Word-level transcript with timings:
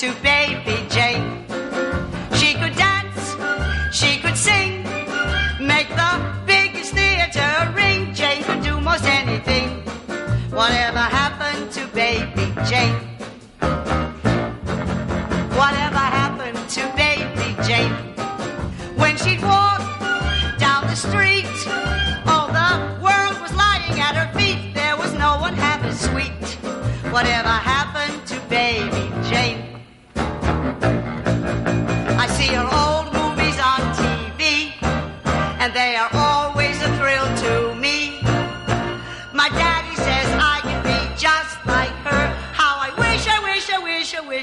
to 0.00 0.14
baby 0.22 0.86
Jane? 0.88 1.44
She 2.32 2.54
could 2.54 2.74
dance, 2.74 3.36
she 3.92 4.16
could 4.16 4.34
sing, 4.34 4.82
make 5.60 5.90
the 5.90 6.12
biggest 6.46 6.94
theater 6.94 7.70
ring. 7.76 8.14
Jane 8.14 8.42
could 8.44 8.62
do 8.62 8.80
most 8.80 9.04
anything. 9.04 9.82
Whatever 10.52 11.00
happened 11.00 11.70
to 11.72 11.86
baby 11.88 12.46
Jane? 12.66 12.96
Whatever 15.60 16.04
happened 16.20 16.66
to 16.76 16.82
baby 16.96 17.54
Jane? 17.68 17.92
When 18.96 19.18
she'd 19.18 19.42
walk 19.42 19.82
down 20.58 20.86
the 20.86 20.96
street, 20.96 21.44
all 22.26 22.48
the 22.48 22.70
world 23.04 23.38
was 23.42 23.52
lying 23.52 24.00
at 24.00 24.14
her 24.16 24.32
feet. 24.38 24.72
There 24.72 24.96
was 24.96 25.12
no 25.12 25.36
one 25.40 25.52
half 25.52 25.84
as 25.84 26.00
sweet. 26.00 26.42
Whatever 27.12 27.50
happened 27.50 27.79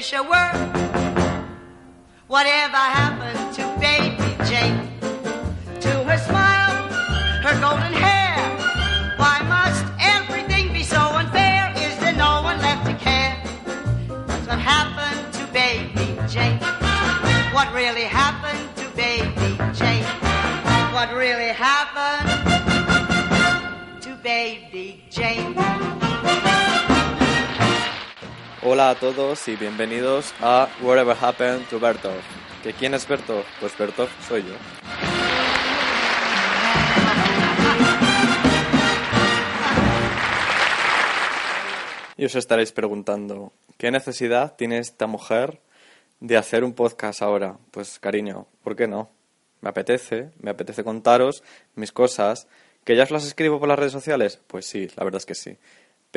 wish, 0.08 0.14
I 0.14 0.20
were. 0.20 0.52
Whatever 2.28 2.76
happened 2.76 3.54
to 3.56 3.62
baby 3.80 4.36
Jane? 4.48 4.88
To 5.80 5.90
her 6.04 6.18
smile, 6.18 6.88
her 7.42 7.60
golden 7.60 7.92
hair. 7.92 8.36
Why 9.16 9.42
must 9.48 9.84
everything 10.00 10.72
be 10.72 10.82
so 10.82 11.00
unfair? 11.00 11.72
Is 11.76 11.98
there 11.98 12.14
no 12.14 12.42
one 12.42 12.58
left 12.58 12.86
to 12.86 12.94
care? 12.94 13.36
What 14.46 14.58
happened 14.58 15.32
to 15.34 15.46
baby 15.52 16.18
Jane. 16.28 16.58
What 17.52 17.72
really 17.74 18.04
happened 18.04 18.67
Hola 28.70 28.90
a 28.90 28.94
todos 28.96 29.48
y 29.48 29.56
bienvenidos 29.56 30.34
a 30.42 30.68
Whatever 30.82 31.16
Happened 31.18 31.66
to 31.70 31.80
Bertov. 31.80 32.20
¿Que 32.62 32.74
quién 32.74 32.92
es 32.92 33.08
Bertov? 33.08 33.42
Pues 33.60 33.78
Bertov 33.78 34.10
soy 34.28 34.42
yo. 34.42 34.52
Y 42.18 42.26
os 42.26 42.34
estaréis 42.34 42.72
preguntando, 42.72 43.54
¿qué 43.78 43.90
necesidad 43.90 44.54
tiene 44.56 44.80
esta 44.80 45.06
mujer 45.06 45.62
de 46.20 46.36
hacer 46.36 46.62
un 46.62 46.74
podcast 46.74 47.22
ahora? 47.22 47.56
Pues 47.70 47.98
cariño, 47.98 48.48
¿por 48.62 48.76
qué 48.76 48.86
no? 48.86 49.08
Me 49.62 49.70
apetece, 49.70 50.32
me 50.42 50.50
apetece 50.50 50.84
contaros 50.84 51.42
mis 51.74 51.90
cosas. 51.90 52.46
¿Que 52.84 52.96
ya 52.96 53.04
os 53.04 53.10
las 53.10 53.26
escribo 53.26 53.58
por 53.58 53.68
las 53.68 53.78
redes 53.78 53.92
sociales? 53.92 54.38
Pues 54.46 54.66
sí, 54.66 54.88
la 54.94 55.04
verdad 55.04 55.20
es 55.20 55.26
que 55.26 55.34
sí. 55.34 55.56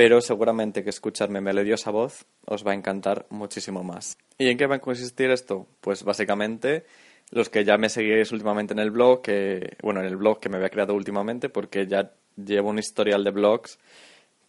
Pero 0.02 0.20
seguramente 0.20 0.84
que 0.84 0.90
escucharme 0.90 1.42
melodiosa 1.42 1.92
voz 1.92 2.26
os 2.48 2.66
va 2.66 2.72
a 2.72 2.74
encantar 2.74 3.28
muchísimo 3.30 3.84
más. 3.84 4.18
¿Y 4.40 4.50
en 4.50 4.58
qué 4.58 4.66
va 4.66 4.78
a 4.78 4.80
consistir 4.80 5.30
esto? 5.30 5.68
Pues 5.80 6.04
básicamente 6.04 6.86
los 7.30 7.50
que 7.50 7.64
ya 7.64 7.78
me 7.78 7.88
seguís 7.88 8.32
últimamente 8.32 8.74
en 8.74 8.80
el 8.80 8.90
blog, 8.90 9.22
que, 9.22 9.78
bueno, 9.84 10.00
en 10.00 10.08
el 10.08 10.18
blog 10.18 10.40
que 10.40 10.50
me 10.50 10.58
había 10.58 10.72
creado 10.72 10.96
últimamente, 10.96 11.50
porque 11.50 11.86
ya 11.86 12.14
llevo 12.36 12.72
un 12.72 12.80
historial 12.80 13.24
de 13.24 13.30
blogs 13.30 13.78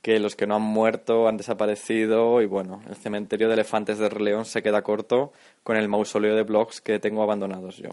que 0.00 0.18
los 0.20 0.36
que 0.36 0.46
no 0.46 0.56
han 0.56 0.62
muerto 0.62 1.28
han 1.28 1.36
desaparecido 1.36 2.40
y 2.40 2.46
bueno, 2.46 2.80
el 2.88 2.96
cementerio 2.96 3.48
de 3.48 3.52
elefantes 3.52 3.98
de 3.98 4.08
León 4.08 4.46
se 4.46 4.62
queda 4.62 4.80
corto 4.80 5.34
con 5.62 5.76
el 5.76 5.86
mausoleo 5.86 6.34
de 6.34 6.44
blogs 6.44 6.80
que 6.80 6.98
tengo 6.98 7.22
abandonados 7.22 7.76
yo. 7.76 7.90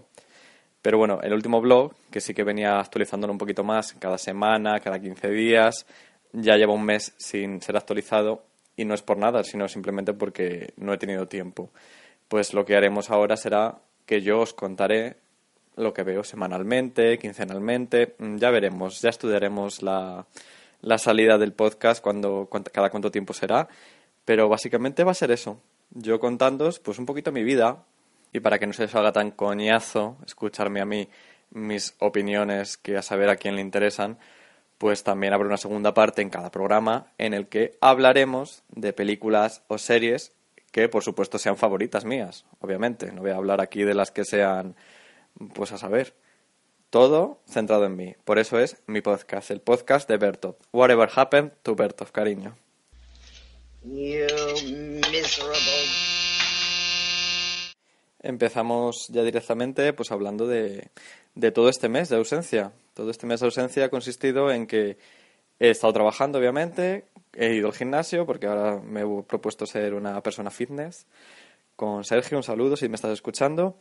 Pero 0.81 0.97
bueno, 0.97 1.19
el 1.21 1.33
último 1.33 1.59
blog, 1.59 1.93
que 2.09 2.21
sí 2.21 2.33
que 2.33 2.45
venía 2.45 2.79
actualizándolo 2.79 3.33
un 3.33 3.37
poquito 3.37 3.65
más 3.65 3.93
cada 3.99 4.17
semana, 4.17 4.79
cada 4.79 4.97
15 4.97 5.29
días, 5.29 5.85
ya 6.33 6.55
lleva 6.55 6.73
un 6.73 6.85
mes 6.85 7.13
sin 7.17 7.61
ser 7.61 7.77
actualizado 7.77 8.43
y 8.75 8.85
no 8.85 8.93
es 8.93 9.01
por 9.01 9.17
nada, 9.17 9.43
sino 9.43 9.67
simplemente 9.67 10.13
porque 10.13 10.73
no 10.77 10.93
he 10.93 10.97
tenido 10.97 11.27
tiempo. 11.27 11.69
Pues 12.27 12.53
lo 12.53 12.65
que 12.65 12.75
haremos 12.75 13.09
ahora 13.09 13.35
será 13.35 13.79
que 14.05 14.21
yo 14.21 14.39
os 14.39 14.53
contaré 14.53 15.17
lo 15.75 15.93
que 15.93 16.03
veo 16.03 16.23
semanalmente, 16.23 17.17
quincenalmente, 17.17 18.15
mm, 18.17 18.37
ya 18.37 18.51
veremos, 18.51 19.01
ya 19.01 19.09
estudiaremos 19.09 19.81
la, 19.81 20.25
la 20.81 20.97
salida 20.97 21.37
del 21.37 21.53
podcast 21.53 22.01
cuando, 22.01 22.49
cada 22.71 22.89
cuánto 22.89 23.11
tiempo 23.11 23.33
será, 23.33 23.67
pero 24.25 24.49
básicamente 24.49 25.03
va 25.03 25.11
a 25.11 25.15
ser 25.15 25.31
eso. 25.31 25.61
Yo 25.91 26.19
contándoos 26.19 26.79
pues 26.79 26.99
un 26.99 27.05
poquito 27.05 27.31
mi 27.31 27.43
vida 27.43 27.83
y 28.31 28.39
para 28.41 28.59
que 28.59 28.67
no 28.67 28.73
se 28.73 28.83
os 28.83 28.95
haga 28.95 29.11
tan 29.11 29.31
coñazo 29.31 30.17
escucharme 30.25 30.81
a 30.81 30.85
mí 30.85 31.09
mis 31.51 31.95
opiniones 31.99 32.77
que 32.77 32.95
a 32.95 33.01
saber 33.01 33.29
a 33.29 33.37
quién 33.37 33.55
le 33.55 33.61
interesan, 33.61 34.19
pues 34.79 35.03
también 35.03 35.33
habrá 35.33 35.45
una 35.45 35.57
segunda 35.57 35.93
parte 35.93 36.21
en 36.21 36.29
cada 36.29 36.49
programa 36.49 37.11
en 37.17 37.33
el 37.33 37.47
que 37.47 37.77
hablaremos 37.81 38.63
de 38.69 38.93
películas 38.93 39.61
o 39.67 39.77
series 39.77 40.31
que 40.71 40.87
por 40.87 41.03
supuesto 41.03 41.37
sean 41.37 41.57
favoritas 41.57 42.05
mías, 42.05 42.45
obviamente. 42.61 43.11
No 43.11 43.21
voy 43.21 43.31
a 43.31 43.35
hablar 43.35 43.59
aquí 43.59 43.83
de 43.83 43.93
las 43.93 44.09
que 44.11 44.23
sean, 44.23 44.75
pues 45.53 45.73
a 45.73 45.77
saber. 45.77 46.13
Todo 46.89 47.41
centrado 47.45 47.85
en 47.85 47.95
mí. 47.97 48.15
Por 48.23 48.39
eso 48.39 48.57
es 48.57 48.77
mi 48.87 49.01
podcast, 49.01 49.51
el 49.51 49.59
podcast 49.59 50.07
de 50.09 50.17
Bertov. 50.17 50.55
Whatever 50.71 51.09
happened 51.13 51.51
to 51.61 51.75
Bertov, 51.75 52.11
cariño. 52.11 52.55
You 53.83 54.27
miserable. 55.11 55.59
Empezamos 58.21 59.07
ya 59.09 59.23
directamente 59.23 59.91
pues 59.93 60.11
hablando 60.11 60.47
de, 60.47 60.89
de 61.35 61.51
todo 61.51 61.69
este 61.69 61.89
mes 61.89 62.07
de 62.09 62.15
ausencia. 62.15 62.71
Todo 62.99 63.11
este 63.11 63.25
mes 63.25 63.39
de 63.39 63.45
ausencia 63.45 63.85
ha 63.85 63.89
consistido 63.89 64.51
en 64.51 64.67
que 64.67 64.97
he 65.57 65.69
estado 65.69 65.93
trabajando, 65.93 66.37
obviamente, 66.37 67.05
he 67.33 67.53
ido 67.53 67.67
al 67.67 67.73
gimnasio 67.73 68.25
porque 68.25 68.45
ahora 68.45 68.81
me 68.81 69.03
he 69.03 69.23
propuesto 69.23 69.65
ser 69.65 69.93
una 69.93 70.21
persona 70.21 70.51
fitness. 70.51 71.07
Con 71.77 72.03
Sergio, 72.03 72.37
un 72.37 72.43
saludo 72.43 72.75
si 72.75 72.89
me 72.89 72.95
estás 72.95 73.13
escuchando. 73.13 73.77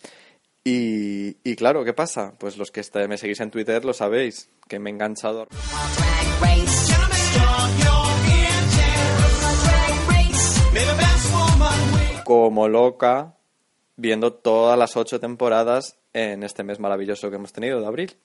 Y, 0.63 1.35
claro, 1.57 1.85
¿qué 1.85 1.95
pasa? 1.95 2.35
Pues 2.39 2.59
los 2.59 2.71
que 2.71 2.79
este- 2.79 3.09
me 3.09 3.19
seguís 3.19 3.41
en 3.41 3.51
Twitter 3.51 3.85
lo 3.85 3.93
sabéis, 3.93 4.51
que 4.69 4.79
me 4.79 4.91
he 4.91 4.93
enganchado 4.93 5.49
como 12.25 12.69
loca 12.69 13.35
viendo 13.97 14.33
todas 14.33 14.79
las 14.79 14.97
ocho 14.97 15.19
temporadas 15.19 15.97
en 16.13 16.43
este 16.43 16.63
mes 16.63 16.79
maravilloso 16.79 17.31
que 17.31 17.37
hemos 17.37 17.53
tenido 17.53 17.81
de 17.81 17.87
abril. 17.87 18.17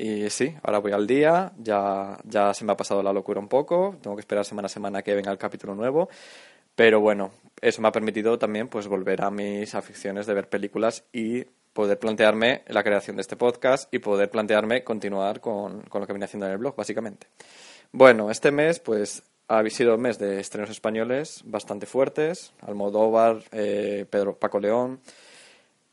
Y 0.00 0.30
sí, 0.30 0.54
ahora 0.62 0.78
voy 0.78 0.92
al 0.92 1.08
día, 1.08 1.52
ya, 1.58 2.16
ya 2.22 2.54
se 2.54 2.64
me 2.64 2.70
ha 2.70 2.76
pasado 2.76 3.02
la 3.02 3.12
locura 3.12 3.40
un 3.40 3.48
poco, 3.48 3.96
tengo 4.00 4.14
que 4.14 4.20
esperar 4.20 4.44
semana 4.44 4.66
a 4.66 4.68
semana 4.68 5.02
que 5.02 5.12
venga 5.12 5.32
el 5.32 5.38
capítulo 5.38 5.74
nuevo, 5.74 6.08
pero 6.76 7.00
bueno, 7.00 7.32
eso 7.60 7.82
me 7.82 7.88
ha 7.88 7.92
permitido 7.92 8.38
también 8.38 8.68
pues 8.68 8.86
volver 8.86 9.22
a 9.24 9.32
mis 9.32 9.74
aficiones 9.74 10.26
de 10.26 10.34
ver 10.34 10.48
películas 10.48 11.02
y 11.12 11.44
poder 11.72 11.98
plantearme 11.98 12.62
la 12.68 12.84
creación 12.84 13.16
de 13.16 13.22
este 13.22 13.34
podcast 13.34 13.92
y 13.92 13.98
poder 13.98 14.30
plantearme 14.30 14.84
continuar 14.84 15.40
con, 15.40 15.82
con 15.82 16.00
lo 16.00 16.06
que 16.06 16.12
venía 16.12 16.26
haciendo 16.26 16.46
en 16.46 16.52
el 16.52 16.58
blog, 16.58 16.76
básicamente. 16.76 17.26
Bueno, 17.90 18.30
este 18.30 18.52
mes 18.52 18.78
pues 18.78 19.24
ha 19.48 19.68
sido 19.68 19.96
un 19.96 20.02
mes 20.02 20.20
de 20.20 20.38
estrenos 20.38 20.70
españoles 20.70 21.42
bastante 21.44 21.86
fuertes, 21.86 22.52
Almodóvar, 22.60 23.42
eh, 23.50 24.06
Pedro 24.08 24.38
Paco 24.38 24.60
León, 24.60 25.00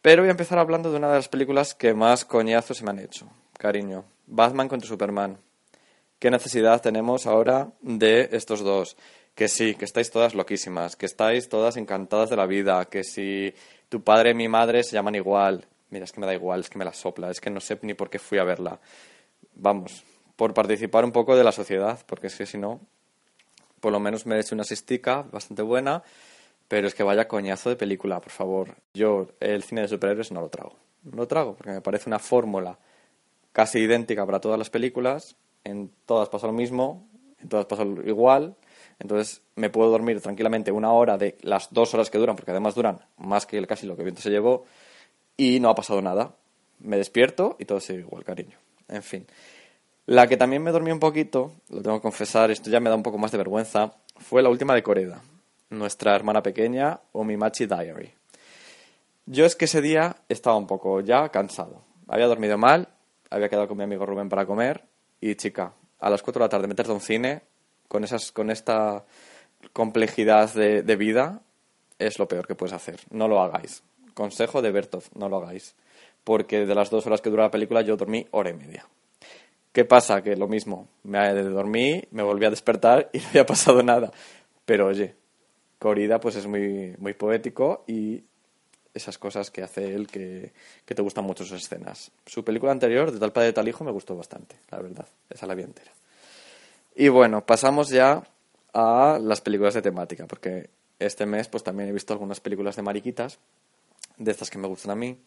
pero 0.04 0.22
voy 0.22 0.28
a 0.28 0.32
empezar 0.32 0.60
hablando 0.60 0.92
de 0.92 0.98
una 0.98 1.10
de 1.10 1.16
las 1.16 1.30
películas 1.30 1.74
que 1.74 1.96
más 1.96 2.24
coñazos 2.24 2.78
se 2.78 2.84
me 2.84 2.92
han 2.92 3.00
hecho. 3.00 3.28
Cariño, 3.58 4.06
Batman 4.28 4.68
contra 4.68 4.88
Superman. 4.88 5.38
¿Qué 6.20 6.32
necesidad 6.32 6.82
tenemos 6.82 7.26
ahora 7.26 7.72
de 7.82 8.30
estos 8.32 8.62
dos? 8.62 8.98
Que 9.36 9.48
sí, 9.48 9.76
que 9.76 9.86
estáis 9.86 10.12
todas 10.12 10.34
loquísimas, 10.34 10.96
que 10.96 11.06
estáis 11.06 11.50
todas 11.50 11.78
encantadas 11.78 12.30
de 12.30 12.38
la 12.38 12.46
vida, 12.46 12.86
que 12.86 13.04
si 13.04 13.54
tu 13.90 14.02
padre 14.02 14.32
y 14.32 14.34
mi 14.34 14.48
madre 14.48 14.84
se 14.84 14.94
llaman 14.94 15.16
igual, 15.16 15.68
Mira, 15.90 16.06
es 16.06 16.12
que 16.12 16.20
me 16.20 16.26
da 16.26 16.34
igual, 16.34 16.62
es 16.62 16.70
que 16.70 16.78
me 16.78 16.86
la 16.86 16.94
sopla, 16.94 17.30
es 17.30 17.40
que 17.40 17.50
no 17.50 17.60
sé 17.60 17.78
ni 17.84 17.94
por 17.94 18.10
qué 18.10 18.20
fui 18.20 18.38
a 18.38 18.44
verla. 18.44 18.80
Vamos, 19.54 20.04
por 20.36 20.54
participar 20.54 21.06
un 21.06 21.12
poco 21.12 21.36
de 21.36 21.44
la 21.44 21.52
sociedad, 21.52 22.00
porque 22.06 22.28
es 22.28 22.36
que 22.36 22.46
si 22.46 22.58
no, 22.58 22.82
por 23.80 23.92
lo 23.92 24.00
menos 24.00 24.26
me 24.26 24.36
he 24.36 24.40
hecho 24.40 24.56
una 24.56 24.64
sistika 24.64 25.22
bastante 25.22 25.62
buena, 25.62 26.04
pero 26.68 26.88
es 26.88 26.96
que 26.96 27.04
vaya 27.04 27.28
coñazo 27.28 27.70
de 27.70 27.76
película, 27.76 28.20
por 28.20 28.32
favor. 28.32 28.76
Yo 28.94 29.28
el 29.40 29.64
cine 29.64 29.82
de 29.82 29.88
superhéroes 29.88 30.32
no 30.32 30.42
lo 30.42 30.50
trago. 30.50 30.76
No 31.04 31.18
lo 31.18 31.28
trago 31.28 31.56
porque 31.56 31.72
me 31.72 31.82
parece 31.82 32.10
una 32.10 32.20
fórmula 32.20 32.78
casi 33.56 33.80
idéntica 33.80 34.26
para 34.26 34.42
todas 34.42 34.60
las 34.60 34.70
películas, 34.70 35.38
en 35.64 35.90
todas 36.06 36.28
pasa 36.28 36.46
lo 36.46 36.52
mismo, 36.52 37.08
en 37.40 37.48
todas 37.48 37.66
pasa 37.66 37.86
igual, 38.06 38.58
entonces 39.00 39.44
me 39.56 39.70
puedo 39.70 39.90
dormir 39.90 40.20
tranquilamente 40.20 40.74
una 40.74 40.92
hora 40.92 41.18
de 41.18 41.38
las 41.40 41.72
dos 41.72 41.94
horas 41.94 42.10
que 42.10 42.18
duran, 42.18 42.36
porque 42.36 42.52
además 42.52 42.76
duran 42.76 43.00
más 43.16 43.46
que 43.46 43.66
casi 43.66 43.88
lo 43.88 43.96
que 43.96 44.04
viento 44.04 44.22
se 44.22 44.30
llevó, 44.30 44.66
y 45.38 45.62
no 45.62 45.70
ha 45.70 45.76
pasado 45.76 46.02
nada. 46.02 46.36
Me 46.80 46.98
despierto 46.98 47.56
y 47.58 47.64
todo 47.64 47.80
sigue 47.80 48.00
igual, 48.00 48.26
cariño. 48.26 48.58
En 48.90 49.02
fin. 49.02 49.26
La 50.06 50.28
que 50.28 50.36
también 50.36 50.62
me 50.62 50.72
dormí 50.72 50.92
un 50.92 51.00
poquito, 51.00 51.54
lo 51.70 51.82
tengo 51.82 52.00
que 52.00 52.02
confesar, 52.02 52.52
esto 52.52 52.70
ya 52.70 52.82
me 52.82 52.90
da 52.90 52.98
un 52.98 53.04
poco 53.04 53.18
más 53.18 53.32
de 53.32 53.38
vergüenza, 53.38 53.94
fue 54.18 54.44
la 54.44 54.50
última 54.50 54.76
de 54.76 54.84
Coreda, 54.84 55.22
nuestra 55.70 56.14
hermana 56.14 56.44
pequeña, 56.44 57.00
o 57.14 57.24
mi 57.24 57.38
Machi 57.38 57.68
Diary. 57.68 58.12
Yo 59.26 59.46
es 59.46 59.56
que 59.56 59.64
ese 59.64 59.82
día 59.82 60.18
estaba 60.28 60.58
un 60.58 60.68
poco 60.68 61.00
ya 61.00 61.30
cansado. 61.30 61.84
Había 62.10 62.28
dormido 62.28 62.58
mal, 62.58 62.90
había 63.30 63.50
quedado 63.50 63.68
con 63.68 63.78
mi 63.78 63.84
amigo 63.84 64.06
Rubén 64.06 64.30
para 64.30 64.46
comer, 64.46 64.86
y 65.22 65.36
chica, 65.36 65.74
a 66.00 66.10
las 66.10 66.22
4 66.22 66.40
de 66.40 66.46
la 66.46 66.50
tarde 66.50 66.68
meterte 66.68 66.92
a 66.92 66.96
un 66.96 67.02
cine 67.02 67.42
con, 67.88 68.04
esas, 68.04 68.32
con 68.32 68.52
esta 68.52 69.06
complejidad 69.74 70.54
de, 70.54 70.84
de 70.84 70.96
vida 70.96 71.42
es 72.00 72.20
lo 72.20 72.28
peor 72.28 72.48
que 72.48 72.56
puedes 72.56 72.74
hacer. 72.74 73.00
No 73.10 73.28
lo 73.28 73.42
hagáis. 73.42 73.84
Consejo 74.14 74.62
de 74.62 74.72
Bertov, 74.72 75.04
no 75.16 75.30
lo 75.30 75.38
hagáis. 75.38 75.76
Porque 76.24 76.66
de 76.66 76.76
las 76.76 76.90
dos 76.90 77.06
horas 77.08 77.22
que 77.22 77.30
dura 77.30 77.44
la 77.44 77.52
película 77.52 77.82
yo 77.82 77.98
dormí 77.98 78.28
hora 78.32 78.50
y 78.50 78.54
media. 78.54 78.86
¿Qué 79.72 79.84
pasa? 79.86 80.22
Que 80.22 80.36
lo 80.36 80.48
mismo, 80.48 80.88
me 81.04 81.34
dormí, 81.34 82.02
me 82.12 82.24
volví 82.24 82.46
a 82.46 82.50
despertar 82.50 83.10
y 83.12 83.18
no 83.20 83.28
había 83.30 83.46
pasado 83.46 83.84
nada. 83.84 84.12
Pero 84.66 84.88
oye, 84.88 85.16
Corida 85.80 86.20
pues 86.20 86.36
es 86.38 86.48
muy, 86.48 86.96
muy 86.98 87.14
poético 87.14 87.84
y 87.88 88.24
esas 88.96 89.18
cosas 89.18 89.52
que 89.52 89.62
hace 89.62 89.94
él 89.94 90.08
que, 90.08 90.54
que 90.86 90.96
te 90.96 91.02
gustan 91.02 91.26
mucho 91.26 91.44
sus 91.44 91.64
escenas. 91.64 92.12
Su 92.26 92.44
película 92.44 92.72
anterior, 92.72 93.12
de 93.12 93.20
Tal 93.20 93.34
Padre 93.34 93.48
de 93.48 93.54
Tal 93.54 93.68
Hijo, 93.68 93.84
me 93.84 93.92
gustó 93.92 94.16
bastante, 94.16 94.56
la 94.72 94.80
verdad. 94.80 95.06
Esa 95.30 95.46
la 95.46 95.54
vi 95.54 95.64
entera. 95.64 95.92
Y 96.96 97.10
bueno, 97.10 97.46
pasamos 97.46 97.90
ya 97.90 98.24
a 98.74 99.20
las 99.22 99.42
películas 99.42 99.74
de 99.74 99.82
temática, 99.82 100.26
porque 100.28 100.70
este 100.98 101.26
mes 101.26 101.50
pues 101.50 101.64
también 101.64 101.90
he 101.90 101.92
visto 101.92 102.14
algunas 102.14 102.40
películas 102.40 102.78
de 102.78 102.82
mariquitas, 102.82 103.38
de 104.18 104.32
estas 104.32 104.50
que 104.50 104.58
me 104.58 104.68
gustan 104.68 104.92
a 104.92 104.96
mí. 104.96 105.20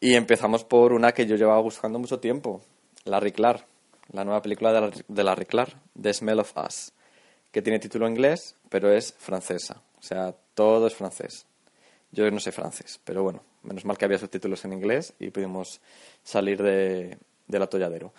Y 0.00 0.14
empezamos 0.14 0.64
por 0.64 0.92
una 0.92 1.12
que 1.12 1.26
yo 1.26 1.36
llevaba 1.36 1.60
buscando 1.60 1.98
mucho 1.98 2.20
tiempo, 2.20 2.62
Larry 3.04 3.32
Clark, 3.32 3.66
la 4.12 4.24
nueva 4.24 4.42
película 4.42 4.72
de, 4.72 4.80
la, 5.22 5.34
de 5.36 5.66
The 6.00 6.14
Smell 6.14 6.40
of 6.40 6.52
Us, 6.56 6.92
que 7.52 7.62
tiene 7.62 7.78
título 7.78 8.08
inglés, 8.08 8.56
pero 8.70 8.90
es 8.90 9.14
francesa. 9.18 9.82
O 9.98 10.02
sea, 10.02 10.34
todo 10.54 10.86
es 10.86 10.94
francés. 10.94 11.46
Yo 12.14 12.30
no 12.30 12.38
sé 12.38 12.52
francés, 12.52 13.00
pero 13.02 13.24
bueno, 13.24 13.42
menos 13.64 13.84
mal 13.84 13.98
que 13.98 14.04
había 14.04 14.18
subtítulos 14.18 14.64
en 14.64 14.72
inglés 14.72 15.14
y 15.18 15.30
pudimos 15.30 15.80
salir 16.22 16.62
de, 16.62 17.18
del 17.48 17.62
atolladero. 17.62 18.12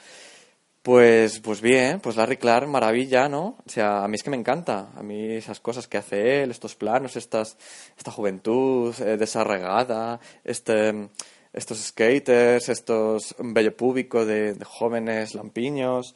Pues, 0.82 1.40
pues 1.40 1.62
bien, 1.62 2.02
pues 2.02 2.18
Larry 2.18 2.38
Clark, 2.38 2.68
maravilla, 2.68 3.30
¿no? 3.30 3.58
O 3.66 3.70
sea, 3.70 4.04
a 4.04 4.08
mí 4.08 4.16
es 4.16 4.24
que 4.24 4.30
me 4.30 4.38
encanta. 4.38 4.90
A 4.96 5.02
mí 5.02 5.32
esas 5.32 5.60
cosas 5.62 5.88
que 5.88 5.98
hace 5.98 6.44
él, 6.44 6.52
estos 6.52 6.76
planos, 6.76 7.16
estas, 7.16 7.58
esta 7.98 8.12
juventud 8.12 8.94
eh, 9.00 9.18
desarregada, 9.18 10.20
este, 10.44 11.10
estos 11.54 11.80
skaters, 11.80 12.70
estos 12.70 13.34
bello 13.40 13.76
público 13.76 14.26
de, 14.26 14.54
de, 14.56 14.66
jóvenes 14.66 15.34
lampiños. 15.36 16.16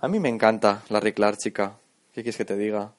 A 0.00 0.08
mí 0.08 0.18
me 0.18 0.30
encanta 0.30 0.82
Larry 0.88 1.12
Clark, 1.12 1.36
chica. 1.38 1.78
¿Qué 2.12 2.22
quieres 2.22 2.38
que 2.38 2.44
te 2.46 2.56
diga? 2.56 2.94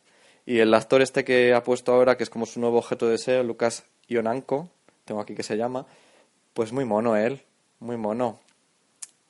Y 0.45 0.59
el 0.59 0.73
actor 0.73 1.01
este 1.01 1.25
que 1.25 1.53
ha 1.53 1.63
puesto 1.63 1.91
ahora, 1.91 2.15
que 2.15 2.23
es 2.23 2.29
como 2.29 2.45
su 2.45 2.59
nuevo 2.61 2.77
objeto 2.77 3.07
de 3.07 3.13
deseo, 3.13 3.43
Lucas 3.43 3.83
Ionanko, 4.09 4.69
tengo 5.05 5.21
aquí 5.21 5.35
que 5.35 5.43
se 5.43 5.55
llama, 5.55 5.85
pues 6.53 6.71
muy 6.73 6.85
mono 6.85 7.15
él, 7.15 7.41
muy 7.79 7.97
mono. 7.97 8.39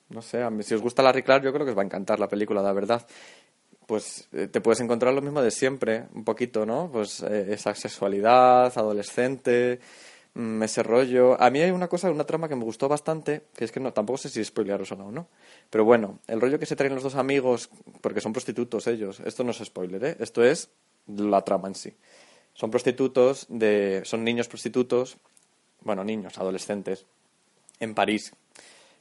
No 0.08 0.22
sé, 0.22 0.42
a 0.42 0.50
mí, 0.50 0.62
si 0.64 0.74
os 0.74 0.82
gusta 0.82 1.02
Larry 1.02 1.22
Clark, 1.22 1.44
yo 1.44 1.52
creo 1.52 1.64
que 1.64 1.70
os 1.70 1.78
va 1.78 1.82
a 1.82 1.84
encantar 1.84 2.18
la 2.18 2.28
película, 2.28 2.62
la 2.62 2.72
verdad. 2.72 3.06
Pues 3.86 4.28
eh, 4.32 4.48
te 4.48 4.60
puedes 4.60 4.80
encontrar 4.80 5.14
lo 5.14 5.22
mismo 5.22 5.40
de 5.40 5.50
siempre, 5.50 6.06
un 6.14 6.24
poquito, 6.24 6.66
¿no? 6.66 6.90
Pues 6.92 7.22
eh, 7.22 7.52
esa 7.52 7.74
sexualidad, 7.74 8.72
adolescente, 8.76 9.78
mmm, 10.34 10.62
ese 10.62 10.82
rollo. 10.82 11.40
A 11.40 11.50
mí 11.50 11.60
hay 11.60 11.70
una 11.70 11.88
cosa, 11.88 12.10
una 12.10 12.24
trama 12.24 12.48
que 12.48 12.56
me 12.56 12.64
gustó 12.64 12.88
bastante, 12.88 13.42
que 13.54 13.64
es 13.64 13.72
que 13.72 13.80
no, 13.80 13.92
tampoco 13.92 14.18
sé 14.18 14.28
si 14.28 14.44
spoilearos 14.44 14.90
o 14.92 14.96
no, 14.96 15.12
¿no? 15.12 15.28
Pero 15.70 15.84
bueno, 15.84 16.18
el 16.26 16.40
rollo 16.40 16.58
que 16.58 16.66
se 16.66 16.76
traen 16.76 16.94
los 16.94 17.04
dos 17.04 17.14
amigos, 17.14 17.70
porque 18.00 18.20
son 18.20 18.32
prostitutos 18.32 18.86
ellos, 18.88 19.20
esto 19.20 19.44
no 19.44 19.52
es 19.52 19.58
spoiler, 19.58 20.04
¿eh? 20.04 20.16
Esto 20.18 20.42
es 20.42 20.70
la 21.06 21.42
trama 21.42 21.68
en 21.68 21.74
sí. 21.74 21.94
Son 22.60 22.70
prostitutos, 22.70 23.46
de, 23.48 24.02
son 24.04 24.22
niños 24.22 24.46
prostitutos, 24.46 25.16
bueno, 25.80 26.04
niños, 26.04 26.36
adolescentes, 26.36 27.06
en 27.78 27.94
París, 27.94 28.34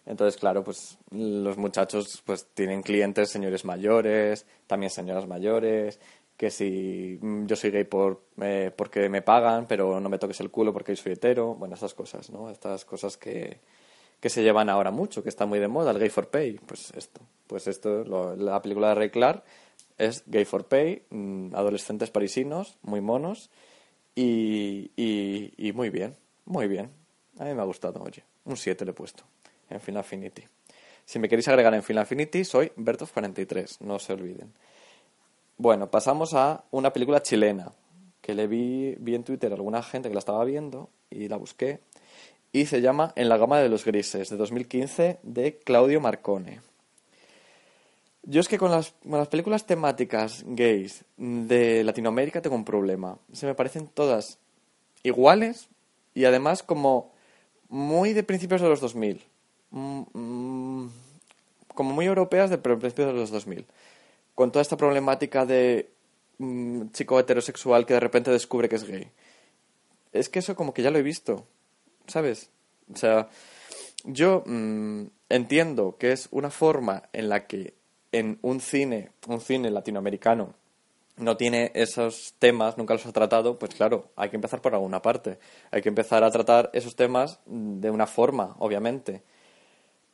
entonces, 0.05 0.39
claro, 0.39 0.63
pues 0.63 0.97
los 1.11 1.57
muchachos 1.57 2.23
pues 2.25 2.47
tienen 2.53 2.81
clientes, 2.81 3.29
señores 3.29 3.65
mayores, 3.65 4.45
también 4.65 4.89
señoras 4.89 5.27
mayores, 5.27 5.99
que 6.37 6.51
si 6.51 7.19
yo 7.21 7.57
soy 7.57 7.71
gay 7.71 7.83
por, 7.83 8.21
eh, 8.41 8.71
porque 8.73 9.09
me 9.09 9.21
pagan, 9.21 9.67
pero 9.67 9.99
no 9.99 10.07
me 10.07 10.19
toques 10.19 10.39
el 10.39 10.51
culo 10.51 10.71
porque 10.71 10.95
soy 10.95 11.11
hetero, 11.11 11.53
bueno, 11.55 11.75
esas 11.75 11.93
cosas, 11.93 12.29
¿no? 12.29 12.49
Estas 12.49 12.85
cosas 12.85 13.17
que, 13.17 13.59
que 14.21 14.29
se 14.29 14.41
llevan 14.41 14.69
ahora 14.69 14.89
mucho, 14.89 15.21
que 15.21 15.27
está 15.27 15.45
muy 15.45 15.59
de 15.59 15.67
moda, 15.67 15.91
el 15.91 15.99
gay 15.99 16.09
for 16.09 16.29
pay, 16.29 16.53
pues 16.65 16.93
esto, 16.95 17.19
pues 17.45 17.67
esto, 17.67 18.05
lo, 18.05 18.37
la 18.37 18.61
película 18.61 18.87
de 18.87 18.95
Ray 18.95 19.09
Clark 19.09 19.43
es 19.99 20.23
gay 20.25 20.45
for 20.45 20.65
pay, 20.65 21.03
mmm, 21.09 21.53
adolescentes 21.53 22.09
parisinos, 22.09 22.77
muy 22.81 23.01
monos 23.01 23.51
y, 24.15 24.91
y, 24.95 25.53
y 25.57 25.73
muy 25.73 25.89
bien, 25.91 26.15
muy 26.45 26.67
bien. 26.67 26.89
A 27.37 27.45
mí 27.45 27.53
me 27.53 27.61
ha 27.61 27.65
gustado, 27.65 28.01
oye, 28.01 28.23
un 28.45 28.57
7 28.57 28.83
le 28.85 28.91
he 28.91 28.93
puesto 28.93 29.23
en 29.69 29.79
Final 29.79 30.01
Affinity. 30.01 30.43
Si 31.05 31.19
me 31.19 31.29
queréis 31.29 31.47
agregar 31.47 31.73
en 31.73 31.83
Final 31.83 32.03
Affinity, 32.03 32.43
soy 32.43 32.71
Bertov43, 32.77 33.77
no 33.81 33.99
se 33.99 34.13
olviden. 34.13 34.53
Bueno, 35.57 35.89
pasamos 35.89 36.33
a 36.33 36.63
una 36.71 36.93
película 36.93 37.21
chilena, 37.21 37.71
que 38.21 38.33
le 38.33 38.47
vi, 38.47 38.95
vi 38.99 39.15
en 39.15 39.23
Twitter 39.23 39.51
a 39.51 39.55
alguna 39.55 39.81
gente 39.81 40.09
que 40.09 40.15
la 40.15 40.19
estaba 40.19 40.43
viendo 40.45 40.89
y 41.09 41.27
la 41.27 41.37
busqué, 41.37 41.79
y 42.51 42.65
se 42.65 42.81
llama 42.81 43.13
En 43.15 43.29
la 43.29 43.37
gama 43.37 43.59
de 43.59 43.69
los 43.69 43.85
grises, 43.85 44.29
de 44.29 44.37
2015, 44.37 45.19
de 45.23 45.57
Claudio 45.59 46.01
Marcone. 46.01 46.61
Yo 48.23 48.41
es 48.41 48.47
que 48.47 48.57
con 48.57 48.71
las, 48.71 48.93
con 49.03 49.17
las 49.17 49.27
películas 49.27 49.65
temáticas 49.65 50.43
gays 50.45 51.05
de 51.17 51.83
Latinoamérica 51.83 52.41
tengo 52.41 52.55
un 52.55 52.65
problema. 52.65 53.17
Se 53.31 53.45
me 53.45 53.55
parecen 53.55 53.87
todas 53.87 54.39
iguales 55.03 55.69
y 56.13 56.25
además 56.25 56.63
como 56.63 57.11
muy 57.69 58.13
de 58.13 58.23
principios 58.23 58.61
de 58.61 58.69
los 58.69 58.81
2000. 58.81 59.23
Mm, 59.71 60.01
mm, 60.13 60.91
como 61.73 61.93
muy 61.93 62.05
europeas 62.05 62.49
de 62.49 62.57
principios 62.57 63.07
de 63.07 63.13
los 63.13 63.31
2000. 63.31 63.65
Con 64.35 64.51
toda 64.51 64.61
esta 64.61 64.77
problemática 64.77 65.45
de 65.45 65.89
mm, 66.39 66.89
chico 66.91 67.19
heterosexual 67.19 67.85
que 67.85 67.93
de 67.93 67.99
repente 67.99 68.31
descubre 68.31 68.67
que 68.67 68.75
es 68.75 68.83
gay. 68.83 69.07
Es 70.11 70.29
que 70.29 70.39
eso 70.39 70.55
como 70.55 70.73
que 70.73 70.81
ya 70.81 70.91
lo 70.91 70.97
he 70.97 71.03
visto, 71.03 71.45
¿sabes? 72.07 72.49
O 72.91 72.97
sea, 72.97 73.29
yo 74.03 74.43
entiendo 75.29 75.97
que 75.97 76.11
es 76.11 76.27
una 76.31 76.49
forma 76.49 77.03
en 77.13 77.29
la 77.29 77.45
que 77.45 77.78
en 78.11 78.39
un 78.41 78.59
cine, 78.59 79.11
un 79.27 79.41
cine 79.41 79.69
latinoamericano, 79.69 80.53
no 81.19 81.35
tiene 81.37 81.71
esos 81.75 82.33
temas, 82.39 82.77
nunca 82.77 82.93
los 82.93 83.05
ha 83.05 83.11
tratado, 83.11 83.59
pues 83.59 83.75
claro, 83.75 84.05
hay 84.15 84.29
que 84.29 84.37
empezar 84.37 84.61
por 84.61 84.73
alguna 84.73 85.01
parte. 85.01 85.37
Hay 85.69 85.81
que 85.81 85.89
empezar 85.89 86.23
a 86.23 86.31
tratar 86.31 86.69
esos 86.73 86.95
temas 86.95 87.39
de 87.45 87.91
una 87.91 88.07
forma, 88.07 88.55
obviamente. 88.59 89.21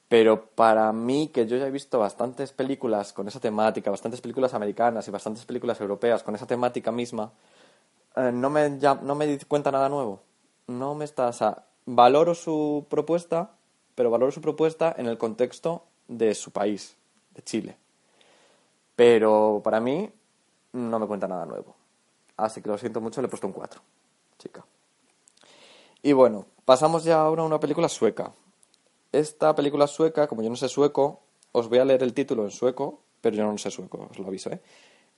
Pero 0.10 0.48
para 0.48 0.92
mí, 0.94 1.30
que 1.34 1.46
yo 1.48 1.58
ya 1.58 1.68
he 1.68 1.72
visto 1.72 2.00
bastantes 2.00 2.52
películas 2.54 3.14
con 3.14 3.28
esa 3.28 3.40
temática, 3.40 3.92
bastantes 3.92 4.22
películas 4.22 4.54
americanas 4.54 5.08
y 5.08 5.12
bastantes 5.12 5.46
películas 5.46 5.80
europeas 5.80 6.24
con 6.24 6.36
esa 6.36 6.48
temática 6.48 6.92
misma, 6.92 7.32
eh, 8.16 8.32
no, 8.34 8.50
me, 8.50 8.78
ya, 8.80 8.96
no 8.96 9.16
me 9.16 9.38
cuenta 9.48 9.72
nada 9.72 9.90
nuevo. 9.90 10.22
No 10.68 10.96
me 10.96 11.06
está. 11.06 11.32
Valoro 11.86 12.34
su 12.34 12.88
propuesta, 12.90 13.52
pero 13.94 14.10
valoro 14.10 14.32
su 14.32 14.42
propuesta 14.42 14.96
en 14.98 15.06
el 15.06 15.18
contexto 15.18 15.84
de 16.08 16.34
su 16.34 16.52
país, 16.52 16.96
de 17.36 17.44
Chile. 17.44 17.78
Pero 18.96 19.62
para 19.64 19.80
mí, 19.80 20.10
no 20.74 21.00
me 21.00 21.08
cuenta 21.08 21.28
nada 21.28 21.46
nuevo. 21.46 21.76
Así 22.38 22.62
que 22.62 22.70
lo 22.70 22.78
siento 22.78 23.02
mucho, 23.02 23.22
le 23.22 23.28
he 23.28 23.30
puesto 23.30 23.48
un 23.48 23.54
4, 23.54 23.82
chica. 24.38 24.66
Y 26.02 26.14
bueno, 26.14 26.46
pasamos 26.66 27.04
ya 27.04 27.22
ahora 27.22 27.44
a 27.44 27.46
una 27.46 27.60
película 27.60 27.90
sueca 27.90 28.34
esta 29.20 29.56
película 29.56 29.88
sueca, 29.88 30.28
como 30.28 30.42
yo 30.42 30.50
no 30.50 30.56
sé 30.56 30.68
sueco, 30.68 31.22
os 31.52 31.70
voy 31.70 31.80
a 31.80 31.86
leer 31.86 32.04
el 32.04 32.14
título 32.14 32.44
en 32.44 32.52
sueco, 32.52 33.02
pero 33.22 33.36
yo 33.36 33.44
no 33.44 33.58
sé 33.58 33.72
sueco, 33.72 34.10
os 34.12 34.20
lo 34.20 34.28
aviso, 34.28 34.52
¿eh? 34.52 34.60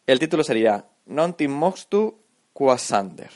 El 0.05 0.19
título 0.19 0.43
sería 0.43 0.85
Nontin 1.07 1.51
Moxtu 1.51 2.15
Quasander, 2.53 3.31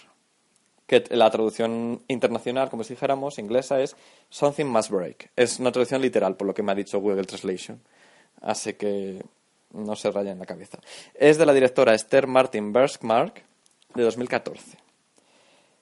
que 0.87 1.03
la 1.09 1.29
traducción 1.29 2.03
internacional, 2.07 2.69
como 2.69 2.83
si 2.83 2.93
dijéramos, 2.93 3.39
inglesa, 3.39 3.81
es 3.81 3.95
Something 4.29 4.65
Must 4.65 4.89
Break. 4.89 5.31
Es 5.35 5.59
una 5.59 5.71
traducción 5.71 6.01
literal, 6.01 6.37
por 6.37 6.47
lo 6.47 6.53
que 6.53 6.63
me 6.63 6.71
ha 6.71 6.75
dicho 6.75 6.99
Google 6.99 7.25
Translation. 7.25 7.81
Así 8.41 8.73
que 8.73 9.25
no 9.73 9.95
se 9.95 10.11
raya 10.11 10.31
en 10.31 10.39
la 10.39 10.45
cabeza. 10.45 10.79
Es 11.13 11.37
de 11.37 11.45
la 11.45 11.53
directora 11.53 11.93
Esther 11.93 12.27
Martin 12.27 12.73
Berskmark, 12.73 13.43
de 13.93 14.03
2014. 14.03 14.77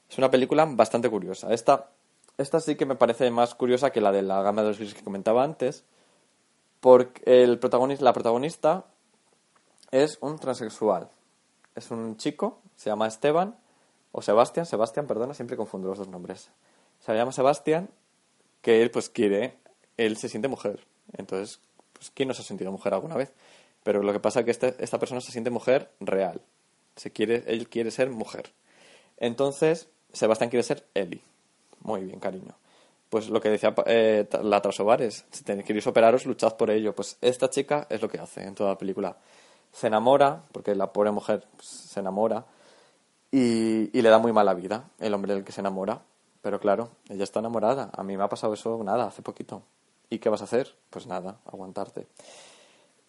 Es 0.10 0.18
una 0.18 0.32
película 0.32 0.66
bastante 0.66 1.10
curiosa. 1.10 1.54
Esta, 1.54 1.90
esta 2.38 2.60
sí 2.60 2.76
que 2.76 2.86
me 2.86 2.96
parece 2.96 3.30
más 3.32 3.54
curiosa 3.56 3.92
que 3.92 4.02
la 4.02 4.12
de 4.12 4.22
la 4.22 4.42
gama 4.42 4.62
de 4.62 4.70
los 4.70 4.78
grises 4.78 4.96
que 4.96 5.04
comentaba 5.04 5.44
antes, 5.44 5.84
porque 6.80 7.22
el 7.26 7.60
protagonista, 7.60 8.04
la 8.04 8.14
protagonista 8.14 8.86
es 9.92 10.18
un 10.22 10.40
transexual. 10.40 11.10
Es 11.76 11.92
un 11.92 12.18
chico, 12.18 12.60
se 12.76 12.90
llama 12.90 13.08
Esteban, 13.08 13.56
o 14.12 14.22
Sebastián, 14.22 14.66
Sebastián, 14.66 15.08
perdona, 15.08 15.34
siempre 15.34 15.58
confundo 15.58 15.90
los 15.90 16.00
dos 16.00 16.08
nombres. 16.08 16.50
Se 17.00 17.14
llama 17.14 17.32
Sebastián, 17.32 17.90
que 18.62 18.82
él 18.82 18.92
pues 18.92 19.10
quiere, 19.10 19.58
él 19.98 20.18
se 20.18 20.30
siente 20.30 20.48
mujer. 20.48 20.86
Entonces, 21.18 21.60
pues 21.94 22.12
¿quién 22.12 22.28
no 22.28 22.34
se 22.34 22.42
ha 22.42 22.46
sentido 22.46 22.72
mujer 22.72 22.94
alguna 22.94 23.16
vez? 23.16 23.32
Pero 23.84 24.04
lo 24.04 24.12
que 24.14 24.20
pasa 24.20 24.40
es 24.40 24.46
que 24.46 24.52
este, 24.52 24.76
esta 24.80 25.00
persona 25.00 25.22
se 25.22 25.32
siente 25.32 25.50
mujer 25.50 25.92
real. 26.00 26.42
Se 26.96 27.12
quiere, 27.12 27.44
él 27.48 27.70
quiere 27.70 27.92
ser 27.92 28.10
mujer. 28.10 28.52
Entonces, 29.18 29.88
Sebastián 30.12 30.50
quiere 30.50 30.64
ser 30.64 30.86
Eli. 30.94 31.22
Muy 31.82 32.04
bien, 32.04 32.20
cariño. 32.20 32.56
Pues 33.10 33.30
lo 33.30 33.42
que 33.42 33.50
decía 33.50 33.74
eh, 33.88 34.28
la 34.44 34.62
Trasovares, 34.62 35.26
si 35.32 35.44
tenéis 35.44 35.66
queréis 35.66 35.88
operaros, 35.88 36.26
luchad 36.26 36.56
por 36.56 36.70
ello. 36.70 36.94
Pues 36.94 37.18
esta 37.22 37.50
chica 37.50 37.88
es 37.90 38.02
lo 38.02 38.10
que 38.10 38.20
hace 38.20 38.44
en 38.44 38.54
toda 38.54 38.72
la 38.72 38.78
película. 38.78 39.18
Se 39.72 39.88
enamora, 39.88 40.44
porque 40.52 40.76
la 40.76 40.92
pobre 40.92 41.12
mujer 41.12 41.46
pues, 41.56 41.68
se 41.68 42.00
enamora, 42.00 42.46
y, 43.32 43.98
y, 43.98 44.02
le 44.02 44.10
da 44.10 44.18
muy 44.18 44.34
mala 44.34 44.56
vida 44.56 44.90
el 45.00 45.14
hombre 45.14 45.34
del 45.34 45.44
que 45.44 45.52
se 45.52 45.62
enamora. 45.62 46.02
Pero 46.42 46.60
claro, 46.60 46.90
ella 47.10 47.24
está 47.24 47.40
enamorada. 47.40 47.90
A 47.94 48.04
mí 48.04 48.16
me 48.16 48.24
ha 48.24 48.30
pasado 48.30 48.54
eso 48.54 48.82
nada, 48.84 49.08
hace 49.08 49.22
poquito. 49.22 49.64
¿Y 50.10 50.20
qué 50.20 50.30
vas 50.30 50.42
a 50.42 50.46
hacer? 50.46 50.76
Pues 50.90 51.06
nada, 51.06 51.40
aguantarte. 51.46 52.08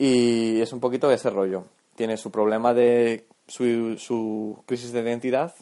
Y 0.02 0.62
es 0.62 0.72
un 0.72 0.80
poquito 0.80 1.10
ese 1.10 1.28
rollo. 1.28 1.64
Tiene 1.94 2.16
su 2.16 2.30
problema 2.30 2.72
de 2.72 3.26
su, 3.46 3.98
su 3.98 4.62
crisis 4.64 4.92
de 4.92 5.02
identidad 5.02 5.54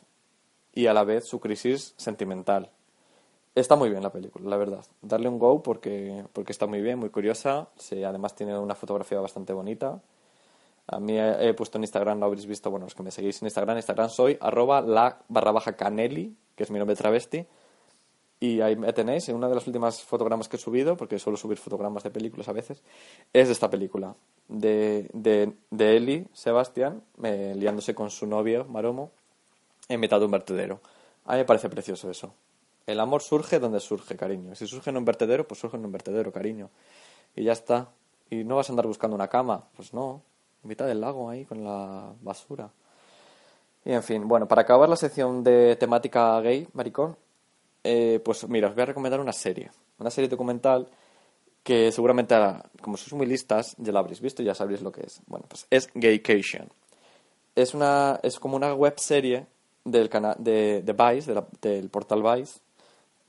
y 0.73 0.87
a 0.87 0.95
la 0.95 1.02
vez 1.02 1.26
su 1.26 1.40
crisis 1.40 1.92
sentimental. 1.97 2.71
Está 3.57 3.75
muy 3.75 3.90
bien 3.90 4.00
la 4.00 4.12
película, 4.12 4.49
la 4.49 4.57
verdad. 4.57 4.85
Darle 5.02 5.28
un 5.28 5.40
go 5.40 5.61
porque, 5.61 6.23
porque 6.33 6.52
está 6.52 6.68
muy 6.68 6.80
bien, 6.80 7.00
muy 7.00 7.11
curiosa. 7.11 7.71
Además 7.90 8.37
tiene 8.37 8.57
una 8.57 8.76
fotografía 8.76 9.18
bastante 9.18 9.52
bonita. 9.52 10.00
A 10.87 11.00
mí 11.00 11.18
he, 11.18 11.52
puesto 11.54 11.78
en 11.78 11.83
Instagram, 11.83 12.21
lo 12.21 12.26
habréis 12.26 12.47
visto, 12.47 12.71
bueno, 12.71 12.87
los 12.87 12.95
que 12.95 13.02
me 13.02 13.11
seguís 13.11 13.42
en 13.42 13.47
Instagram, 13.47 13.76
Instagram 13.76 14.09
soy 14.09 14.38
arroba 14.40 14.83
la 14.83 15.18
barra 15.26 15.50
baja 15.50 15.73
caneli, 15.73 16.37
que 16.54 16.62
es 16.62 16.71
mi 16.71 16.78
nombre 16.78 16.95
travesti. 16.95 17.45
Y 18.40 18.61
ahí 18.61 18.76
me 18.76 18.92
tenéis, 18.92 19.28
en 19.28 19.37
una 19.37 19.49
de 19.49 19.57
las 19.57 19.66
últimas 19.66 20.02
fotogramas 20.02 20.49
que 20.49 20.57
he 20.57 20.61
subido, 20.61 20.97
porque 20.97 21.18
suelo 21.18 21.37
subir 21.37 21.59
fotogramas 21.59 22.04
de 22.04 22.11
películas 22.11 22.49
a 22.49 22.52
veces, 22.52 22.83
es 23.33 23.49
de 23.49 23.52
esta 23.52 23.68
película, 23.68 24.14
de, 24.47 25.11
de, 25.12 25.54
de 25.71 25.97
Eli, 25.97 26.26
Sebastián, 26.33 27.02
liándose 27.21 27.95
con 27.95 28.11
su 28.11 28.26
novio, 28.26 28.64
Maromo, 28.66 29.11
en 29.88 29.99
mitad 29.99 30.21
de 30.21 30.26
un 30.26 30.30
vertedero. 30.30 30.80
A 31.25 31.33
mí 31.33 31.38
me 31.38 31.45
parece 31.45 31.68
precioso 31.68 32.11
eso. 32.11 32.33
El 32.87 33.00
amor 33.00 33.21
surge 33.21 33.59
donde 33.59 33.80
surge, 33.80 34.16
cariño. 34.16 34.54
Si 34.54 34.66
surge 34.66 34.88
en 34.88 34.97
un 34.97 35.04
vertedero, 35.04 35.47
pues 35.47 35.61
surge 35.61 35.76
en 35.76 35.85
un 35.85 35.92
vertedero, 35.92 36.33
cariño. 36.33 36.71
Y 37.37 37.45
ya 37.45 37.52
está. 37.52 37.90
Y 38.30 38.45
no 38.45 38.57
vas 38.57 38.71
a 38.71 38.73
andar 38.73 38.87
buscando 38.87 39.14
una 39.14 39.28
cama. 39.28 39.64
Pues 39.76 39.92
no. 39.92 40.23
En 40.62 40.68
mitad 40.71 40.87
del 40.87 41.02
lago 41.02 41.28
ahí 41.28 41.45
con 41.45 41.62
la 41.62 42.14
basura. 42.23 42.71
Y 43.85 43.92
en 43.92 44.02
fin, 44.02 44.26
bueno, 44.26 44.49
para 44.49 44.62
acabar 44.62 44.88
la 44.88 44.97
sección 44.97 45.45
de 45.45 45.76
temática 45.76 46.40
gay, 46.40 46.66
maricón, 46.73 47.16
eh, 47.85 48.20
pues 48.25 48.49
mira, 48.49 48.68
os 48.68 48.75
voy 48.75 48.82
a 48.82 48.87
recomendar 48.87 49.20
una 49.20 49.32
serie. 49.32 49.70
Una 49.99 50.11
serie 50.11 50.28
documental 50.28 50.88
que 51.62 51.92
seguramente, 51.92 52.35
como 52.80 52.97
sois 52.97 53.12
muy 53.12 53.26
listas, 53.26 53.75
ya 53.78 53.92
la 53.92 54.00
habréis 54.00 54.20
visto 54.20 54.42
ya 54.42 54.54
sabréis 54.54 54.80
lo 54.80 54.92
que 54.92 55.02
es. 55.02 55.20
Bueno, 55.26 55.47
pues 55.49 55.66
es 55.70 55.90
Gaycation. 55.94 56.68
Es, 57.54 57.75
una, 57.75 58.20
es 58.23 58.38
como 58.38 58.56
una 58.56 58.73
web 58.75 58.94
serie 58.99 59.47
del 59.85 60.08
canal 60.08 60.37
de, 60.38 60.82
de 60.82 60.92
Vice, 60.92 61.35
del 61.61 61.90
portal 61.90 62.23
Vice, 62.23 62.61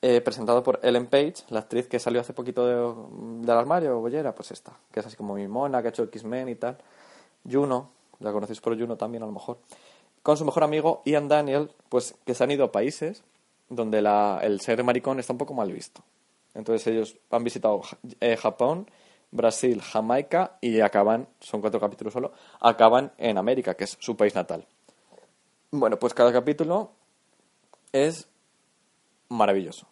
eh, 0.01 0.21
presentado 0.21 0.63
por 0.63 0.79
Ellen 0.83 1.07
Page, 1.07 1.35
la 1.49 1.59
actriz 1.59 1.87
que 1.87 1.99
salió 1.99 2.21
hace 2.21 2.31
poquito 2.31 2.65
del 2.65 3.49
armario, 3.49 3.99
Bollera, 3.99 4.33
pues 4.33 4.51
esta, 4.51 4.77
que 4.91 5.01
es 5.01 5.05
así 5.05 5.17
como 5.17 5.33
mi 5.35 5.47
mona, 5.47 5.81
que 5.81 5.87
ha 5.87 5.89
hecho 5.89 6.03
X-Men 6.03 6.49
y 6.49 6.55
tal. 6.55 6.77
Juno, 7.49 7.89
la 8.19 8.31
conocéis 8.31 8.61
por 8.61 8.79
Juno 8.79 8.95
también 8.95 9.23
a 9.23 9.25
lo 9.25 9.33
mejor. 9.33 9.57
Con 10.23 10.37
su 10.37 10.45
mejor 10.45 10.63
amigo 10.63 11.01
Ian 11.05 11.27
Daniel, 11.27 11.71
pues 11.89 12.15
que 12.25 12.33
se 12.33 12.43
han 12.43 12.51
ido 12.51 12.65
a 12.65 12.71
países 12.71 13.23
donde 13.69 14.01
la, 14.01 14.39
el 14.41 14.59
ser 14.61 14.83
maricón 14.83 15.19
está 15.19 15.33
un 15.33 15.39
poco 15.39 15.53
mal 15.53 15.71
visto. 15.71 16.03
Entonces 16.53 16.85
ellos 16.87 17.17
han 17.29 17.43
visitado 17.43 17.81
eh, 18.19 18.35
Japón, 18.35 18.89
Brasil, 19.31 19.81
Jamaica 19.81 20.57
y 20.61 20.79
acaban, 20.79 21.27
son 21.39 21.61
cuatro 21.61 21.79
capítulos 21.79 22.13
solo, 22.13 22.33
acaban 22.59 23.11
en 23.17 23.37
América, 23.37 23.75
que 23.75 23.83
es 23.83 23.97
su 23.99 24.17
país 24.17 24.35
natal. 24.35 24.65
Bueno, 25.71 25.99
pues 25.99 26.13
cada 26.13 26.33
capítulo 26.33 26.91
es 27.91 28.27
maravilloso. 29.29 29.87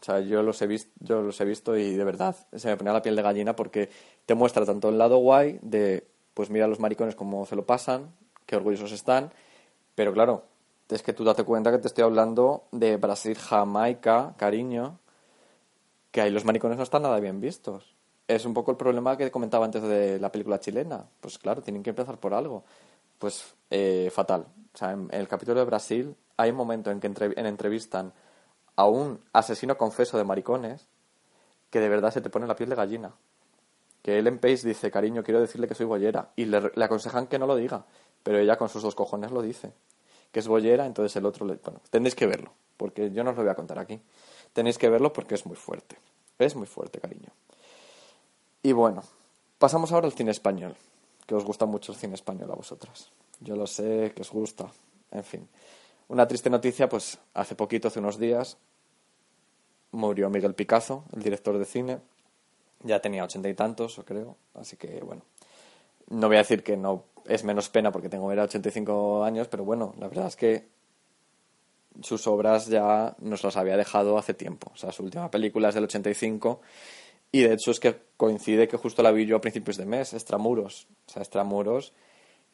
O 0.00 0.04
sea, 0.04 0.20
yo 0.20 0.42
los 0.42 0.60
he 0.62 0.66
visto, 0.66 0.90
yo 1.00 1.22
los 1.22 1.40
he 1.40 1.44
visto 1.44 1.76
y 1.76 1.96
de 1.96 2.04
verdad 2.04 2.36
se 2.54 2.68
me 2.68 2.76
ponía 2.76 2.92
la 2.92 3.02
piel 3.02 3.16
de 3.16 3.22
gallina 3.22 3.56
porque 3.56 3.88
te 4.24 4.34
muestra 4.34 4.64
tanto 4.64 4.88
el 4.88 4.98
lado 4.98 5.18
guay 5.18 5.58
de, 5.62 6.06
pues 6.34 6.50
mira 6.50 6.66
a 6.66 6.68
los 6.68 6.78
maricones 6.78 7.16
cómo 7.16 7.44
se 7.46 7.56
lo 7.56 7.66
pasan, 7.66 8.14
qué 8.44 8.56
orgullosos 8.56 8.92
están, 8.92 9.32
pero 9.96 10.12
claro, 10.12 10.44
es 10.88 11.02
que 11.02 11.12
tú 11.12 11.24
date 11.24 11.44
cuenta 11.44 11.70
que 11.70 11.78
te 11.78 11.88
estoy 11.88 12.04
hablando 12.04 12.64
de 12.72 12.96
Brasil, 12.96 13.36
Jamaica, 13.36 14.34
cariño, 14.36 14.98
que 16.10 16.20
ahí 16.20 16.30
los 16.30 16.44
maricones 16.44 16.76
no 16.78 16.84
están 16.84 17.02
nada 17.02 17.18
bien 17.20 17.40
vistos. 17.40 17.94
Es 18.28 18.44
un 18.44 18.54
poco 18.54 18.70
el 18.70 18.76
problema 18.76 19.16
que 19.16 19.30
comentaba 19.30 19.64
antes 19.64 19.82
de 19.82 20.18
la 20.18 20.32
película 20.32 20.58
chilena. 20.58 21.04
Pues 21.20 21.38
claro, 21.38 21.62
tienen 21.62 21.82
que 21.82 21.90
empezar 21.90 22.18
por 22.18 22.34
algo. 22.34 22.64
Pues 23.18 23.54
eh, 23.70 24.10
fatal. 24.12 24.46
O 24.74 24.78
sea, 24.78 24.92
en, 24.92 25.08
el 25.10 25.28
capítulo 25.28 25.60
de 25.60 25.66
Brasil 25.66 26.16
hay 26.36 26.50
un 26.50 26.56
momento 26.56 26.90
en 26.90 27.00
que 27.00 27.06
en 27.06 27.46
entrevistan 27.46 28.12
a 28.76 28.86
un 28.86 29.20
asesino 29.32 29.76
confeso 29.76 30.18
de 30.18 30.24
maricones 30.24 30.86
que 31.70 31.80
de 31.80 31.88
verdad 31.88 32.12
se 32.12 32.20
te 32.20 32.30
pone 32.30 32.46
la 32.46 32.56
piel 32.56 32.68
de 32.68 32.76
gallina. 32.76 33.14
Que 34.02 34.18
Ellen 34.18 34.38
Pace 34.38 34.68
dice, 34.68 34.90
cariño, 34.90 35.24
quiero 35.24 35.40
decirle 35.40 35.66
que 35.66 35.74
soy 35.74 35.86
bollera. 35.86 36.30
Y 36.36 36.44
le, 36.44 36.70
aconsejan 36.82 37.26
que 37.26 37.38
no 37.38 37.46
lo 37.46 37.56
diga. 37.56 37.86
Pero 38.22 38.38
ella 38.38 38.56
con 38.56 38.68
sus 38.68 38.82
dos 38.82 38.94
cojones 38.94 39.32
lo 39.32 39.42
dice. 39.42 39.72
Que 40.32 40.40
es 40.40 40.48
bollera, 40.48 40.86
entonces 40.86 41.14
el 41.16 41.26
otro 41.26 41.46
le... 41.46 41.54
Bueno, 41.54 41.80
tenéis 41.90 42.14
que 42.14 42.26
verlo. 42.26 42.52
Porque 42.76 43.10
yo 43.10 43.24
no 43.24 43.30
os 43.30 43.36
lo 43.36 43.42
voy 43.42 43.50
a 43.50 43.54
contar 43.54 43.78
aquí. 43.78 44.00
Tenéis 44.52 44.78
que 44.78 44.88
verlo 44.88 45.12
porque 45.12 45.34
es 45.34 45.46
muy 45.46 45.56
fuerte. 45.56 45.96
Es 46.38 46.54
muy 46.54 46.66
fuerte, 46.66 47.00
cariño. 47.00 47.30
Y 48.62 48.72
bueno, 48.72 49.02
pasamos 49.58 49.92
ahora 49.92 50.06
al 50.06 50.12
cine 50.12 50.30
español. 50.30 50.76
Que 51.26 51.34
os 51.34 51.44
gusta 51.44 51.66
mucho 51.66 51.92
el 51.92 51.98
cine 51.98 52.14
español 52.14 52.50
a 52.50 52.54
vosotras. 52.54 53.10
Yo 53.40 53.56
lo 53.56 53.66
sé, 53.66 54.12
que 54.14 54.22
os 54.22 54.30
gusta. 54.30 54.70
En 55.10 55.24
fin. 55.24 55.48
Una 56.08 56.28
triste 56.28 56.50
noticia, 56.50 56.88
pues 56.88 57.18
hace 57.34 57.54
poquito, 57.54 57.88
hace 57.88 57.98
unos 57.98 58.18
días, 58.18 58.58
murió 59.90 60.30
Miguel 60.30 60.54
Picazo, 60.54 61.04
el 61.12 61.22
director 61.22 61.58
de 61.58 61.64
cine. 61.64 61.98
Ya 62.82 63.00
tenía 63.00 63.24
ochenta 63.24 63.48
y 63.48 63.54
tantos, 63.54 64.00
creo. 64.04 64.36
Así 64.54 64.76
que, 64.76 65.00
bueno, 65.00 65.22
no 66.08 66.28
voy 66.28 66.36
a 66.36 66.40
decir 66.40 66.62
que 66.62 66.76
no 66.76 67.04
es 67.28 67.44
menos 67.44 67.68
pena 67.68 67.92
porque 67.92 68.08
tengo 68.08 68.30
era 68.32 68.44
85 68.44 69.24
años, 69.24 69.48
pero 69.48 69.64
bueno, 69.64 69.94
la 69.98 70.08
verdad 70.08 70.26
es 70.26 70.36
que 70.36 70.68
sus 72.02 72.26
obras 72.26 72.66
ya 72.66 73.16
nos 73.20 73.42
las 73.44 73.56
había 73.56 73.76
dejado 73.76 74.18
hace 74.18 74.34
tiempo. 74.34 74.70
O 74.74 74.76
sea, 74.76 74.92
su 74.92 75.02
última 75.02 75.30
película 75.30 75.68
es 75.68 75.74
del 75.74 75.84
85 75.84 76.60
y 77.32 77.42
de 77.42 77.54
hecho 77.54 77.70
es 77.70 77.80
que 77.80 77.96
coincide 78.16 78.68
que 78.68 78.76
justo 78.76 79.02
la 79.02 79.12
vi 79.12 79.26
yo 79.26 79.36
a 79.36 79.40
principios 79.40 79.76
de 79.76 79.86
mes, 79.86 80.12
Extramuros. 80.12 80.86
O 81.08 81.12
sea, 81.12 81.22
Extramuros 81.22 81.92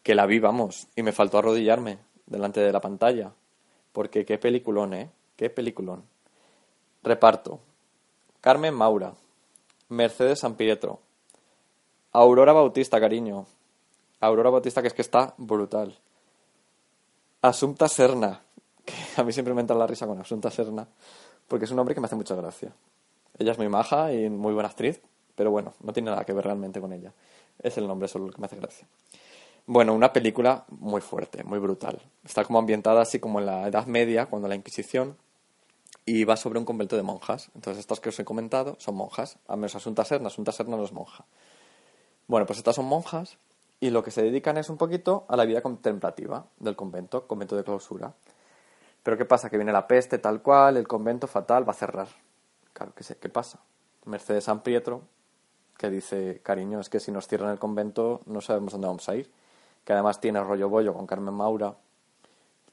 que 0.03 0.15
la 0.15 0.27
vi, 0.27 0.39
vamos, 0.41 0.89
y 0.97 1.03
me 1.03 1.13
faltó 1.13 1.39
arrodillarme 1.39 1.99
delante 2.27 2.61
de 2.61 2.73
la 2.73 2.81
pantalla. 2.81 3.33
Porque 3.93 4.25
qué 4.25 4.39
peliculón, 4.39 4.95
¿eh? 4.95 5.11
Qué 5.37 5.51
peliculón. 5.51 6.05
Reparto. 7.03 7.61
Carmen 8.41 8.75
Maura. 8.75 9.15
Mercedes 9.89 10.41
San 10.41 10.57
Pietro. 10.57 11.01
Aurora 12.13 12.53
Bautista, 12.53 12.99
cariño. 12.99 13.47
Aurora 14.23 14.51
Bautista, 14.51 14.81
que 14.83 14.89
es 14.89 14.95
que 14.95 15.03
está 15.03 15.35
brutal. 15.37 15.99
Asunta 17.43 17.89
Serna. 17.89 18.41
Que 18.85 18.95
a 19.21 19.25
mí 19.25 19.33
siempre 19.33 19.53
me 19.53 19.61
entra 19.61 19.77
la 19.77 19.87
risa 19.87 20.07
con 20.07 20.19
Asunta 20.21 20.49
Serna. 20.49 20.87
Porque 21.49 21.65
es 21.65 21.71
un 21.73 21.77
nombre 21.77 21.93
que 21.93 22.01
me 22.01 22.07
hace 22.07 22.15
mucha 22.15 22.37
gracia. 22.37 22.73
Ella 23.37 23.51
es 23.51 23.59
muy 23.59 23.69
maja 23.69 24.13
y 24.13 24.31
muy 24.31 24.55
buena 24.55 24.69
actriz. 24.69 25.03
Pero 25.35 25.51
bueno, 25.51 25.75
no 25.81 25.93
tiene 25.93 26.11
nada 26.11 26.25
que 26.25 26.33
ver 26.33 26.45
realmente 26.45 26.81
con 26.81 26.93
ella. 26.93 27.13
Es 27.59 27.77
el 27.79 27.89
nombre 27.89 28.07
solo 28.07 28.27
el 28.27 28.33
que 28.33 28.41
me 28.41 28.47
hace 28.47 28.57
gracia. 28.57 28.87
Bueno, 29.67 29.93
una 29.93 30.13
película 30.13 30.67
muy 30.69 31.01
fuerte, 31.01 31.43
muy 31.43 31.59
brutal. 31.59 32.01
Está 32.25 32.45
como 32.45 32.61
ambientada 32.61 33.03
así 33.03 33.19
como 33.19 33.41
en 33.41 33.47
la 33.47 33.67
Edad 33.67 33.87
Media, 33.87 34.27
cuando 34.27 34.47
la 34.47 34.55
Inquisición, 34.55 35.17
y 36.07 36.23
va 36.23 36.37
sobre 36.37 36.61
un 36.61 36.65
convento 36.65 36.97
de 36.97 37.03
monjas. 37.03 37.51
Entonces, 37.57 37.81
estas 37.81 37.99
que 37.99 38.11
os 38.11 38.19
he 38.21 38.25
comentado 38.25 38.77
son 38.79 38.95
monjas. 38.95 39.39
A 39.49 39.57
menos 39.57 39.75
Asunta 39.75 40.05
Serna, 40.05 40.29
Asunta 40.29 40.53
Serna 40.53 40.77
no 40.77 40.85
es 40.85 40.93
monja. 40.93 41.25
Bueno, 42.29 42.47
pues 42.47 42.59
estas 42.59 42.77
son 42.77 42.85
monjas 42.85 43.39
y 43.83 43.91
lo 43.91 44.05
que 44.05 44.13
se 44.13 44.23
dedican 44.23 44.57
es 44.59 44.71
un 44.71 44.77
poquito 44.77 45.25
a 45.27 45.35
la 45.35 45.45
vida 45.45 45.61
contemplativa 45.61 46.47
del 46.61 46.77
convento, 46.77 47.27
convento 47.27 47.57
de 47.57 47.65
clausura. 47.65 48.15
Pero 49.03 49.19
¿qué 49.19 49.25
pasa? 49.25 49.51
Que 49.51 49.57
viene 49.57 49.73
la 49.73 49.89
peste 49.89 50.19
tal 50.19 50.41
cual, 50.41 50.77
el 50.77 50.87
convento 50.87 51.27
fatal, 51.27 51.67
va 51.69 51.73
a 51.73 51.75
cerrar. 51.75 52.07
Claro, 52.73 52.93
¿qué, 52.95 53.05
¿qué 53.17 53.29
pasa? 53.29 53.59
Mercedes 54.05 54.45
San 54.45 54.61
Pietro, 54.61 55.03
que 55.77 55.91
dice, 55.91 56.41
cariño, 56.45 56.79
es 56.79 56.89
que 56.89 57.01
si 57.01 57.11
nos 57.11 57.27
cierran 57.27 57.51
el 57.51 57.59
convento 57.59 58.21
no 58.27 58.41
sabemos 58.41 58.71
dónde 58.71 58.87
vamos 58.87 59.09
a 59.09 59.17
ir. 59.17 59.29
Que 59.85 59.93
además 59.95 60.21
tiene 60.21 60.41
rollo 60.45 60.69
bollo 60.69 60.95
con 60.95 61.05
Carmen 61.05 61.35
Maura. 61.35 61.75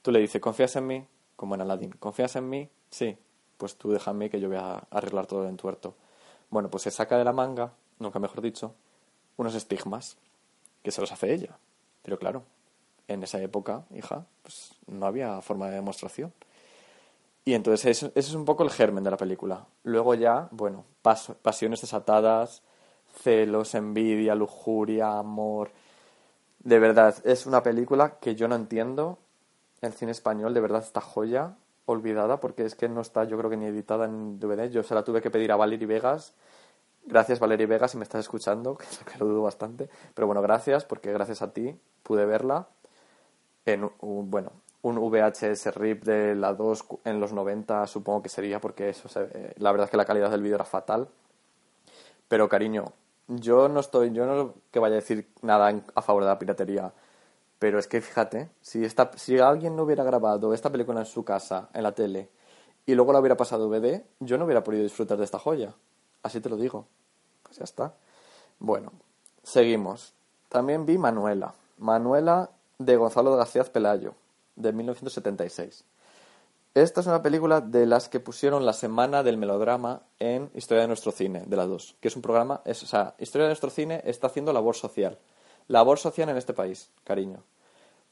Tú 0.02 0.12
le 0.12 0.20
dices, 0.20 0.40
¿confías 0.40 0.76
en 0.76 0.86
mí? 0.86 1.04
Como 1.34 1.56
en 1.56 1.62
Aladdin. 1.62 1.90
¿Confías 1.90 2.36
en 2.36 2.48
mí? 2.48 2.70
Sí. 2.88 3.18
Pues 3.56 3.74
tú 3.74 3.90
déjame 3.90 4.30
que 4.30 4.38
yo 4.38 4.46
voy 4.46 4.58
a 4.58 4.84
arreglar 4.92 5.26
todo 5.26 5.42
el 5.42 5.48
entuerto. 5.48 5.96
Bueno, 6.50 6.70
pues 6.70 6.84
se 6.84 6.92
saca 6.92 7.18
de 7.18 7.24
la 7.24 7.32
manga, 7.32 7.72
nunca 7.98 8.20
mejor 8.20 8.42
dicho, 8.42 8.76
unos 9.36 9.56
estigmas 9.56 10.16
que 10.82 10.90
se 10.90 11.00
los 11.00 11.12
hace 11.12 11.32
ella. 11.32 11.56
Pero 12.02 12.18
claro, 12.18 12.44
en 13.08 13.22
esa 13.22 13.40
época, 13.40 13.84
hija, 13.94 14.24
pues 14.42 14.72
no 14.86 15.06
había 15.06 15.40
forma 15.42 15.68
de 15.68 15.76
demostración. 15.76 16.32
Y 17.44 17.54
entonces 17.54 17.86
ese, 17.86 18.12
es 18.14 18.34
un 18.34 18.44
poco 18.44 18.62
el 18.62 18.70
germen 18.70 19.04
de 19.04 19.10
la 19.10 19.16
película. 19.16 19.66
Luego 19.82 20.14
ya, 20.14 20.48
bueno, 20.52 20.84
pasiones 21.02 21.80
desatadas, 21.80 22.62
celos, 23.22 23.74
envidia, 23.74 24.34
lujuria, 24.34 25.18
amor. 25.18 25.70
De 26.60 26.78
verdad, 26.78 27.14
es 27.24 27.46
una 27.46 27.62
película 27.62 28.18
que 28.20 28.34
yo 28.34 28.46
no 28.48 28.54
entiendo. 28.54 29.18
El 29.80 29.92
cine 29.94 30.12
español, 30.12 30.52
de 30.54 30.60
verdad, 30.60 30.82
esta 30.82 31.00
joya 31.00 31.54
olvidada 31.86 32.38
porque 32.38 32.64
es 32.64 32.74
que 32.74 32.88
no 32.88 33.00
está, 33.00 33.24
yo 33.24 33.36
creo 33.38 33.50
que 33.50 33.56
ni 33.56 33.66
editada 33.66 34.04
en 34.04 34.38
DVD. 34.38 34.70
Yo 34.70 34.82
se 34.82 34.94
la 34.94 35.02
tuve 35.02 35.22
que 35.22 35.30
pedir 35.30 35.50
a 35.52 35.56
Valerie 35.56 35.86
Vegas. 35.86 36.34
Gracias, 37.10 37.40
Valerie 37.40 37.66
Vegas, 37.66 37.90
si 37.90 37.96
me 37.96 38.04
estás 38.04 38.20
escuchando, 38.20 38.76
que 38.76 39.18
lo 39.18 39.26
dudo 39.26 39.42
bastante. 39.42 39.88
Pero 40.14 40.28
bueno, 40.28 40.40
gracias, 40.42 40.84
porque 40.84 41.12
gracias 41.12 41.42
a 41.42 41.52
ti 41.52 41.76
pude 42.04 42.24
verla 42.24 42.68
en 43.66 43.90
un, 44.00 44.30
bueno, 44.30 44.52
un 44.82 44.96
VHS 44.96 45.74
RIP 45.74 46.04
de 46.04 46.36
la 46.36 46.54
2 46.54 46.84
en 47.04 47.18
los 47.18 47.32
90 47.32 47.88
supongo 47.88 48.22
que 48.22 48.28
sería 48.28 48.60
porque 48.60 48.88
eso 48.88 49.08
la 49.56 49.72
verdad 49.72 49.86
es 49.86 49.90
que 49.90 49.96
la 49.96 50.04
calidad 50.04 50.30
del 50.30 50.42
vídeo 50.42 50.54
era 50.54 50.64
fatal. 50.64 51.08
Pero 52.28 52.48
cariño, 52.48 52.92
yo 53.26 53.68
no 53.68 53.80
estoy, 53.80 54.12
yo 54.12 54.24
no 54.24 54.54
que 54.70 54.78
vaya 54.78 54.94
a 54.94 55.00
decir 55.00 55.28
nada 55.42 55.82
a 55.92 56.02
favor 56.02 56.22
de 56.22 56.28
la 56.28 56.38
piratería, 56.38 56.92
pero 57.58 57.80
es 57.80 57.88
que 57.88 58.00
fíjate, 58.00 58.50
si 58.60 58.84
esta, 58.84 59.10
si 59.16 59.36
alguien 59.40 59.74
no 59.74 59.82
hubiera 59.82 60.04
grabado 60.04 60.54
esta 60.54 60.70
película 60.70 61.00
en 61.00 61.06
su 61.06 61.24
casa, 61.24 61.70
en 61.74 61.82
la 61.82 61.92
tele, 61.92 62.30
y 62.86 62.94
luego 62.94 63.12
la 63.12 63.18
hubiera 63.18 63.36
pasado 63.36 63.68
DVD, 63.68 64.04
yo 64.20 64.38
no 64.38 64.44
hubiera 64.44 64.62
podido 64.62 64.84
disfrutar 64.84 65.18
de 65.18 65.24
esta 65.24 65.40
joya. 65.40 65.74
Así 66.22 66.40
te 66.40 66.48
lo 66.48 66.56
digo. 66.56 66.86
Pues 67.50 67.58
ya 67.58 67.64
está. 67.64 67.94
Bueno, 68.60 68.92
seguimos. 69.42 70.14
También 70.48 70.86
vi 70.86 70.98
Manuela. 70.98 71.52
Manuela 71.78 72.50
de 72.78 72.94
Gonzalo 72.94 73.34
García 73.34 73.64
Pelayo, 73.64 74.14
de 74.54 74.72
1976. 74.72 75.82
Esta 76.74 77.00
es 77.00 77.06
una 77.08 77.22
película 77.22 77.60
de 77.60 77.86
las 77.86 78.08
que 78.08 78.20
pusieron 78.20 78.64
la 78.64 78.72
semana 78.72 79.24
del 79.24 79.36
melodrama 79.36 80.02
en 80.20 80.48
Historia 80.54 80.82
de 80.82 80.86
nuestro 80.86 81.10
cine, 81.10 81.42
de 81.44 81.56
la 81.56 81.66
2, 81.66 81.96
que 82.00 82.06
es 82.06 82.14
un 82.14 82.22
programa, 82.22 82.60
es, 82.64 82.84
o 82.84 82.86
sea, 82.86 83.16
Historia 83.18 83.46
de 83.46 83.50
nuestro 83.50 83.70
cine 83.70 84.00
está 84.04 84.28
haciendo 84.28 84.52
labor 84.52 84.76
social. 84.76 85.18
Labor 85.66 85.98
social 85.98 86.28
en 86.28 86.36
este 86.36 86.52
país, 86.52 86.90
cariño. 87.02 87.42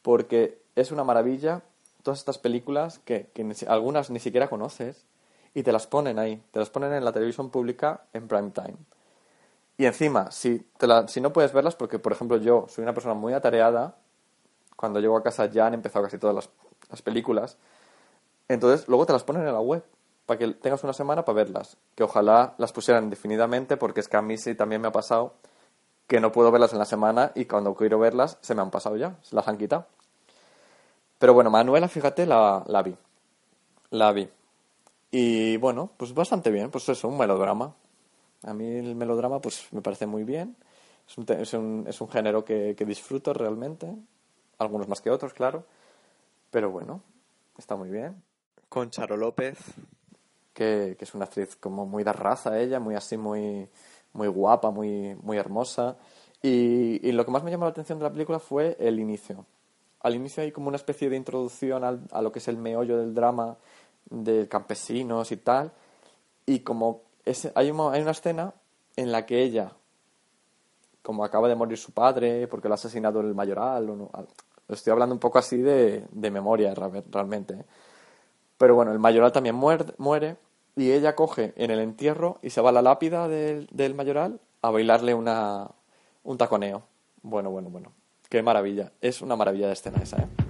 Porque 0.03 0.61
es 0.75 0.91
una 0.91 1.05
maravilla 1.05 1.63
todas 2.03 2.19
estas 2.19 2.39
películas 2.39 2.99
que, 3.05 3.31
algunas 3.69 4.11
ni 4.11 4.19
siquiera 4.19 4.51
conoces 4.51 5.05
y 5.55 5.63
te 5.63 5.71
las 5.71 5.87
ponen 5.87 6.19
ahí, 6.19 6.43
te 6.51 6.59
las 6.59 6.71
ponen 6.71 6.93
en 6.93 7.05
la 7.05 7.13
televisión 7.13 7.51
pública 7.51 8.07
en 8.13 8.27
prime 8.27 8.51
time. 8.51 8.77
Y 9.79 9.87
encima, 9.87 10.33
si, 10.33 10.67
si 11.07 11.21
no 11.21 11.33
puedes 11.33 11.53
verlas, 11.53 11.77
porque 11.77 12.01
por 12.01 12.13
ejemplo 12.13 12.37
yo 12.37 12.67
soy 12.69 12.83
una 12.83 12.93
persona 12.93 13.15
muy 13.15 13.33
atareada, 13.33 13.97
cuando 14.75 14.99
llego 14.99 15.17
a 15.17 15.23
casa 15.23 15.47
ya 15.47 15.67
han 15.67 15.75
empezado 15.75 16.05
casi 16.05 16.19
todas 16.19 16.51
las, 16.91 17.03
películas. 17.03 17.59
Entonces, 18.49 18.89
luego 18.89 19.07
te 19.07 19.13
las 19.13 19.23
ponen 19.23 19.47
en 19.47 19.53
la 19.53 19.61
web 19.61 19.85
para 20.27 20.39
que 20.39 20.49
tengas 20.55 20.83
una 20.83 20.93
semana 20.93 21.25
para 21.25 21.37
verlas. 21.37 21.77
Que 21.95 22.03
ojalá 22.03 22.55
las 22.59 22.73
pusieran 22.73 23.05
indefinidamente, 23.05 23.77
porque 23.77 24.01
es 24.01 24.09
que 24.09 24.17
a 24.17 24.23
mí 24.23 24.37
sí 24.37 24.55
también 24.55 24.81
me 24.81 24.89
ha 24.89 24.93
pasado 24.93 25.35
que 26.09 26.21
no 26.21 26.33
puedo 26.33 26.51
verlas 26.51 26.73
en 26.73 26.79
la 26.81 26.85
semana 26.85 27.31
y 27.35 27.45
cuando 27.45 27.75
quiero 27.75 27.99
verlas 27.99 28.39
se 28.41 28.55
me 28.55 28.63
han 28.63 28.71
pasado 28.71 28.97
ya, 28.97 29.17
se 29.23 29.37
las 29.37 29.47
han 29.47 29.59
quitado. 29.59 29.87
Pero 31.19 31.35
bueno, 31.35 31.51
Manuela, 31.51 31.89
fíjate, 31.89 32.27
la, 32.27 32.65
la 32.67 32.83
vi. 32.83 32.97
La 33.91 34.13
vi. 34.13 34.29
Y 35.11 35.57
bueno, 35.59 35.91
pues 35.97 36.15
bastante 36.15 36.51
bien, 36.51 36.71
pues 36.71 36.89
eso, 36.89 37.09
un 37.09 37.19
melodrama. 37.19 37.75
A 38.45 38.55
mí 38.55 38.67
el 38.67 38.95
melodrama 38.95 39.41
pues 39.41 39.69
me 39.73 39.83
parece 39.83 40.07
muy 40.07 40.25
bien. 40.25 40.57
Es 41.09 41.19
un, 41.19 41.27
es 41.29 41.55
un, 41.55 41.85
es 41.89 42.01
un 42.01 42.09
género 42.09 42.45
que, 42.45 42.75
que 42.77 42.85
disfruto 42.85 43.33
realmente 43.33 43.95
algunos 44.59 44.89
más 44.89 45.01
que 45.01 45.11
otros, 45.11 45.33
claro, 45.33 45.65
pero 46.51 46.71
bueno, 46.71 47.03
está 47.57 47.77
muy 47.77 47.91
bien. 47.91 48.23
Con 48.69 48.91
Charo 48.91 49.17
López. 49.17 49.59
Que, 50.53 50.97
es 50.99 51.15
una 51.15 51.27
actriz 51.27 51.55
como 51.57 51.87
muy 51.87 52.03
de 52.03 52.13
raza 52.13 52.59
ella, 52.59 52.81
muy 52.81 52.97
así, 52.97 53.17
muy, 53.17 53.69
muy 54.13 54.27
guapa, 54.27 54.71
muy, 54.71 55.15
muy 55.23 55.37
hermosa. 55.37 55.97
Y, 56.43 57.07
y, 57.09 57.13
lo 57.13 57.25
que 57.25 57.31
más 57.31 57.45
me 57.45 57.51
llamó 57.51 57.65
la 57.65 57.71
atención 57.71 57.99
de 57.99 58.05
la 58.05 58.13
película 58.13 58.41
fue 58.41 58.77
el 58.81 58.99
inicio. 58.99 59.47
Al 60.01 60.17
inicio 60.17 60.43
hay 60.43 60.51
como 60.51 60.69
una 60.69 60.77
especie 60.77 61.09
de 61.09 61.17
introducción 61.17 61.85
a 61.85 62.23
lo 62.23 62.33
que 62.33 62.41
es 62.41 62.49
el 62.49 62.57
meollo 62.57 62.99
del 62.99 63.15
drama 63.15 63.57
de 64.11 64.49
campesinos 64.49 65.31
y 65.31 65.37
tal. 65.37 65.73
Y 66.45 66.61
como 66.61 67.03
hay, 67.55 67.71
una, 67.71 68.11
escena 68.11 68.55
en 68.97 69.13
la 69.13 69.27
que 69.27 69.43
ella, 69.43 69.73
como 71.03 71.25
acaba 71.25 71.49
de 71.49 71.55
morir 71.55 71.79
su 71.79 71.93
padre 71.93 72.47
porque 72.49 72.69
lo 72.69 72.75
ha 72.75 72.77
asesinado 72.77 73.21
el 73.21 73.35
mayoral, 73.35 73.91
o 73.91 73.97
no, 73.97 74.11
Estoy 74.69 74.93
hablando 74.93 75.15
un 75.15 75.19
poco 75.19 75.39
así 75.39 75.57
de, 75.57 76.07
memoria 76.13 76.75
realmente. 76.75 77.55
¿eh? 77.55 77.65
Pero 78.59 78.75
bueno, 78.75 78.93
el 78.93 78.99
mayoral 78.99 79.33
también 79.33 79.55
muere, 79.55 80.37
y 80.77 80.93
ella 80.93 81.15
coge 81.15 81.55
en 81.57 81.71
el 81.71 81.81
entierro 81.81 82.39
y 82.43 82.51
se 82.51 82.61
va 82.61 82.69
a 82.69 82.73
la 82.73 82.83
lápida 82.83 83.29
del, 83.29 83.95
mayoral 83.95 84.41
a 84.61 84.71
bailarle 84.71 85.15
un 85.15 86.39
taconeo. 86.39 86.83
Bueno, 87.23 87.51
bueno, 87.51 87.71
bueno. 87.71 87.93
Qué 88.29 88.43
maravilla. 88.43 88.93
Es 89.01 89.23
una 89.23 89.37
maravilla 89.37 89.69
de 89.69 89.73
escena 89.73 90.03
esa, 90.03 90.19
¿eh? 90.19 90.48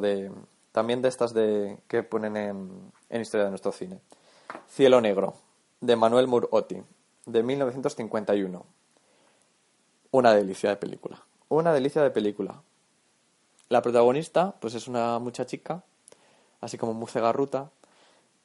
De, 0.00 0.30
también 0.72 1.02
de 1.02 1.08
estas 1.08 1.34
de, 1.34 1.78
que 1.88 2.02
ponen 2.02 2.36
en, 2.36 2.92
en 3.10 3.20
Historia 3.20 3.44
de 3.44 3.50
nuestro 3.50 3.72
cine. 3.72 4.00
Cielo 4.68 5.00
Negro, 5.00 5.34
de 5.80 5.96
Manuel 5.96 6.26
Murotti, 6.26 6.82
de 7.26 7.42
1951. 7.42 8.64
Una 10.10 10.32
delicia 10.34 10.70
de 10.70 10.76
película. 10.76 11.22
Una 11.48 11.72
delicia 11.72 12.02
de 12.02 12.10
película. 12.10 12.62
La 13.68 13.82
protagonista, 13.82 14.54
pues 14.60 14.74
es 14.74 14.88
una 14.88 15.18
muchachica, 15.18 15.82
así 16.60 16.78
como 16.78 16.94
muy 16.94 17.08
cegarruta, 17.08 17.70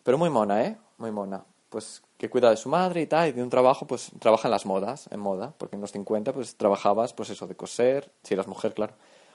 pero 0.04 0.18
muy 0.18 0.30
mona, 0.30 0.66
¿eh? 0.66 0.78
Muy 0.98 1.12
mona. 1.12 1.46
Pues 1.70 2.04
que 2.18 2.30
cuida 2.30 2.50
de 2.50 2.58
su 2.58 2.70
madre 2.70 3.02
y 3.02 3.08
tal, 3.08 3.30
y 3.30 3.32
de 3.32 3.42
un 3.42 3.50
trabajo, 3.50 3.88
pues 3.88 4.12
trabaja 4.20 4.48
en 4.48 4.52
las 4.52 4.66
modas, 4.66 5.08
en 5.12 5.20
moda, 5.20 5.54
porque 5.58 5.76
en 5.76 5.82
los 5.82 5.92
50 5.92 6.34
pues 6.34 6.56
trabajabas, 6.56 7.14
pues 7.14 7.30
eso, 7.30 7.48
de 7.48 7.56
coser, 7.56 8.12
si 8.22 8.34
eras 8.34 8.48
mujer, 8.48 8.74
claro, 8.74 8.94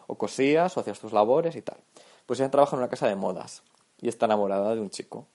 o 0.09 0.17
cosías 0.17 0.77
o 0.77 0.81
hacías 0.81 0.99
tus 0.99 1.13
labores 1.13 1.55
y 1.55 1.63
tal. 1.63 1.77
Pues 2.27 2.41
ella 2.41 2.51
trabaja 2.51 2.75
en 2.75 2.81
una 2.81 2.89
casa 2.89 3.07
de 3.07 3.15
modas 3.15 3.63
y 4.01 4.09
está 4.09 4.27
enamorada 4.27 4.75
de 4.75 4.81
un 4.81 4.91
chico. 4.91 5.27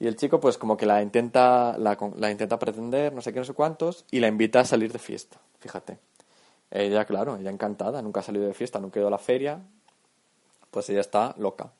Y 0.00 0.06
el 0.06 0.16
chico 0.16 0.40
pues 0.40 0.58
como 0.58 0.76
que 0.76 0.86
la 0.86 1.02
intenta, 1.02 1.76
la, 1.78 1.96
la 2.16 2.30
intenta 2.30 2.58
pretender, 2.58 3.12
no 3.12 3.20
sé 3.20 3.32
qué, 3.32 3.38
no 3.38 3.44
sé 3.44 3.54
cuántos, 3.54 4.04
y 4.10 4.20
la 4.20 4.28
invita 4.28 4.60
a 4.60 4.64
salir 4.64 4.92
de 4.92 4.98
fiesta, 4.98 5.38
fíjate. 5.60 5.98
Ella, 6.70 7.04
claro, 7.04 7.36
ella 7.36 7.50
encantada, 7.50 8.02
nunca 8.02 8.20
ha 8.20 8.22
salido 8.22 8.46
de 8.46 8.54
fiesta, 8.54 8.78
nunca 8.78 8.98
ha 8.98 9.02
ido 9.02 9.08
a 9.08 9.12
la 9.12 9.18
feria, 9.18 9.60
pues 10.70 10.88
ella 10.90 11.00
está 11.00 11.34
loca. 11.38 11.72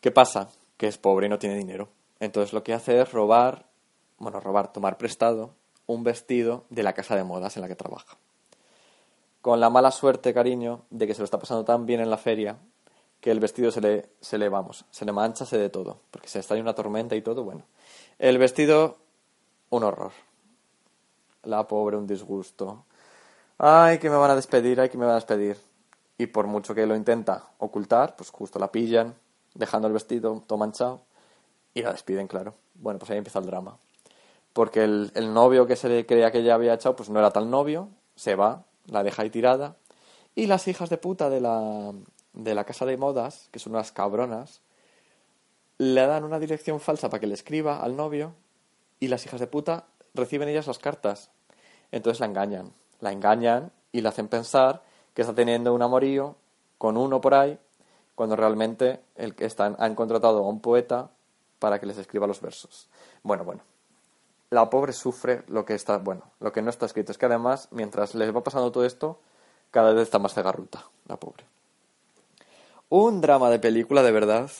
¿Qué 0.00 0.10
pasa? 0.10 0.48
Que 0.76 0.86
es 0.86 0.98
pobre 0.98 1.26
y 1.26 1.30
no 1.30 1.38
tiene 1.38 1.56
dinero. 1.56 1.88
Entonces 2.20 2.52
lo 2.52 2.62
que 2.62 2.74
hace 2.74 3.00
es 3.00 3.12
robar, 3.12 3.66
bueno, 4.18 4.40
robar, 4.40 4.72
tomar 4.72 4.96
prestado 4.96 5.54
un 5.86 6.04
vestido 6.04 6.64
de 6.70 6.82
la 6.82 6.92
casa 6.92 7.16
de 7.16 7.24
modas 7.24 7.56
en 7.56 7.62
la 7.62 7.68
que 7.68 7.74
trabaja 7.74 8.16
con 9.40 9.60
la 9.60 9.70
mala 9.70 9.90
suerte, 9.90 10.34
cariño, 10.34 10.82
de 10.90 11.06
que 11.06 11.14
se 11.14 11.20
lo 11.20 11.24
está 11.24 11.38
pasando 11.38 11.64
tan 11.64 11.86
bien 11.86 12.00
en 12.00 12.10
la 12.10 12.18
feria 12.18 12.58
que 13.20 13.30
el 13.30 13.40
vestido 13.40 13.70
se 13.70 13.80
le, 13.80 14.10
se 14.20 14.38
le 14.38 14.48
vamos, 14.48 14.84
se 14.90 15.04
le 15.04 15.12
mancha, 15.12 15.44
se 15.44 15.58
de 15.58 15.70
todo, 15.70 16.00
porque 16.10 16.28
se 16.28 16.38
está 16.38 16.54
en 16.54 16.62
una 16.62 16.74
tormenta 16.74 17.16
y 17.16 17.22
todo, 17.22 17.44
bueno. 17.44 17.64
El 18.18 18.38
vestido, 18.38 18.98
un 19.70 19.82
horror. 19.82 20.12
La 21.42 21.66
pobre, 21.66 21.96
un 21.96 22.06
disgusto. 22.06 22.84
Ay, 23.58 23.98
que 23.98 24.10
me 24.10 24.16
van 24.16 24.30
a 24.30 24.36
despedir, 24.36 24.80
ay, 24.80 24.88
que 24.88 24.98
me 24.98 25.04
van 25.04 25.12
a 25.12 25.16
despedir. 25.16 25.56
y 26.20 26.26
por 26.26 26.48
mucho 26.48 26.74
que 26.74 26.86
lo 26.86 26.96
intenta 26.96 27.50
ocultar, 27.58 28.16
pues 28.16 28.30
justo 28.30 28.58
la 28.58 28.72
pillan, 28.72 29.14
dejando 29.54 29.86
el 29.86 29.94
vestido 29.94 30.42
todo 30.46 30.58
manchado 30.58 31.02
y 31.74 31.82
la 31.82 31.92
despiden, 31.92 32.26
claro. 32.26 32.54
Bueno, 32.74 32.98
pues 32.98 33.10
ahí 33.10 33.18
empieza 33.18 33.38
el 33.38 33.46
drama. 33.46 33.78
Porque 34.52 34.82
el, 34.82 35.12
el 35.14 35.32
novio 35.32 35.66
que 35.66 35.76
se 35.76 35.88
le 35.88 36.06
creía 36.06 36.32
que 36.32 36.38
ella 36.38 36.54
había 36.54 36.74
echado, 36.74 36.96
pues 36.96 37.08
no 37.08 37.20
era 37.20 37.30
tal 37.30 37.50
novio, 37.50 37.88
se 38.16 38.34
va, 38.34 38.64
la 38.88 39.02
deja 39.02 39.22
ahí 39.22 39.30
tirada 39.30 39.76
y 40.34 40.46
las 40.46 40.68
hijas 40.68 40.90
de 40.90 40.98
puta 40.98 41.30
de 41.30 41.40
la, 41.40 41.92
de 42.32 42.54
la 42.54 42.64
casa 42.64 42.86
de 42.86 42.96
modas, 42.96 43.48
que 43.50 43.58
son 43.58 43.72
unas 43.72 43.92
cabronas, 43.92 44.60
le 45.78 46.06
dan 46.06 46.24
una 46.24 46.38
dirección 46.38 46.80
falsa 46.80 47.08
para 47.08 47.20
que 47.20 47.26
le 47.26 47.34
escriba 47.34 47.80
al 47.80 47.96
novio 47.96 48.34
y 49.00 49.08
las 49.08 49.24
hijas 49.26 49.40
de 49.40 49.46
puta 49.46 49.86
reciben 50.14 50.48
ellas 50.48 50.66
las 50.66 50.78
cartas. 50.78 51.30
Entonces 51.92 52.20
la 52.20 52.26
engañan. 52.26 52.72
La 53.00 53.12
engañan 53.12 53.72
y 53.92 54.00
le 54.00 54.08
hacen 54.08 54.28
pensar 54.28 54.82
que 55.14 55.22
está 55.22 55.34
teniendo 55.34 55.74
un 55.74 55.82
amorío 55.82 56.36
con 56.78 56.96
uno 56.96 57.20
por 57.20 57.34
ahí, 57.34 57.58
cuando 58.14 58.36
realmente 58.36 59.00
el 59.16 59.34
que 59.34 59.44
están, 59.46 59.76
han 59.78 59.94
contratado 59.94 60.38
a 60.38 60.48
un 60.48 60.60
poeta 60.60 61.10
para 61.58 61.80
que 61.80 61.86
les 61.86 61.98
escriba 61.98 62.26
los 62.26 62.40
versos. 62.40 62.88
Bueno, 63.22 63.44
bueno. 63.44 63.62
La 64.50 64.70
pobre 64.70 64.92
sufre 64.92 65.42
lo 65.48 65.64
que 65.64 65.74
está, 65.74 65.98
bueno, 65.98 66.22
lo 66.40 66.52
que 66.52 66.62
no 66.62 66.70
está 66.70 66.86
escrito. 66.86 67.12
Es 67.12 67.18
que 67.18 67.26
además, 67.26 67.68
mientras 67.70 68.14
les 68.14 68.34
va 68.34 68.42
pasando 68.42 68.72
todo 68.72 68.84
esto, 68.84 69.18
cada 69.70 69.92
vez 69.92 70.04
está 70.04 70.18
más 70.18 70.34
cegarruta, 70.34 70.86
la 71.06 71.18
pobre. 71.18 71.44
Un 72.88 73.20
drama 73.20 73.50
de 73.50 73.58
película, 73.58 74.02
de 74.02 74.12
verdad, 74.12 74.50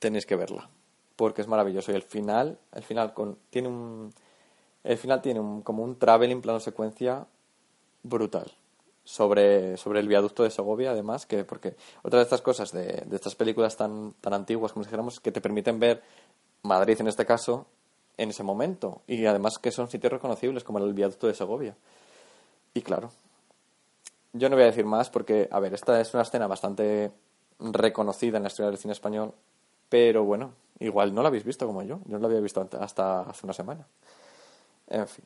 tenéis 0.00 0.26
que 0.26 0.34
verla. 0.34 0.68
Porque 1.14 1.42
es 1.42 1.48
maravilloso. 1.48 1.92
Y 1.92 1.94
el 1.94 2.02
final, 2.02 2.58
el 2.72 2.82
final 2.82 3.14
con, 3.14 3.38
tiene 3.50 3.68
un. 3.68 4.12
El 4.82 4.98
final 4.98 5.22
tiene 5.22 5.38
un, 5.38 5.62
como 5.62 5.84
un 5.84 5.96
traveling 5.96 6.40
plano 6.40 6.58
secuencia 6.58 7.26
brutal. 8.02 8.50
Sobre, 9.04 9.76
sobre 9.76 10.00
el 10.00 10.08
viaducto 10.08 10.42
de 10.42 10.50
Segovia, 10.50 10.90
además, 10.90 11.26
que 11.26 11.44
porque 11.44 11.74
otra 12.02 12.18
de 12.18 12.24
estas 12.24 12.42
cosas 12.42 12.70
de, 12.70 13.02
de 13.06 13.16
estas 13.16 13.34
películas 13.34 13.76
tan, 13.76 14.12
tan 14.20 14.34
antiguas, 14.34 14.72
como 14.72 14.84
si 14.84 14.88
dijéramos, 14.88 15.20
que 15.20 15.32
te 15.32 15.40
permiten 15.40 15.80
ver 15.80 16.02
Madrid 16.62 17.00
en 17.00 17.08
este 17.08 17.26
caso, 17.26 17.66
en 18.20 18.30
ese 18.30 18.42
momento. 18.42 19.00
Y 19.06 19.24
además 19.24 19.58
que 19.58 19.72
son 19.72 19.88
sitios 19.88 20.12
reconocibles, 20.12 20.62
como 20.62 20.78
el 20.78 20.92
viaducto 20.92 21.26
de 21.26 21.34
Segovia. 21.34 21.74
Y 22.74 22.82
claro, 22.82 23.10
yo 24.34 24.48
no 24.48 24.56
voy 24.56 24.64
a 24.64 24.66
decir 24.66 24.84
más 24.84 25.08
porque, 25.08 25.48
a 25.50 25.58
ver, 25.58 25.72
esta 25.72 25.98
es 26.00 26.12
una 26.12 26.22
escena 26.22 26.46
bastante 26.46 27.10
reconocida 27.58 28.36
en 28.36 28.42
la 28.42 28.48
historia 28.48 28.70
del 28.70 28.78
cine 28.78 28.92
español, 28.92 29.32
pero 29.88 30.24
bueno, 30.24 30.52
igual 30.78 31.14
no 31.14 31.22
la 31.22 31.28
habéis 31.28 31.44
visto 31.44 31.66
como 31.66 31.82
yo. 31.82 32.00
Yo 32.04 32.12
no 32.12 32.20
la 32.20 32.26
había 32.26 32.40
visto 32.40 32.68
hasta 32.78 33.22
hace 33.22 33.46
una 33.46 33.54
semana. 33.54 33.86
En 34.88 35.08
fin. 35.08 35.24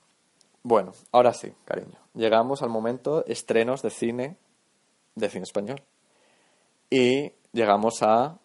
Bueno, 0.62 0.92
ahora 1.11 1.35
sí, 1.35 1.52
cariño. 1.64 1.98
Llegamos 2.14 2.62
al 2.62 2.70
momento 2.70 3.24
estrenos 3.26 3.83
de 3.83 3.90
cine, 3.90 4.37
de 5.16 5.28
cine 5.28 5.42
español. 5.42 5.83
Y 6.90 7.33
llegamos 7.52 8.02
a 8.02 8.38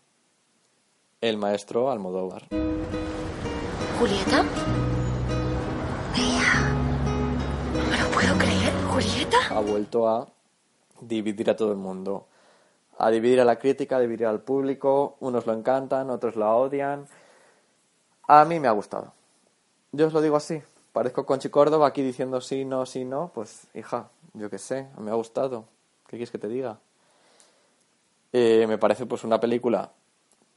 el 1.22 1.38
maestro 1.38 1.92
Almodóvar. 1.92 2.48
¿Julieta? 4.00 4.44
Mía. 6.16 6.48
No 7.74 7.84
me 7.92 8.00
lo 8.00 8.10
puedo 8.12 8.38
creer. 8.38 8.72
¿Julieta? 8.90 9.38
Ha 9.50 9.60
vuelto 9.60 10.08
a 10.08 10.26
dividir 11.02 11.50
a 11.50 11.58
todo 11.58 11.74
el 11.74 11.78
mundo. 11.78 12.28
A 12.98 13.12
dividir 13.12 13.42
a 13.42 13.44
la 13.44 13.60
crítica, 13.60 13.98
a 13.98 14.00
dividir 14.00 14.26
al 14.26 14.40
público. 14.40 15.18
Unos 15.20 15.46
lo 15.46 15.54
encantan, 15.54 16.10
otros 16.12 16.38
la 16.38 16.54
odian. 16.56 17.08
A 18.30 18.46
mí 18.46 18.62
me 18.62 18.70
ha 18.70 18.72
gustado. 18.72 19.12
Yo 19.92 20.08
os 20.08 20.14
lo 20.14 20.22
digo 20.22 20.38
así. 20.38 20.62
Parezco 20.94 21.26
Conchi 21.26 21.50
Córdoba 21.50 21.88
aquí 21.88 22.02
diciendo 22.02 22.40
sí, 22.40 22.64
no, 22.64 22.86
sí, 22.86 23.04
no. 23.04 23.32
Pues, 23.36 23.68
hija, 23.74 24.12
yo 24.34 24.50
qué 24.50 24.60
sé, 24.60 24.88
me 24.98 25.12
ha 25.12 25.16
gustado. 25.16 25.66
¿Qué 26.06 26.12
quieres 26.12 26.32
que 26.32 26.38
te 26.38 26.48
diga? 26.48 26.80
Eh, 28.32 28.66
me 28.66 28.78
parece 28.78 29.06
pues 29.06 29.26
una 29.26 29.42
película 29.42 29.92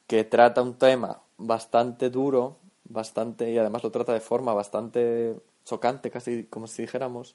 que 0.06 0.22
trata 0.22 0.62
un 0.62 0.74
tema 0.74 1.22
bastante 1.38 2.08
duro, 2.08 2.58
bastante, 2.92 3.50
y 3.50 3.58
además 3.58 3.82
lo 3.82 3.90
trata 3.90 4.12
de 4.12 4.20
forma 4.20 4.54
bastante 4.54 5.36
chocante, 5.64 6.10
casi 6.10 6.44
como 6.44 6.66
si 6.66 6.82
dijéramos, 6.82 7.34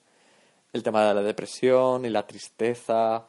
el 0.73 0.83
tema 0.83 1.07
de 1.07 1.13
la 1.15 1.23
depresión 1.23 2.05
y 2.05 2.09
la 2.09 2.27
tristeza. 2.27 3.25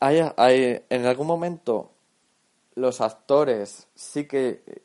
Hay, 0.00 0.20
hay, 0.36 0.82
en 0.90 1.06
algún 1.06 1.26
momento 1.26 1.90
los 2.74 3.00
actores 3.00 3.88
sí 3.94 4.26
que 4.26 4.82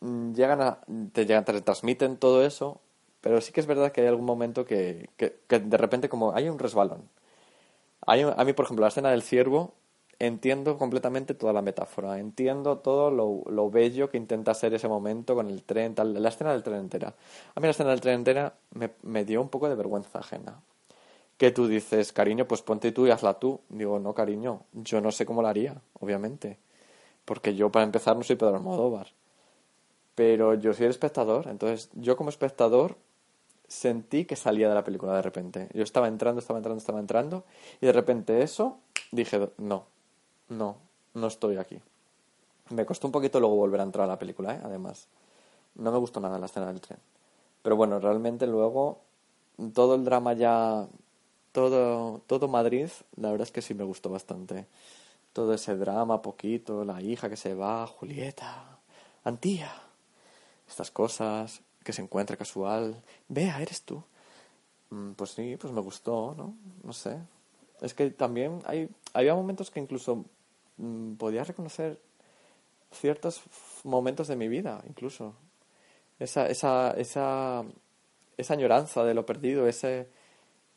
mm, 0.00 0.32
llegan 0.34 0.60
a, 0.60 0.80
te, 1.12 1.26
llegan, 1.26 1.44
te 1.44 1.60
transmiten 1.62 2.16
todo 2.16 2.44
eso, 2.44 2.80
pero 3.20 3.40
sí 3.40 3.52
que 3.52 3.60
es 3.60 3.66
verdad 3.66 3.92
que 3.92 4.02
hay 4.02 4.08
algún 4.08 4.26
momento 4.26 4.64
que, 4.64 5.10
que, 5.16 5.58
de 5.58 5.76
repente 5.76 6.08
como 6.08 6.34
hay 6.34 6.48
un 6.48 6.58
resbalón. 6.58 7.08
Hay, 8.06 8.22
a 8.22 8.44
mí, 8.44 8.52
por 8.54 8.64
ejemplo, 8.64 8.84
la 8.84 8.88
escena 8.88 9.10
del 9.10 9.22
ciervo 9.22 9.74
entiendo 10.20 10.76
completamente 10.76 11.34
toda 11.34 11.54
la 11.54 11.62
metáfora, 11.62 12.18
entiendo 12.18 12.78
todo 12.78 13.10
lo, 13.10 13.42
lo, 13.50 13.70
bello 13.70 14.10
que 14.10 14.18
intenta 14.18 14.52
ser 14.52 14.74
ese 14.74 14.86
momento 14.86 15.34
con 15.34 15.48
el 15.48 15.62
tren, 15.64 15.94
tal, 15.94 16.22
la 16.22 16.28
escena 16.28 16.52
del 16.52 16.62
tren 16.62 16.80
entera. 16.80 17.14
A 17.54 17.60
mí 17.60 17.66
la 17.66 17.70
escena 17.70 17.90
del 17.90 18.02
tren 18.02 18.16
entera 18.16 18.54
me, 18.74 18.90
me, 19.02 19.24
dio 19.24 19.40
un 19.40 19.48
poco 19.48 19.68
de 19.68 19.74
vergüenza 19.74 20.18
ajena. 20.18 20.60
Que 21.38 21.50
tú 21.50 21.66
dices, 21.66 22.12
cariño, 22.12 22.46
pues 22.46 22.60
ponte 22.60 22.92
tú 22.92 23.06
y 23.06 23.10
hazla 23.10 23.38
tú. 23.38 23.60
Digo, 23.70 23.98
no, 23.98 24.12
cariño, 24.12 24.64
yo 24.74 25.00
no 25.00 25.10
sé 25.10 25.24
cómo 25.24 25.40
la 25.40 25.48
haría, 25.48 25.80
obviamente. 25.98 26.58
Porque 27.24 27.54
yo, 27.54 27.72
para 27.72 27.86
empezar, 27.86 28.14
no 28.14 28.22
soy 28.22 28.36
Pedro 28.36 28.56
Almodóvar. 28.56 29.08
Pero 30.14 30.52
yo 30.52 30.74
soy 30.74 30.84
el 30.84 30.90
espectador, 30.90 31.48
entonces 31.48 31.88
yo 31.94 32.14
como 32.18 32.28
espectador 32.28 32.96
sentí 33.68 34.26
que 34.26 34.36
salía 34.36 34.68
de 34.68 34.74
la 34.74 34.84
película 34.84 35.14
de 35.14 35.22
repente. 35.22 35.68
Yo 35.72 35.82
estaba 35.82 36.08
entrando, 36.08 36.40
estaba 36.40 36.58
entrando, 36.58 36.78
estaba 36.78 37.00
entrando, 37.00 37.44
y 37.80 37.86
de 37.86 37.92
repente 37.92 38.42
eso, 38.42 38.80
dije, 39.12 39.48
no, 39.56 39.86
no, 40.50 40.76
no 41.14 41.28
estoy 41.28 41.56
aquí. 41.56 41.80
Me 42.70 42.84
costó 42.84 43.06
un 43.06 43.12
poquito 43.12 43.40
luego 43.40 43.56
volver 43.56 43.80
a 43.80 43.84
entrar 43.84 44.04
a 44.04 44.08
la 44.08 44.18
película, 44.18 44.54
¿eh? 44.54 44.60
además. 44.62 45.06
No 45.76 45.90
me 45.92 45.98
gustó 45.98 46.20
nada 46.20 46.38
la 46.38 46.46
escena 46.46 46.66
del 46.66 46.80
tren. 46.80 46.98
Pero 47.62 47.76
bueno, 47.76 47.98
realmente 48.00 48.46
luego 48.46 48.98
todo 49.74 49.94
el 49.94 50.04
drama 50.04 50.32
ya, 50.34 50.86
todo, 51.52 52.20
todo 52.26 52.48
Madrid, 52.48 52.88
la 53.16 53.30
verdad 53.30 53.46
es 53.46 53.52
que 53.52 53.62
sí 53.62 53.74
me 53.74 53.84
gustó 53.84 54.10
bastante. 54.10 54.66
Todo 55.32 55.54
ese 55.54 55.76
drama, 55.76 56.20
poquito, 56.20 56.84
la 56.84 57.00
hija 57.00 57.30
que 57.30 57.36
se 57.36 57.54
va, 57.54 57.86
Julieta, 57.86 58.78
Antía, 59.22 59.70
estas 60.68 60.90
cosas, 60.90 61.62
que 61.84 61.92
se 61.92 62.02
encuentra 62.02 62.36
casual. 62.36 63.00
Vea, 63.28 63.62
eres 63.62 63.82
tú. 63.82 64.02
Pues 65.14 65.30
sí, 65.30 65.56
pues 65.56 65.72
me 65.72 65.80
gustó, 65.80 66.34
¿no? 66.36 66.54
No 66.82 66.92
sé. 66.92 67.18
Es 67.80 67.94
que 67.94 68.10
también 68.10 68.62
hay, 68.66 68.88
había 69.14 69.34
momentos 69.34 69.70
que 69.70 69.78
incluso 69.78 70.24
Mm, 70.24 70.39
podía 71.18 71.44
reconocer 71.44 72.00
ciertos 72.92 73.42
momentos 73.84 74.28
de 74.28 74.36
mi 74.36 74.48
vida, 74.48 74.82
incluso. 74.88 75.34
Esa, 76.18 76.46
esa, 76.48 76.92
esa, 76.98 77.64
esa 78.36 78.54
añoranza 78.54 79.04
de 79.04 79.14
lo 79.14 79.24
perdido, 79.24 79.66
ese, 79.66 80.08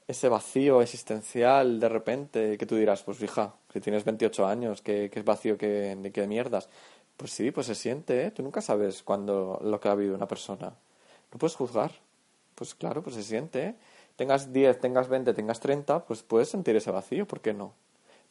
ese 0.08 0.30
vacío 0.30 0.82
existencial 0.82 1.80
de 1.80 1.90
repente 1.90 2.58
que 2.58 2.66
tú 2.66 2.76
dirás, 2.76 3.04
pues 3.04 3.22
hija, 3.22 3.56
si 3.72 3.82
tienes 3.82 4.06
28 4.06 4.46
años, 4.46 4.82
¿qué, 4.82 5.10
qué 5.12 5.20
es 5.20 5.26
vacío 5.26 5.58
que, 5.58 5.96
de 5.96 6.12
qué 6.12 6.28
mierdas? 6.28 6.70
Pues 7.18 7.32
sí, 7.32 7.52
pues 7.52 7.68
se 7.68 7.76
siente, 7.76 8.26
¿eh? 8.26 8.32
Tú 8.32 8.42
nunca 8.44 8.62
sabes 8.62 9.04
cuando 9.04 9.60
lo 9.64 9.80
que 9.80 9.90
ha 9.90 9.96
vivido 9.96 10.16
una 10.16 10.28
persona. 10.28 10.74
No 11.32 11.40
puedes 11.40 11.56
juzgar. 11.56 11.92
Pues 12.56 12.76
claro, 12.76 13.02
pues 13.04 13.16
se 13.16 13.24
siente, 13.24 13.64
¿eh? 13.64 13.76
Tengas 14.16 14.54
10, 14.54 14.80
tengas 14.80 15.10
20, 15.10 15.34
tengas 15.34 15.60
30, 15.60 16.06
pues 16.06 16.22
puedes 16.24 16.50
sentir 16.50 16.76
ese 16.76 16.92
vacío, 16.92 17.28
¿por 17.28 17.42
qué 17.42 17.54
no? 17.54 17.74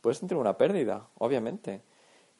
Puedes 0.02 0.18
sentir 0.18 0.36
una 0.36 0.58
pérdida, 0.58 1.06
obviamente. 1.16 1.80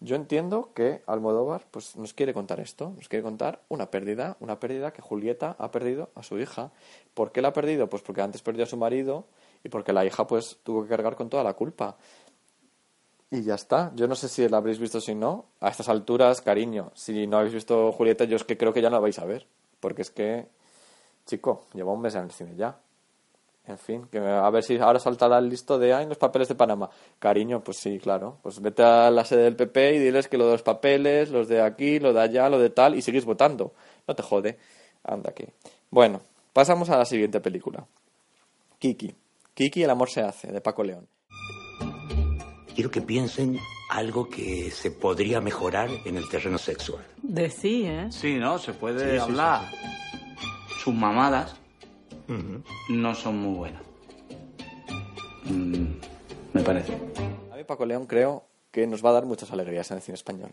Yo 0.01 0.16
entiendo 0.16 0.70
que 0.75 1.03
Almodóvar 1.07 1.64
pues, 1.70 1.96
nos 1.96 2.12
quiere 2.12 2.35
contar 2.35 2.59
esto, 2.59 2.92
nos 2.96 3.09
quiere 3.09 3.22
contar 3.22 3.62
una 3.68 3.90
pérdida, 3.90 4.37
una 4.40 4.59
pérdida 4.59 4.92
que 4.92 5.01
Julieta 5.01 5.55
ha 5.59 5.70
perdido 5.70 6.11
a 6.16 6.25
su 6.25 6.40
hija. 6.40 6.72
¿Por 7.14 7.31
qué 7.31 7.40
la 7.40 7.48
ha 7.48 7.53
perdido? 7.53 7.88
Pues 7.88 8.03
porque 8.03 8.20
antes 8.20 8.42
perdió 8.42 8.64
a 8.64 8.66
su 8.66 8.77
marido 8.77 9.27
y 9.62 9.68
porque 9.68 9.92
la 9.92 10.05
hija 10.05 10.27
pues 10.27 10.59
tuvo 10.64 10.83
que 10.83 10.88
cargar 10.88 11.14
con 11.14 11.31
toda 11.31 11.44
la 11.44 11.55
culpa. 11.55 11.96
Y 13.31 13.42
ya 13.44 13.55
está. 13.55 13.92
Yo 13.94 14.09
no 14.09 14.16
sé 14.16 14.29
si 14.29 14.46
la 14.48 14.57
habréis 14.57 14.81
visto 14.81 15.01
si 15.01 15.14
no. 15.14 15.46
A 15.61 15.68
estas 15.68 15.88
alturas, 15.88 16.40
cariño, 16.40 16.90
si 16.94 17.29
no 17.29 17.38
habéis 17.38 17.55
visto 17.55 17.92
Julieta, 17.92 18.25
yo 18.25 18.37
es 18.37 18.44
que 18.44 18.59
creo 18.59 18.72
que 18.72 18.83
ya 18.83 18.90
no 18.90 18.96
la 18.96 19.01
vais 19.01 19.18
a 19.20 19.25
ver. 19.25 19.46
Porque 19.79 20.03
es 20.03 20.11
que, 20.11 20.48
chico, 21.27 21.66
lleva 21.75 21.92
un 21.92 22.01
mes 22.01 22.16
en 22.16 22.25
el 22.25 22.33
cine 22.33 22.57
ya. 22.57 22.77
En 23.64 23.79
fin, 23.79 24.09
que 24.11 24.18
a 24.18 24.51
ver 24.51 24.64
si 24.64 24.77
ahora 24.79 24.98
saltará 24.98 25.38
el 25.38 25.48
listo 25.48 25.79
de 25.79 25.92
en 25.92 26.09
los 26.09 26.18
papeles 26.18 26.48
de 26.48 26.57
Panamá. 26.57 26.90
Cariño, 27.20 27.62
pues 27.62 27.77
sí, 27.77 27.98
claro. 28.01 28.38
Pues 28.42 28.61
vete 28.61 28.83
a 28.83 29.09
la 29.11 29.25
sede 29.25 29.44
del 29.44 29.55
PP 29.55 29.94
y 29.94 29.98
diles 30.01 30.27
que 30.27 30.37
lo 30.37 30.46
de 30.46 30.53
los 30.53 30.62
papeles, 30.62 31.31
los 31.31 31.46
de 31.46 31.62
aquí, 31.62 32.01
lo 32.01 32.12
de 32.12 32.20
allá, 32.20 32.48
lo 32.48 32.59
de 32.59 32.70
tal, 32.70 32.96
y 32.96 33.03
sigues 33.03 33.25
votando. 33.25 33.72
No 34.09 34.16
te 34.16 34.22
jode. 34.22 34.59
Anda 35.05 35.31
aquí. 35.31 35.44
Bueno, 35.90 36.22
pasamos 36.53 36.90
a 36.90 36.98
la 36.98 37.05
siguiente 37.05 37.40
película. 37.40 37.87
Kiki. 38.81 39.14
Kiki, 39.55 39.85
el 39.85 39.90
amor 39.90 40.11
se 40.11 40.22
hace, 40.22 40.51
de 40.51 40.61
Paco 40.61 40.83
León. 40.83 41.07
Quiero 42.75 42.90
que 42.90 43.03
piensen 43.03 43.59
algo 43.90 44.29
que 44.29 44.70
se 44.72 44.90
podría 44.90 45.40
mejorar 45.40 45.88
en 46.05 46.16
el 46.16 46.29
terreno 46.29 46.59
sexual. 46.59 47.05
De 47.22 47.48
sí, 47.48 47.85
¿eh? 47.87 48.07
Sí, 48.11 48.38
¿no? 48.38 48.59
Se 48.59 48.72
puede 48.72 49.12
sí, 49.12 49.18
hablar. 49.18 49.70
Sí, 49.70 49.77
sí. 49.77 50.75
Sus 50.83 50.94
mamadas 50.94 51.62
Uh 52.29 52.33
-huh. 52.33 52.63
no 52.91 53.15
son 53.15 53.39
muy 53.39 53.57
buenas. 53.57 53.83
Mm, 55.45 55.87
me 56.53 56.63
parece. 56.63 56.93
A 57.53 57.57
mí 57.57 57.65
Paco 57.65 57.85
León 57.85 58.07
creo 58.07 58.45
que 58.71 58.87
nos 58.87 59.05
va 59.05 59.11
a 59.11 59.15
dar 59.15 59.27
muchas 59.27 59.51
alegrías 59.53 59.91
en 59.91 59.99
el 59.99 60.03
cine 60.03 60.15
español. 60.15 60.53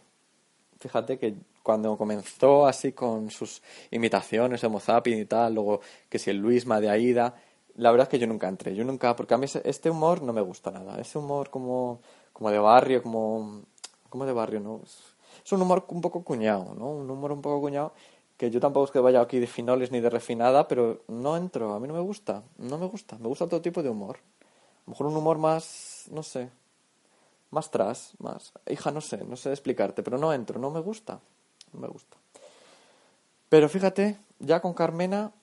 Fíjate 0.79 1.17
que 1.17 1.35
cuando 1.61 1.97
comenzó 1.97 2.65
así 2.65 2.93
con 2.93 3.29
sus 3.29 3.61
imitaciones 3.91 4.61
de 4.61 4.69
Mozapin 4.69 5.19
y 5.19 5.25
tal, 5.25 5.55
luego 5.55 5.81
que 6.07 6.19
si 6.19 6.29
el 6.29 6.37
Luisma 6.37 6.79
de 6.79 6.89
Aida, 6.89 7.35
la 7.75 7.91
verdad 7.91 8.05
es 8.05 8.09
que 8.09 8.19
yo 8.19 8.27
nunca 8.27 8.47
entré, 8.47 8.75
yo 8.75 8.83
nunca, 8.85 9.15
porque 9.15 9.33
a 9.33 9.37
mí 9.37 9.45
este 9.63 9.89
humor 9.89 10.21
no 10.21 10.33
me 10.33 10.41
gusta 10.41 10.71
nada, 10.71 10.99
ese 10.99 11.17
humor 11.17 11.49
como, 11.49 12.01
como 12.33 12.49
de 12.49 12.59
barrio, 12.59 13.03
como, 13.03 13.63
como 14.09 14.25
de 14.25 14.33
barrio, 14.33 14.59
¿no? 14.61 14.81
Es, 14.83 14.99
es 15.45 15.51
un 15.51 15.61
humor 15.61 15.85
un 15.89 16.01
poco 16.01 16.23
cuñado, 16.23 16.73
¿no? 16.77 16.91
Un 16.91 17.09
humor 17.09 17.33
un 17.33 17.41
poco 17.41 17.61
cuñado 17.61 17.93
que 18.39 18.49
yo 18.49 18.61
tampoco 18.61 18.85
es 18.85 18.91
que 18.91 18.99
vaya 18.99 19.19
aquí 19.19 19.37
de 19.37 19.47
finoles 19.47 19.91
ni 19.91 19.99
de 19.99 20.09
refinada, 20.09 20.65
pero 20.69 21.03
no 21.09 21.35
entro, 21.35 21.73
a 21.73 21.79
mí 21.81 21.89
no 21.89 21.93
me 21.93 21.99
gusta, 21.99 22.41
no 22.57 22.77
me 22.77 22.85
gusta, 22.85 23.17
me 23.19 23.27
gusta 23.27 23.47
todo 23.47 23.61
tipo 23.61 23.83
de 23.83 23.89
humor. 23.89 24.15
A 24.15 24.81
lo 24.85 24.91
mejor 24.91 25.07
un 25.07 25.17
humor 25.17 25.37
más, 25.37 26.05
no 26.09 26.23
sé, 26.23 26.49
más 27.51 27.69
tras, 27.69 28.13
más... 28.17 28.53
Hija, 28.69 28.91
no 28.91 29.01
sé, 29.01 29.17
no 29.25 29.35
sé 29.35 29.49
explicarte, 29.51 30.03
pero 30.03 30.17
no 30.17 30.31
entro, 30.31 30.57
no 30.57 30.71
me 30.71 30.79
gusta, 30.79 31.19
no 31.73 31.81
me 31.81 31.89
gusta. 31.89 32.15
Pero 33.49 33.67
fíjate, 33.67 34.17
ya 34.39 34.61
con 34.61 34.73
Carmena, 34.73 35.33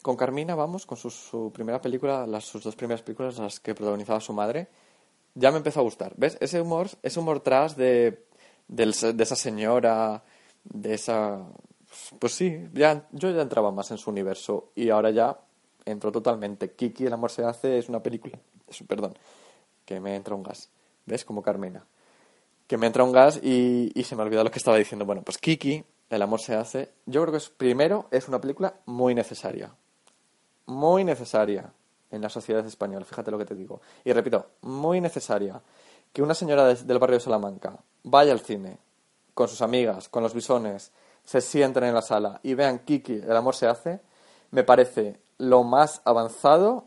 con 0.00 0.16
Carmina, 0.16 0.54
vamos, 0.54 0.86
con 0.86 0.96
su, 0.96 1.52
primera 1.52 1.82
película, 1.82 2.26
las, 2.26 2.46
sus 2.46 2.64
dos 2.64 2.74
primeras 2.74 3.02
películas, 3.02 3.36
las 3.36 3.60
que 3.60 3.74
protagonizaba 3.74 4.20
su 4.20 4.32
madre, 4.32 4.68
ya 5.34 5.50
me 5.50 5.58
empezó 5.58 5.80
a 5.80 5.82
gustar. 5.82 6.14
¿Ves? 6.16 6.38
Ese 6.40 6.58
humor, 6.62 6.88
ese 7.02 7.20
humor 7.20 7.40
tras 7.40 7.76
de, 7.76 8.24
del- 8.66 8.94
de 8.94 9.22
esa 9.22 9.36
señora, 9.36 10.22
de 10.64 10.94
esa... 10.94 11.44
Pues 12.18 12.34
sí, 12.34 12.68
ya, 12.72 13.06
yo 13.12 13.30
ya 13.30 13.42
entraba 13.42 13.70
más 13.70 13.90
en 13.90 13.98
su 13.98 14.10
universo 14.10 14.70
y 14.74 14.90
ahora 14.90 15.10
ya 15.10 15.38
entro 15.84 16.10
totalmente. 16.12 16.72
Kiki, 16.72 17.06
El 17.06 17.12
amor 17.12 17.30
se 17.30 17.44
hace, 17.44 17.78
es 17.78 17.88
una 17.88 18.02
película... 18.02 18.38
es- 18.68 18.82
perdón, 18.86 19.14
que 19.84 20.00
me 20.00 20.16
entra 20.16 20.34
un 20.34 20.42
gas. 20.42 20.70
¿Ves? 21.06 21.24
Como 21.24 21.42
Carmena 21.42 21.84
que 22.66 22.76
me 22.76 22.86
entra 22.86 23.04
un 23.04 23.12
gas 23.12 23.38
y, 23.42 23.92
se 24.04 24.16
me 24.16 24.22
olvidó 24.22 24.42
lo 24.42 24.50
que 24.50 24.58
estaba 24.58 24.76
diciendo. 24.76 25.04
Bueno, 25.04 25.22
pues 25.22 25.38
Kiki, 25.38 25.84
El 26.10 26.22
amor 26.22 26.40
se 26.40 26.54
hace. 26.54 26.90
Yo 27.06 27.22
creo 27.22 27.32
que 27.32 27.38
es, 27.38 27.48
primero 27.48 28.08
es 28.10 28.28
una 28.28 28.40
película 28.40 28.74
muy 28.86 29.14
necesaria. 29.14 29.72
Muy 30.66 31.04
necesaria 31.04 31.72
en 32.10 32.22
la 32.22 32.28
sociedad 32.28 32.64
española, 32.66 33.04
fíjate 33.04 33.30
lo 33.30 33.38
que 33.38 33.44
te 33.44 33.54
digo. 33.54 33.80
Y 34.04 34.12
repito, 34.12 34.46
muy 34.62 35.00
necesaria 35.00 35.60
que 36.12 36.22
una 36.22 36.34
señora 36.34 36.64
de- 36.66 36.82
del 36.82 36.98
barrio 36.98 37.18
de 37.18 37.24
Salamanca 37.24 37.76
vaya 38.04 38.32
al 38.32 38.40
cine 38.40 38.78
con 39.34 39.48
sus 39.48 39.62
amigas, 39.62 40.08
con 40.08 40.22
los 40.22 40.34
bisones, 40.34 40.90
se 41.26 41.42
sienten 41.42 41.84
en 41.84 41.92
la 41.94 42.00
sala 42.02 42.40
y 42.42 42.54
vean 42.54 42.78
Kiki, 42.78 43.16
El 43.16 43.36
amor 43.36 43.54
se 43.54 43.66
hace, 43.66 44.00
me 44.50 44.64
parece 44.64 45.20
lo 45.36 45.62
más 45.64 46.00
avanzado 46.06 46.86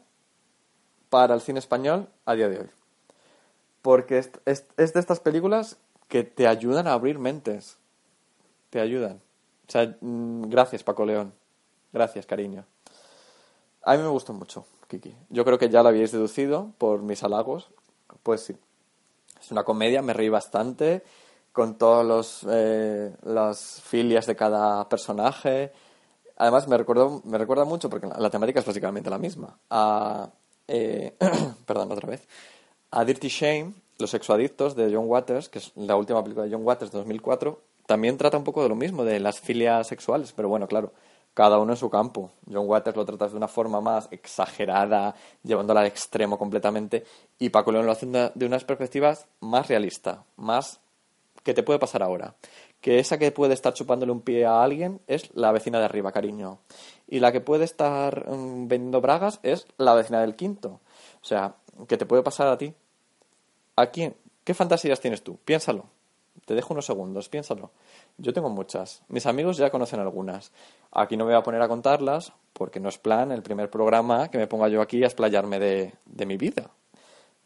para 1.12 1.36
el 1.36 1.42
cine 1.42 1.60
español 1.60 2.08
a 2.26 2.34
día 2.34 2.50
de 2.50 2.60
hoy 2.62 2.70
porque 3.82 4.18
es, 4.18 4.30
es- 4.46 4.66
es 4.78 4.94
de 4.94 5.00
estas 5.00 5.20
películas 5.20 5.78
que 6.08 6.24
te 6.24 6.48
ayudan 6.48 6.88
a 6.88 6.94
abrir 6.94 7.20
mentes. 7.20 7.78
Te 8.70 8.80
ayudan. 8.80 9.22
O 9.68 9.72
sea, 9.72 9.96
mm, 10.02 10.50
gracias, 10.50 10.84
Paco 10.84 11.06
León. 11.06 11.34
Gracias, 11.94 12.26
cariño. 12.26 12.66
A 13.84 13.96
mí 13.96 14.04
me 14.04 14.10
gustó 14.10 14.34
mucho, 14.34 14.66
Kiki. 14.88 15.16
Yo 15.30 15.46
creo 15.46 15.58
que 15.58 15.70
ya 15.70 15.82
lo 15.82 15.90
habíais 15.90 16.12
deducido 16.12 16.72
por 16.78 17.02
mis 17.02 17.24
halagos. 17.24 17.70
Pues 18.24 18.42
sí. 18.42 18.56
Es 19.40 19.52
una 19.52 19.64
comedia, 19.64 20.02
me 20.02 20.14
reí 20.14 20.30
bastante 20.30 21.04
con 21.60 21.78
todos 21.78 22.06
los 22.06 22.48
eh, 22.50 23.14
las 23.24 23.82
filias 23.84 24.26
de 24.26 24.34
cada 24.34 24.88
personaje. 24.88 25.74
Además, 26.38 26.70
me, 26.70 26.78
recordó, 26.78 27.22
me 27.26 27.38
recuerda 27.38 27.66
mucho, 27.66 27.90
porque 27.90 28.08
la, 28.08 28.30
temática 28.30 28.62
es 28.62 28.66
básicamente 28.66 29.10
la 29.10 29.18
misma, 29.18 29.60
a... 29.70 30.30
eh, 30.70 31.18
otra 31.68 32.08
vez. 32.08 32.26
A 32.92 33.04
Dirty 33.04 33.28
Shame, 33.28 33.74
Los 33.98 34.12
sexoadictos, 34.12 34.74
de 34.78 34.96
John 34.96 35.10
Waters, 35.10 35.50
que 35.50 35.60
es 35.60 35.74
la 35.76 35.98
última 35.98 36.24
película 36.24 36.46
de 36.46 36.54
John 36.54 36.66
Waters 36.66 36.94
de 36.94 37.00
2004, 37.00 37.60
también 37.86 38.18
trata 38.18 38.38
un 38.38 38.46
poco 38.46 38.64
de 38.64 38.70
lo 38.70 38.76
mismo, 38.76 39.04
de 39.04 39.20
las 39.20 39.42
filias 39.42 39.86
sexuales, 39.86 40.32
pero 40.34 40.48
bueno, 40.48 40.66
claro, 40.66 40.94
cada 41.34 41.60
uno 41.60 41.74
en 41.74 41.78
su 41.78 41.90
campo. 41.90 42.32
John 42.50 42.70
Waters 42.70 42.96
lo 42.96 43.04
trata 43.04 43.28
de 43.28 43.36
una 43.36 43.50
forma 43.50 43.82
más 43.82 44.08
exagerada, 44.12 45.14
llevándola 45.44 45.82
al 45.82 45.88
extremo 45.88 46.40
completamente, 46.40 47.04
y 47.38 47.50
Paco 47.50 47.74
León 47.74 47.86
lo 47.86 47.92
hace 47.92 48.06
de 48.06 48.46
unas 48.46 48.64
perspectivas 48.64 49.28
más 49.42 49.68
realistas, 49.68 50.20
más 50.38 50.80
que 51.44 51.54
te 51.54 51.64
puede 51.64 51.80
pasar 51.80 52.04
ahora. 52.04 52.36
Que 52.82 53.00
esa 53.00 53.18
que 53.18 53.32
puede 53.32 53.54
estar 53.54 53.74
chupándole 53.74 54.12
un 54.12 54.22
pie 54.22 54.46
a 54.46 54.64
alguien 54.64 55.02
es 55.08 55.30
la 55.36 55.52
vecina 55.52 55.80
de 55.80 55.86
arriba, 55.86 56.12
cariño. 56.12 56.60
Y 57.08 57.20
la 57.20 57.32
que 57.32 57.42
puede 57.42 57.66
estar 57.66 58.30
mm, 58.30 58.68
vendiendo 58.68 59.02
bragas 59.02 59.40
es 59.44 59.68
la 59.78 59.94
vecina 59.94 60.22
del 60.22 60.36
quinto. 60.36 60.80
O 61.22 61.26
sea, 61.26 61.56
que 61.88 61.98
te 61.98 62.06
puede 62.06 62.24
pasar 62.24 62.48
a 62.48 62.58
ti. 62.58 62.74
¿A 63.76 63.88
quién? 63.88 64.16
¿Qué 64.44 64.54
fantasías 64.54 65.00
tienes 65.00 65.24
tú? 65.24 65.38
Piénsalo. 65.44 65.86
Te 66.46 66.56
dejo 66.56 66.74
unos 66.74 66.86
segundos, 66.86 67.30
piénsalo. 67.30 67.72
Yo 68.18 68.34
tengo 68.34 68.50
muchas. 68.50 69.04
Mis 69.08 69.26
amigos 69.26 69.58
ya 69.58 69.70
conocen 69.70 70.00
algunas. 70.00 70.52
Aquí 70.92 71.16
no 71.16 71.26
me 71.26 71.32
voy 71.32 71.40
a 71.40 71.44
poner 71.44 71.62
a 71.62 71.68
contarlas 71.68 72.34
porque 72.54 72.80
no 72.80 72.90
es 72.90 72.98
plan 72.98 73.32
el 73.32 73.44
primer 73.44 73.70
programa 73.70 74.30
que 74.30 74.38
me 74.38 74.48
ponga 74.48 74.68
yo 74.68 74.82
aquí 74.82 75.04
a 75.04 75.08
explayarme 75.08 75.60
de, 75.60 75.94
de 76.06 76.26
mi 76.26 76.38
vida. 76.38 76.72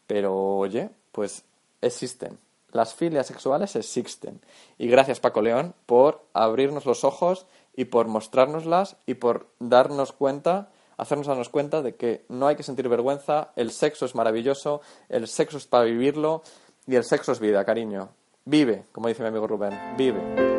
Pero, 0.06 0.34
oye, 0.34 0.90
pues 1.12 1.44
existen. 1.80 2.38
Las 2.74 2.92
filias 2.92 3.28
sexuales 3.28 3.76
existen. 3.76 4.40
Y 4.78 4.88
gracias, 4.88 5.20
Paco 5.20 5.40
León, 5.40 5.74
por 5.86 6.24
abrirnos 6.34 6.86
los 6.86 7.04
ojos 7.04 7.46
y 7.72 7.84
por 7.84 8.08
mostrárnoslas 8.08 8.96
y 9.06 9.14
por 9.14 9.46
darnos 9.60 10.10
cuenta, 10.10 10.70
hacernos 10.96 11.28
darnos 11.28 11.50
cuenta 11.50 11.82
de 11.82 11.94
que 11.94 12.24
no 12.28 12.48
hay 12.48 12.56
que 12.56 12.64
sentir 12.64 12.88
vergüenza, 12.88 13.52
el 13.54 13.70
sexo 13.70 14.06
es 14.06 14.16
maravilloso, 14.16 14.80
el 15.08 15.28
sexo 15.28 15.56
es 15.56 15.66
para 15.66 15.84
vivirlo 15.84 16.42
y 16.84 16.96
el 16.96 17.04
sexo 17.04 17.30
es 17.30 17.38
vida, 17.38 17.64
cariño. 17.64 18.08
Vive, 18.44 18.86
como 18.90 19.06
dice 19.06 19.22
mi 19.22 19.28
amigo 19.28 19.46
Rubén, 19.46 19.94
vive. 19.96 20.53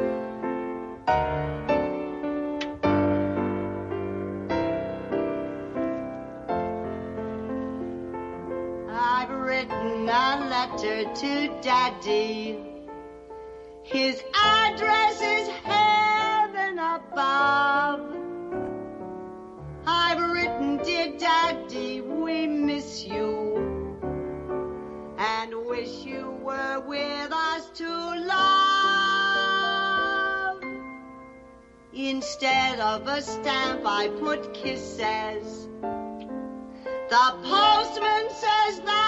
To 11.15 11.47
Daddy. 11.61 12.59
His 13.83 14.21
address 14.33 15.21
is 15.21 15.47
heaven 15.63 16.77
above. 16.77 18.01
I've 19.87 20.19
written, 20.31 20.77
dear 20.83 21.17
Daddy, 21.17 22.01
we 22.01 22.47
miss 22.47 23.05
you 23.05 23.97
and 25.17 25.55
wish 25.67 26.03
you 26.03 26.31
were 26.43 26.81
with 26.81 27.31
us 27.31 27.69
to 27.75 27.87
love. 28.27 29.15
Instead 31.93 32.81
of 32.81 33.07
a 33.07 33.21
stamp, 33.21 33.85
I 33.85 34.09
put 34.19 34.53
kisses. 34.53 35.69
The 37.07 37.35
postman 37.43 38.29
says 38.31 38.79
best 38.81 39.04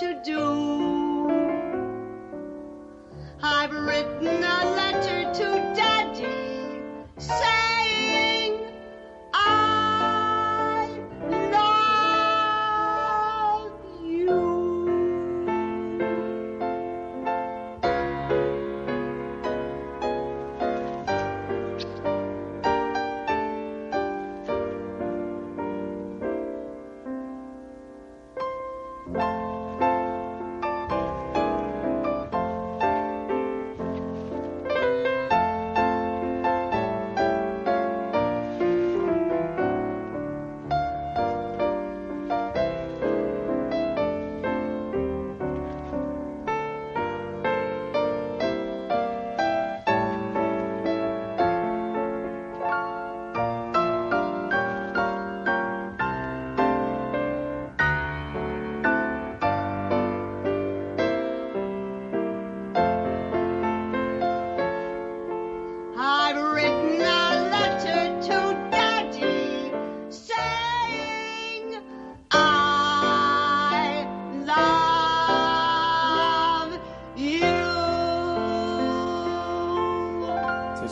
to 0.00 0.18
do. 0.24 1.28
I've 3.42 3.70
written 3.70 4.28
a 4.28 4.64
letter 4.74 5.30
to 5.34 5.74
Daddy 5.76 6.80
saying 7.18 7.69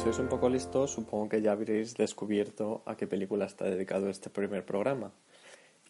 sois 0.09 0.21
un 0.21 0.29
poco 0.31 0.49
listos, 0.49 0.93
supongo 0.93 1.29
que 1.29 1.43
ya 1.43 1.53
habréis 1.53 1.95
descubierto 1.95 2.83
a 2.87 2.97
qué 2.97 3.07
película 3.07 3.45
está 3.45 3.67
dedicado 3.67 4.09
este 4.09 4.31
primer 4.31 4.65
programa. 4.65 5.13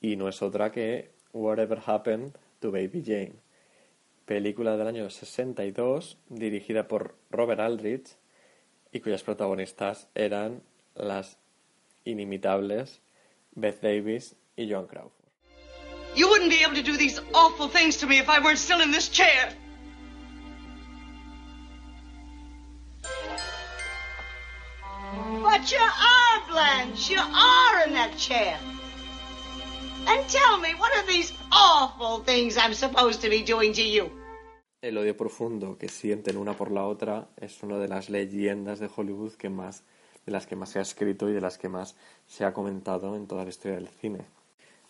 Y 0.01 0.17
no 0.17 0.29
es 0.29 0.43
otra 0.43 0.73
que 0.73 1.13
Whatever 1.33 1.81
Happened 1.87 2.33
to 2.59 2.73
Baby 2.73 3.05
Jane, 3.07 3.35
película 4.27 4.77
del 4.77 4.89
año 4.89 5.09
62 5.09 6.19
dirigida 6.31 6.89
por 6.89 7.15
Robert 7.31 7.61
Aldrich 7.61 8.17
y 8.91 8.99
cuyas 8.99 9.23
protagonistas 9.23 10.09
eran 10.17 10.63
las 10.97 11.39
inimitables 12.05 13.01
Beth 13.53 13.81
Davis 13.81 14.35
y 14.57 14.69
Joan 14.69 14.89
Crawford. 14.89 15.29
You 16.17 16.27
wouldn't 16.27 16.51
be 16.51 16.65
able 16.65 16.75
to 16.75 16.83
do 16.83 16.99
these 16.99 17.23
awful 17.35 17.69
things 17.71 17.97
to 17.99 18.09
me 18.09 18.19
if 18.19 18.29
I 18.29 18.41
weren't 18.41 18.59
still 18.59 18.81
in 18.81 18.91
this 18.91 19.09
chair. 19.09 19.55
But 25.51 25.73
you 25.73 25.81
are, 25.81 26.41
Blanche. 26.47 27.09
You 27.09 27.21
are 27.21 27.87
in 27.87 27.95
that 27.95 28.15
chair. 28.19 28.59
And 30.07 30.21
tell 30.29 30.59
me, 30.61 30.75
what 30.75 30.95
are 30.95 31.07
these 31.07 31.33
awful 31.51 32.23
things 32.23 32.59
I'm 32.59 32.75
supposed 32.75 33.23
to 33.23 33.31
be 33.31 33.43
doing 33.43 33.73
to 33.73 33.83
you? 33.83 34.11
El 34.83 34.99
odio 34.99 35.17
profundo 35.17 35.79
que 35.79 35.89
sienten 35.89 36.37
una 36.37 36.53
por 36.53 36.71
la 36.71 36.85
otra 36.85 37.29
es 37.39 37.63
una 37.63 37.79
de 37.79 37.89
las 37.89 38.11
leyendas 38.11 38.79
de 38.79 38.91
Hollywood 38.95 39.33
que 39.37 39.49
más, 39.49 39.85
de 40.27 40.33
las 40.33 40.47
que 40.47 40.55
más 40.55 40.69
se 40.69 40.81
ha 40.81 40.83
escrito 40.83 41.31
y 41.31 41.33
de 41.33 41.41
las 41.41 41.57
que 41.57 41.71
más 41.71 41.97
se 42.27 42.45
ha 42.45 42.53
comentado 42.53 43.17
en 43.17 43.27
toda 43.27 43.45
la 43.45 43.49
historia 43.49 43.79
del 43.79 43.89
cine. 43.89 44.27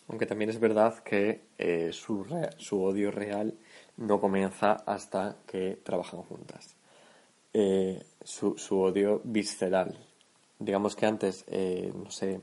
Aunque 0.09 0.27
también 0.27 0.51
es 0.51 0.59
verdad 0.59 0.99
que 1.05 1.43
eh, 1.59 1.91
su, 1.93 2.27
su 2.57 2.83
odio 2.83 3.13
real 3.13 3.55
no 3.97 4.21
comienza 4.21 4.73
hasta 4.73 5.37
que 5.47 5.79
trabajan 5.85 6.23
juntas. 6.23 6.75
Eh, 7.53 8.03
su, 8.25 8.59
su 8.59 8.81
odio 8.81 9.21
visceral. 9.23 10.08
Digamos 10.59 10.97
que 10.97 11.07
antes, 11.07 11.45
eh, 11.49 11.93
no 11.95 12.11
sé, 12.11 12.41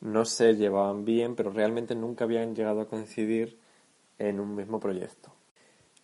no 0.00 0.24
se 0.24 0.54
llevaban 0.54 1.04
bien, 1.04 1.34
pero 1.34 1.50
realmente 1.50 1.94
nunca 1.94 2.24
habían 2.24 2.54
llegado 2.54 2.80
a 2.80 2.88
coincidir 2.88 3.58
en 4.18 4.40
un 4.40 4.54
mismo 4.54 4.80
proyecto. 4.80 5.32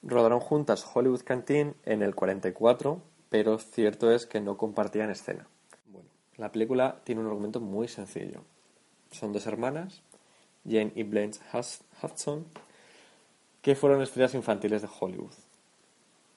Rodaron 0.03 0.41
juntas 0.41 0.85
Hollywood 0.93 1.23
Canteen 1.23 1.75
en 1.85 2.03
el 2.03 2.15
44, 2.15 3.01
pero 3.29 3.59
cierto 3.59 4.11
es 4.11 4.27
que 4.27 4.41
no 4.41 4.57
compartían 4.57 5.11
escena. 5.11 5.47
Bueno, 5.87 6.09
la 6.37 6.51
película 6.51 7.01
tiene 7.05 7.21
un 7.21 7.29
argumento 7.29 7.61
muy 7.61 7.87
sencillo. 7.87 8.43
Son 9.13 9.33
dos 9.33 9.47
hermanas, 9.47 10.03
Jane 10.65 10.93
y 10.97 11.05
Blanche 11.05 11.41
Hudson, 12.03 12.47
que 13.61 13.77
fueron 13.77 14.03
estrellas 14.03 14.35
infantiles 14.35 14.83
de 14.83 14.89
Hollywood. 15.01 15.35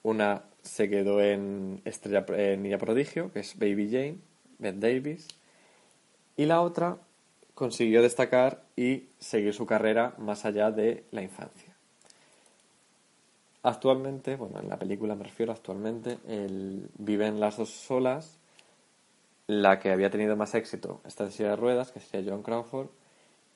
Una 0.04 0.44
se 0.62 0.88
quedó 0.88 1.20
en 1.20 1.80
estrella 1.84 2.24
en 2.28 2.62
Niña 2.62 2.78
Prodigio, 2.78 3.32
que 3.32 3.40
es 3.40 3.58
Baby 3.58 3.90
Jane, 3.90 4.18
Bette 4.58 4.78
Davis, 4.78 5.28
y 6.36 6.46
la 6.46 6.60
otra 6.60 6.98
consiguió 7.54 8.02
destacar 8.02 8.64
y 8.76 9.08
seguir 9.18 9.54
su 9.54 9.66
carrera 9.66 10.14
más 10.18 10.44
allá 10.44 10.70
de 10.70 11.04
la 11.10 11.22
infancia. 11.22 11.74
Actualmente, 13.62 14.36
bueno, 14.36 14.60
en 14.60 14.68
la 14.68 14.78
película 14.78 15.14
me 15.14 15.24
refiero 15.24 15.52
actualmente, 15.52 16.18
el, 16.28 16.88
viven 16.98 17.40
las 17.40 17.56
dos 17.56 17.70
solas. 17.70 18.38
La 19.48 19.78
que 19.78 19.90
había 19.90 20.10
tenido 20.10 20.36
más 20.36 20.54
éxito 20.54 21.00
está 21.04 21.24
en 21.24 21.32
silla 21.32 21.50
de 21.50 21.56
ruedas, 21.56 21.92
que 21.92 22.00
sería 22.00 22.30
Joan 22.30 22.42
Crawford, 22.42 22.88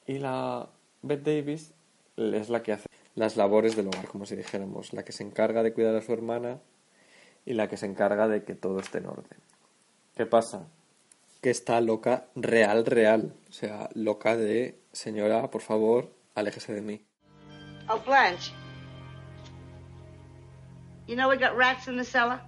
y 0.06 0.18
la 0.18 0.68
Bette 1.02 1.36
Davis 1.36 1.72
es 2.16 2.48
la 2.48 2.62
que 2.62 2.72
hace 2.72 2.88
las 3.14 3.36
labores 3.36 3.76
del 3.76 3.88
hogar, 3.88 4.06
como 4.08 4.24
si 4.24 4.34
dijéramos, 4.34 4.92
la 4.92 5.04
que 5.04 5.12
se 5.12 5.22
encarga 5.22 5.62
de 5.62 5.72
cuidar 5.72 5.94
a 5.94 6.00
su 6.00 6.12
hermana 6.12 6.58
y 7.44 7.54
la 7.54 7.68
que 7.68 7.76
se 7.76 7.86
encarga 7.86 8.28
de 8.28 8.44
que 8.44 8.54
todo 8.54 8.80
esté 8.80 8.98
en 8.98 9.06
orden. 9.06 9.38
¿Qué 10.16 10.26
pasa? 10.26 10.66
Que 11.40 11.50
está 11.50 11.80
loca, 11.80 12.26
real, 12.36 12.84
real. 12.84 13.32
O 13.48 13.52
sea, 13.52 13.88
loca 13.94 14.36
de, 14.36 14.78
señora, 14.92 15.50
por 15.50 15.62
favor, 15.62 16.10
aléjese 16.34 16.74
de 16.74 16.82
mí. 16.82 17.00
Oh, 17.88 17.98
Blanche. 18.06 18.52
You 21.06 21.16
know 21.16 21.28
we 21.28 21.36
got 21.36 21.56
rats 21.56 21.88
in 21.88 21.96
the 21.96 22.04
cellar? 22.04 22.42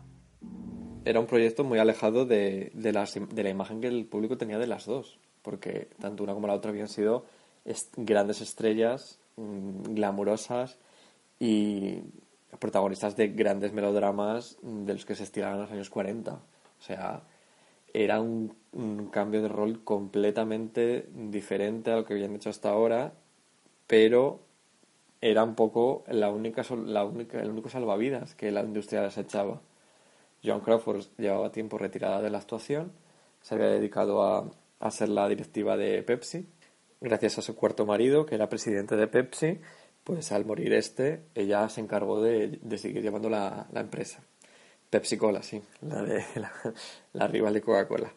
Era 1.05 1.18
un 1.18 1.26
proyecto 1.26 1.64
muy 1.64 1.78
alejado 1.78 2.26
de, 2.26 2.70
de, 2.74 2.92
las 2.92 3.14
de 3.14 3.42
la 3.42 3.48
imagen 3.50 3.81
que 3.81 3.88
el 3.88 4.05
público 4.07 4.38
tenía 4.38 4.59
de 4.59 4.68
las 4.68 4.87
dos, 4.87 5.18
porque 5.42 5.88
tanto 6.00 6.22
una 6.22 6.33
como 6.35 6.46
la 6.46 6.55
otra 6.55 6.70
habían 6.70 6.87
sido 6.88 7.24
est- 7.64 7.92
grandes 7.96 8.40
estrellas, 8.40 9.18
mm, 9.37 9.94
glamurosas 9.94 10.78
y 11.40 11.98
protagonistas 12.61 13.16
de 13.16 13.28
grandes 13.28 13.72
melodramas 13.72 14.59
mm, 14.62 14.85
de 14.85 14.92
los 14.94 15.05
que 15.05 15.16
se 15.16 15.24
estiraban 15.24 15.57
en 15.57 15.62
los 15.62 15.72
años 15.72 15.90
40. 15.90 16.35
O 16.35 16.83
sea, 16.85 17.22
era 17.92 18.20
un, 18.20 18.55
un 18.72 19.09
cambio 19.09 19.42
de 19.42 19.48
rol 19.48 19.85
completamente 19.85 21.09
diferente 21.14 21.90
a 21.90 21.96
lo 21.96 22.05
que 22.05 22.14
habían 22.14 22.35
hecho 22.35 22.50
hasta 22.50 22.70
ahora, 22.70 23.12
pero 23.87 24.40
era 25.20 25.44
un 25.44 25.55
poco 25.55 26.05
la 26.09 26.31
única, 26.31 26.62
la 26.85 27.05
única, 27.05 27.40
el 27.40 27.50
único 27.50 27.68
salvavidas 27.68 28.35
que 28.35 28.50
la 28.50 28.62
industria 28.62 29.02
les 29.02 29.18
echaba. 29.18 29.61
Joan 30.44 30.61
Crawford 30.61 31.05
llevaba 31.18 31.52
tiempo 31.52 31.78
retirada 31.78 32.20
de 32.20 32.31
la 32.31 32.38
actuación, 32.38 32.92
se 33.40 33.55
había 33.55 33.68
dedicado 33.68 34.22
a, 34.22 34.50
a 34.81 34.90
ser 34.90 35.09
la 35.09 35.28
directiva 35.28 35.76
de 35.76 36.02
Pepsi. 36.02 36.48
Gracias 37.00 37.38
a 37.38 37.42
su 37.42 37.55
cuarto 37.55 37.87
marido, 37.87 38.26
que 38.26 38.35
era 38.35 38.48
presidente 38.48 38.96
de 38.96 39.07
Pepsi, 39.07 39.61
pues 40.05 40.33
al 40.33 40.44
morir 40.44 40.72
este, 40.72 41.22
ella 41.35 41.68
se 41.68 41.81
encargó 41.81 42.20
de, 42.20 42.59
de 42.61 42.78
seguir 42.78 43.02
llevando 43.02 43.28
la, 43.28 43.68
la 43.72 43.81
empresa. 43.81 44.24
Pepsi 44.92 45.16
Cola, 45.16 45.42
sí, 45.42 45.62
la, 45.81 46.02
de, 46.02 46.22
la, 47.14 47.26
rival 47.26 47.55
de 47.55 47.62
Coca-Cola. 47.62 48.12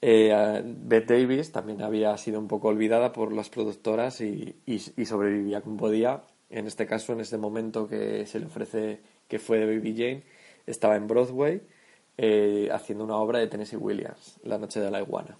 Eh, 0.00 0.62
Bette 0.64 1.12
Davis 1.12 1.52
también 1.52 1.82
había 1.82 2.16
sido 2.16 2.38
un 2.38 2.48
poco 2.48 2.68
olvidada 2.68 3.12
por 3.12 3.34
las 3.34 3.50
productoras 3.50 4.22
y, 4.22 4.56
sobrevivía 5.04 5.60
como 5.60 5.76
podía. 5.76 6.22
En 6.48 6.66
este 6.66 6.86
caso, 6.86 7.12
en 7.12 7.20
este 7.20 7.36
momento 7.36 7.86
que 7.86 8.24
se 8.24 8.40
le 8.40 8.46
ofrece 8.46 9.00
que 9.28 9.38
fue 9.38 9.58
de 9.58 9.66
Baby 9.66 9.92
Jane, 9.94 10.22
estaba 10.64 10.96
en 10.96 11.06
Broadway 11.06 11.60
eh, 12.16 12.70
haciendo 12.72 13.04
una 13.04 13.16
obra 13.16 13.38
de 13.38 13.48
Tennessee 13.48 13.76
Williams, 13.76 14.40
La 14.42 14.56
Noche 14.56 14.80
de 14.80 14.90
la 14.90 15.02
Iguana. 15.02 15.36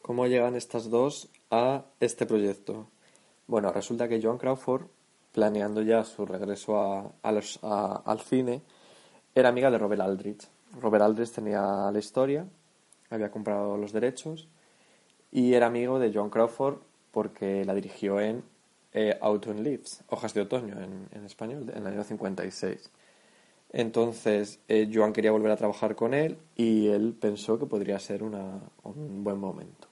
¿Cómo 0.00 0.28
llegan 0.28 0.54
estas 0.54 0.90
dos 0.90 1.28
a 1.50 1.86
este 1.98 2.24
proyecto? 2.24 2.86
Bueno, 3.48 3.72
resulta 3.72 4.06
que 4.06 4.22
Joan 4.22 4.38
Crawford, 4.38 4.86
planeando 5.32 5.82
ya 5.82 6.04
su 6.04 6.24
regreso 6.24 6.78
a- 6.78 8.02
al 8.04 8.20
cine, 8.20 8.62
era 9.36 9.50
amiga 9.50 9.70
de 9.70 9.76
Robert 9.76 10.00
Aldrich. 10.00 10.48
Robert 10.80 11.04
Aldrich 11.04 11.30
tenía 11.30 11.90
la 11.92 11.98
historia, 11.98 12.46
había 13.10 13.30
comprado 13.30 13.76
los 13.76 13.92
derechos 13.92 14.48
y 15.30 15.52
era 15.52 15.66
amigo 15.66 15.98
de 15.98 16.10
Joan 16.12 16.30
Crawford 16.30 16.78
porque 17.10 17.62
la 17.66 17.74
dirigió 17.74 18.18
en 18.18 18.42
eh, 18.94 19.18
Autumn 19.20 19.62
Leaves, 19.62 20.02
Hojas 20.08 20.32
de 20.32 20.40
Otoño 20.40 20.76
en, 20.80 21.24
español, 21.26 21.70
en 21.74 21.86
el 21.86 21.86
año 21.86 22.02
56. 22.02 22.90
Entonces, 23.72 24.58
eh, 24.68 24.90
Joan 24.92 25.12
quería 25.12 25.32
volver 25.32 25.50
a 25.50 25.56
trabajar 25.56 25.94
con 25.96 26.14
él 26.14 26.38
y 26.56 26.88
él 26.88 27.14
pensó 27.20 27.58
que 27.58 27.66
podría 27.66 27.98
ser 27.98 28.22
un 28.22 29.22
buen 29.22 29.38
momento. 29.38 29.88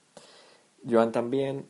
Joan 0.89 1.11
también, 1.11 1.67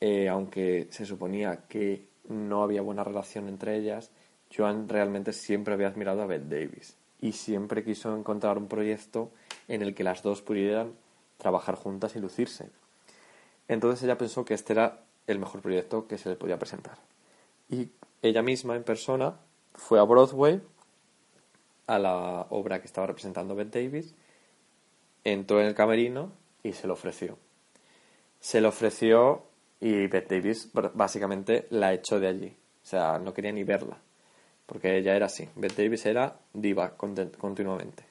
eh, 0.00 0.28
aunque 0.28 0.88
se 0.90 1.06
suponía 1.06 1.68
que 1.68 2.04
no 2.28 2.64
había 2.64 2.82
buena 2.82 3.04
relación 3.04 3.46
entre 3.46 3.76
ellas, 3.76 4.10
Joan 4.54 4.88
realmente 4.88 5.32
siempre 5.32 5.74
había 5.74 5.86
admirado 5.86 6.22
a 6.22 6.26
Bette 6.26 6.48
Davis 6.48 6.96
y 7.22 7.32
siempre 7.32 7.84
quiso 7.84 8.14
encontrar 8.14 8.58
un 8.58 8.68
proyecto 8.68 9.30
en 9.68 9.80
el 9.80 9.94
que 9.94 10.04
las 10.04 10.22
dos 10.22 10.42
pudieran 10.42 10.92
trabajar 11.38 11.76
juntas 11.76 12.14
y 12.16 12.18
lucirse. 12.18 12.68
Entonces 13.68 14.02
ella 14.02 14.18
pensó 14.18 14.44
que 14.44 14.54
este 14.54 14.74
era 14.74 15.04
el 15.28 15.38
mejor 15.38 15.62
proyecto 15.62 16.08
que 16.08 16.18
se 16.18 16.28
le 16.28 16.36
podía 16.36 16.58
presentar. 16.58 16.98
Y 17.70 17.88
ella 18.22 18.42
misma, 18.42 18.74
en 18.74 18.82
persona, 18.82 19.36
fue 19.74 20.00
a 20.00 20.02
Broadway, 20.02 20.60
a 21.86 21.98
la 21.98 22.46
obra 22.50 22.80
que 22.80 22.86
estaba 22.86 23.06
representando 23.06 23.54
Bette 23.54 23.84
Davis, 23.84 24.14
entró 25.22 25.60
en 25.60 25.68
el 25.68 25.74
camerino 25.74 26.32
y 26.64 26.72
se 26.72 26.88
lo 26.88 26.94
ofreció. 26.94 27.38
Se 28.40 28.60
lo 28.60 28.70
ofreció 28.70 29.44
y 29.80 30.08
Bette 30.08 30.36
Davis 30.36 30.70
básicamente 30.72 31.68
la 31.70 31.94
echó 31.94 32.18
de 32.18 32.26
allí. 32.26 32.56
O 32.82 32.86
sea, 32.86 33.20
no 33.20 33.32
quería 33.32 33.52
ni 33.52 33.62
verla. 33.62 33.98
Porque 34.72 34.96
ella 34.96 35.14
era 35.14 35.26
así. 35.26 35.50
Bette 35.54 35.82
Davis 35.82 36.06
era 36.06 36.34
diva 36.54 36.96
continuamente. 36.96 38.04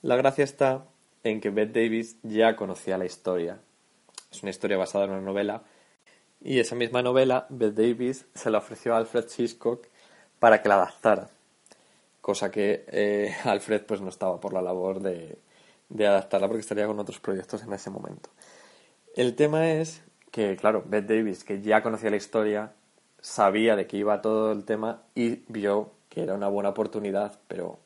La 0.00 0.14
gracia 0.14 0.44
está 0.44 0.84
en 1.24 1.40
que 1.40 1.50
Bette 1.50 1.82
Davis 1.82 2.18
ya 2.22 2.54
conocía 2.54 2.96
la 2.96 3.04
historia. 3.04 3.58
Es 4.30 4.40
una 4.44 4.50
historia 4.50 4.76
basada 4.76 5.06
en 5.06 5.10
una 5.10 5.22
novela. 5.22 5.64
Y 6.40 6.60
esa 6.60 6.76
misma 6.76 7.02
novela, 7.02 7.46
Bette 7.50 7.82
Davis 7.82 8.26
se 8.32 8.48
la 8.48 8.58
ofreció 8.58 8.94
a 8.94 8.98
Alfred 8.98 9.24
Hitchcock 9.36 9.88
para 10.38 10.62
que 10.62 10.68
la 10.68 10.76
adaptara. 10.76 11.30
Cosa 12.20 12.48
que 12.48 12.84
eh, 12.92 13.34
Alfred 13.44 13.82
pues 13.82 14.00
no 14.00 14.08
estaba 14.08 14.40
por 14.40 14.52
la 14.52 14.62
labor 14.62 15.00
de, 15.00 15.36
adaptarla 15.98 16.46
porque 16.46 16.60
estaría 16.60 16.86
con 16.86 17.00
otros 17.00 17.18
proyectos 17.18 17.64
en 17.64 17.72
ese 17.72 17.90
momento. 17.90 18.30
El 19.16 19.34
tema 19.34 19.68
es 19.68 20.00
que, 20.30 20.54
claro, 20.54 20.84
Bette 20.86 21.16
Davis, 21.16 21.42
que 21.42 21.60
ya 21.60 21.82
conocía 21.82 22.10
la 22.10 22.16
historia, 22.16 22.72
sabía 23.20 23.74
de 23.74 23.88
qué 23.88 23.96
iba 23.96 24.22
todo 24.22 24.52
el 24.52 24.64
tema 24.64 25.02
y 25.16 25.42
vio 25.48 25.93
que 26.14 26.22
era 26.22 26.34
una 26.34 26.46
buena 26.46 26.68
oportunidad, 26.68 27.40
pero 27.48 27.80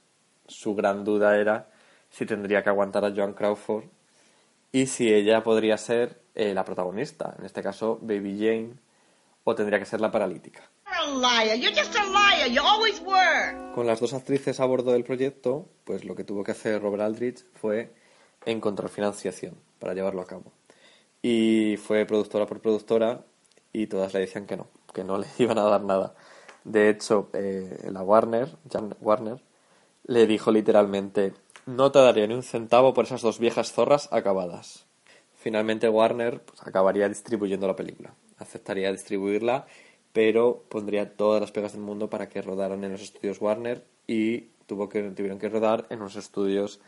su 0.47 0.75
gran 0.75 1.03
duda 1.03 1.39
era 1.39 1.71
si 2.11 2.27
tendría 2.27 2.63
que 2.63 2.69
aguantar 2.69 3.05
a 3.07 3.15
Joan 3.15 3.33
Crawford 3.33 3.85
y 4.71 4.87
si 4.87 5.13
ella 5.13 5.43
podría 5.43 5.79
ser 5.79 6.21
eh, 6.35 6.53
la 6.53 6.63
protagonista, 6.63 7.35
en 7.39 7.47
este 7.47 7.63
caso 7.63 7.99
Baby 8.03 8.37
Jane, 8.39 8.75
o 9.45 9.55
tendría 9.55 9.79
que 9.79 9.87
ser 9.87 10.03
la 10.03 10.11
paralítica. 10.11 10.61
Con 13.75 13.87
las 13.87 13.99
dos 13.99 14.13
actrices 14.13 14.61
a 14.61 14.67
bordo 14.67 14.93
del 14.93 15.05
proyecto, 15.05 15.67
pues 15.85 16.05
lo 16.05 16.15
que 16.15 16.25
tuvo 16.25 16.45
que 16.45 16.53
hacer 16.53 16.83
Robert 16.83 17.05
Aldrich 17.05 17.47
fue 17.55 17.95
encontrar 18.45 18.91
financiación 18.91 19.55
para 19.79 19.95
llevarlo 19.95 20.21
a 20.21 20.27
cabo. 20.27 20.53
Y 21.23 21.79
fue 21.79 22.05
productora 22.05 22.45
por 22.45 22.61
productora 22.61 23.25
y 23.73 23.87
todas 23.87 24.13
le 24.13 24.21
decían 24.21 24.47
que 24.47 24.59
no, 24.59 24.67
que 24.93 25.03
no 25.03 25.17
le 25.17 25.27
iban 25.39 25.57
a 25.57 25.63
dar 25.63 25.83
nada. 25.83 26.15
De 26.69 26.91
hecho, 26.91 27.31
eh, 27.33 27.89
la 27.91 28.03
Warner, 28.03 28.51
Jan 28.71 28.95
Warner, 29.01 29.41
le 30.05 30.27
dijo 30.27 30.53
literalmente, 30.53 31.33
no 31.65 31.91
te 31.91 31.99
daría 31.99 32.27
ni 32.27 32.35
un 32.35 32.43
centavo 32.43 32.93
por 32.93 33.07
esas 33.07 33.23
dos 33.23 33.39
viejas 33.39 33.73
zorras 33.73 34.13
acabadas. 34.13 34.85
Finalmente 35.35 35.89
Warner 35.89 36.43
pues, 36.43 36.61
acabaría 36.67 37.09
distribuyendo 37.09 37.67
la 37.67 37.75
película. 37.75 38.13
Aceptaría 38.37 38.93
distribuirla, 38.93 39.65
pero 40.13 40.63
pondría 40.69 41.17
todas 41.17 41.41
las 41.41 41.53
pegas 41.53 41.73
del 41.73 41.81
mundo 41.81 42.11
para 42.11 42.29
que 42.29 42.43
rodaran 42.43 42.85
en 42.85 42.93
los 42.93 43.01
estudios 43.01 43.41
Warner 43.41 43.83
y 44.07 44.49
tuvo 44.67 44.91
que, 44.91 45.03
tuvieron 45.11 45.39
que 45.39 45.49
rodar 45.49 45.87
en 45.89 46.01
unos 46.01 46.17
estudios 46.17 46.81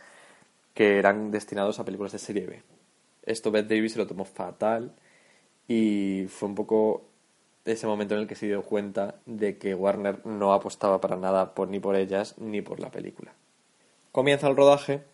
que 0.74 0.98
eran 0.98 1.30
destinados 1.30 1.80
a 1.80 1.86
películas 1.86 2.12
de 2.12 2.18
serie 2.18 2.46
B. 2.46 2.62
Esto 3.22 3.50
Beth 3.50 3.66
Davis 3.66 3.92
se 3.92 3.98
lo 3.98 4.06
tomó 4.06 4.26
fatal 4.26 4.92
y 5.66 6.26
fue 6.28 6.50
un 6.50 6.54
poco 6.54 7.09
ese 7.64 7.86
momento 7.86 8.14
en 8.14 8.20
el 8.20 8.26
que 8.26 8.34
se 8.34 8.46
dio 8.46 8.62
cuenta 8.62 9.16
de 9.26 9.58
que 9.58 9.74
Warner 9.74 10.24
no 10.26 10.52
apostaba 10.52 11.00
para 11.00 11.16
nada 11.16 11.52
ni 11.68 11.80
por 11.80 11.96
ellas 11.96 12.36
ni 12.38 12.62
por 12.62 12.80
la 12.80 12.90
película. 12.90 13.32
Comienza 14.12 14.48
el 14.48 14.56
rodaje 14.56 15.04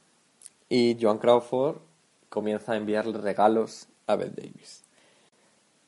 y 0.69 0.97
Joan 1.01 1.19
Crawford 1.19 1.77
comienza 2.29 2.73
a 2.73 2.77
enviarle 2.77 3.19
regalos 3.19 3.89
a 4.07 4.17
Beth 4.17 4.35
Davis. 4.35 4.85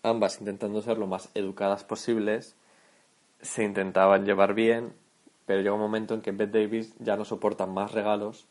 Ambas 0.02 0.40
intentando 0.40 0.82
ser 0.82 0.98
lo 0.98 1.06
más 1.06 1.28
educadas 1.34 1.84
posibles, 1.84 2.54
se 3.40 3.64
intentaban 3.64 4.24
llevar 4.24 4.54
bien, 4.54 4.92
pero 5.46 5.60
llega 5.60 5.74
un 5.74 5.80
momento 5.80 6.14
en 6.14 6.20
que 6.20 6.32
Beth 6.32 6.50
Davis 6.50 6.94
ya 6.98 7.16
no 7.16 7.24
soporta 7.24 7.66
más 7.66 7.92
regalos 7.92 8.46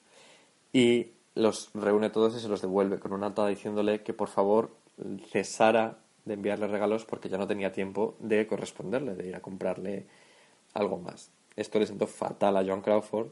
y 0.74 1.12
los 1.36 1.70
reúne 1.74 2.10
todos 2.10 2.36
y 2.36 2.40
se 2.40 2.48
los 2.48 2.62
devuelve 2.62 3.00
con 3.00 3.14
una 3.14 3.30
nota 3.30 3.48
diciéndole 3.48 4.02
que 4.02 4.14
por 4.14 4.28
favor 4.28 4.72
cesara 5.30 6.00
de 6.28 6.34
enviarle 6.36 6.68
regalos 6.68 7.06
porque 7.06 7.30
ya 7.30 7.38
no 7.38 7.48
tenía 7.48 7.72
tiempo 7.72 8.16
de 8.20 8.46
corresponderle, 8.46 9.16
de 9.16 9.28
ir 9.28 9.36
a 9.36 9.42
comprarle 9.42 10.06
algo 10.74 10.98
más. 10.98 11.32
Esto 11.56 11.80
le 11.80 11.88
sentó 11.88 12.08
fatal 12.08 12.58
a 12.58 12.66
Joan 12.66 12.82
Crawford 12.82 13.30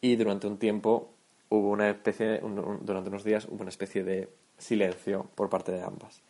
y 0.00 0.16
durante 0.16 0.46
un 0.46 0.58
tiempo 0.58 1.10
hubo 1.48 1.70
una 1.70 1.90
especie, 1.90 2.40
durante 2.80 3.10
unos 3.10 3.24
días 3.24 3.46
hubo 3.46 3.60
una 3.60 3.70
especie 3.70 4.02
de 4.02 4.28
silencio 4.58 5.26
por 5.34 5.50
parte 5.50 5.72
de 5.72 5.82
ambas. 5.82 6.22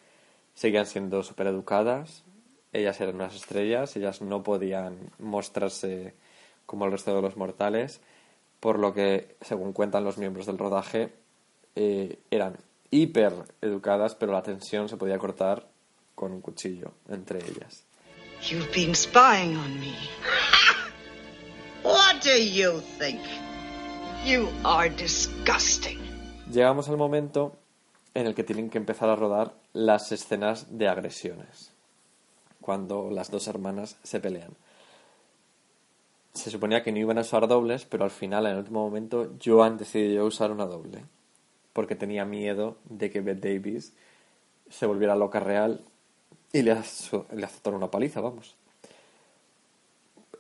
Seguían 0.55 0.87
siendo 0.87 1.23
súper 1.23 1.47
educadas, 1.49 2.25
ellas 2.73 3.01
eran 3.01 3.17
unas 3.17 3.35
estrellas, 3.35 3.97
ellas 3.97 4.23
no 4.23 4.43
podían 4.43 5.11
mostrarse 5.19 6.15
como 6.67 6.87
el 6.87 6.93
resto 6.93 7.15
de 7.15 7.23
los 7.23 7.37
mortales, 7.37 8.01
por 8.61 8.79
lo 8.79 8.95
que, 8.95 9.37
según 9.41 9.73
cuentan 9.73 10.05
los 10.05 10.19
miembros 10.19 10.47
del 10.47 10.59
rodaje, 10.59 11.13
eh, 11.77 12.19
eran 12.31 12.57
hiper 12.91 13.33
educadas, 13.61 14.15
pero 14.15 14.33
la 14.33 14.43
tensión 14.43 14.89
se 14.89 14.97
podía 14.97 15.19
cortar 15.19 15.69
con 16.25 16.33
un 16.33 16.41
cuchillo 16.41 16.95
entre 17.11 17.39
ellas. 17.41 17.85
You've 18.49 18.73
been 18.75 18.95
spying 18.95 19.59
on 19.59 19.79
me. 19.79 19.95
What 21.83 22.23
do 22.25 22.31
you 22.31 22.81
think? 22.99 23.21
You 24.25 24.49
are 24.65 24.89
disgusting. 24.89 25.99
Llegamos 26.51 26.89
al 26.89 26.97
momento 26.97 27.59
en 28.15 28.27
el 28.27 28.35
que 28.35 28.43
tienen 28.43 28.71
que 28.71 28.79
empezar 28.79 29.11
a 29.11 29.17
rodar 29.17 29.55
las 29.75 30.13
escenas 30.13 30.79
de 30.79 30.89
agresiones, 30.89 31.73
cuando 32.63 33.11
las 33.11 33.31
dos 33.31 33.47
hermanas 33.47 33.99
se 34.03 34.19
pelean. 34.19 34.55
Se 36.33 36.51
suponía 36.51 36.83
que 36.83 36.91
no 36.91 37.01
iban 37.01 37.19
a 37.19 37.21
usar 37.21 37.47
dobles, 37.47 37.85
pero 37.85 38.05
al 38.05 38.11
final, 38.11 38.47
en 38.47 38.53
el 38.53 38.59
último 38.61 38.83
momento, 38.83 39.35
Joan 39.45 39.77
decidió 39.77 40.25
usar 40.25 40.51
una 40.51 40.65
doble, 40.65 41.05
porque 41.75 41.97
tenía 41.97 42.25
miedo 42.25 42.79
de 42.85 43.11
que 43.11 43.21
Beth 43.21 43.41
Davis 43.41 43.93
se 44.71 44.87
volviera 44.87 45.15
loca 45.17 45.39
real 45.39 45.85
y 46.55 46.63
le, 46.63 46.73
le 46.73 47.45
azotaron 47.45 47.79
una 47.79 47.91
paliza, 47.91 48.21
vamos. 48.21 48.55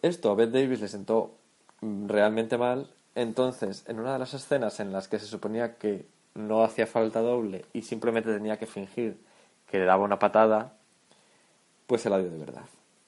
Esto 0.00 0.30
a 0.30 0.36
Beth 0.36 0.52
Davis 0.52 0.80
le 0.80 0.86
sentó 0.86 1.34
realmente 1.82 2.56
mal, 2.56 2.88
entonces 3.16 3.84
en 3.88 3.98
una 3.98 4.12
de 4.12 4.20
las 4.20 4.32
escenas 4.32 4.78
en 4.78 4.92
las 4.92 5.08
que 5.08 5.18
se 5.18 5.26
suponía 5.26 5.76
que 5.76 6.06
no 6.34 6.62
hacía 6.62 6.86
falta 6.86 7.20
doble 7.20 7.64
y 7.72 7.82
simplemente 7.82 8.32
tenía 8.32 8.60
que 8.60 8.66
fingir 8.66 9.18
que 9.68 9.80
le 9.80 9.86
daba 9.86 10.04
una 10.04 10.20
patada, 10.20 10.76
pues 11.88 12.02
se 12.02 12.10
la 12.10 12.18
dio 12.18 12.30
de 12.30 12.38
verdad. 12.38 12.66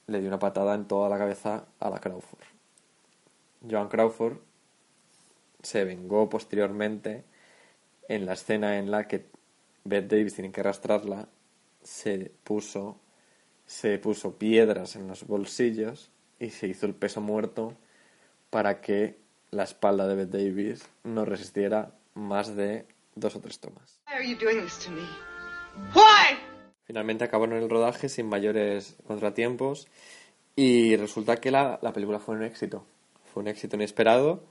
Le 0.08 0.18
dio 0.18 0.26
una 0.26 0.40
patada 0.40 0.74
en 0.74 0.86
toda 0.86 1.08
la 1.08 1.16
cabeza 1.16 1.64
a 1.78 1.90
la 1.90 2.00
Crawford. 2.00 2.42
Joan 3.70 3.88
Crawford 3.88 4.38
se 5.62 5.84
vengó 5.84 6.28
posteriormente 6.28 7.22
en 8.08 8.26
la 8.26 8.32
escena 8.32 8.78
en 8.78 8.90
la 8.90 9.06
que 9.06 9.26
Beth 9.84 10.08
Davis 10.08 10.34
tiene 10.34 10.50
que 10.50 10.60
arrastrarla 10.60 11.28
se 11.86 12.32
puso, 12.42 12.98
se 13.64 13.98
puso 13.98 14.36
piedras 14.36 14.96
en 14.96 15.06
los 15.06 15.24
bolsillos 15.24 16.10
y 16.40 16.50
se 16.50 16.66
hizo 16.66 16.84
el 16.84 16.94
peso 16.94 17.20
muerto 17.20 17.74
para 18.50 18.80
que 18.80 19.18
la 19.52 19.62
espalda 19.62 20.08
de 20.08 20.16
Beth 20.16 20.30
Davis 20.30 20.88
no 21.04 21.24
resistiera 21.24 21.92
más 22.14 22.56
de 22.56 22.86
dos 23.14 23.36
o 23.36 23.40
tres 23.40 23.60
tomas. 23.60 24.00
Finalmente 26.84 27.24
acabaron 27.24 27.56
el 27.56 27.70
rodaje 27.70 28.08
sin 28.08 28.28
mayores 28.28 28.96
contratiempos 29.06 29.86
y 30.56 30.96
resulta 30.96 31.36
que 31.36 31.52
la, 31.52 31.78
la 31.82 31.92
película 31.92 32.18
fue 32.18 32.34
un 32.34 32.42
éxito. 32.42 32.84
Fue 33.32 33.42
un 33.42 33.48
éxito 33.48 33.76
inesperado. 33.76 34.42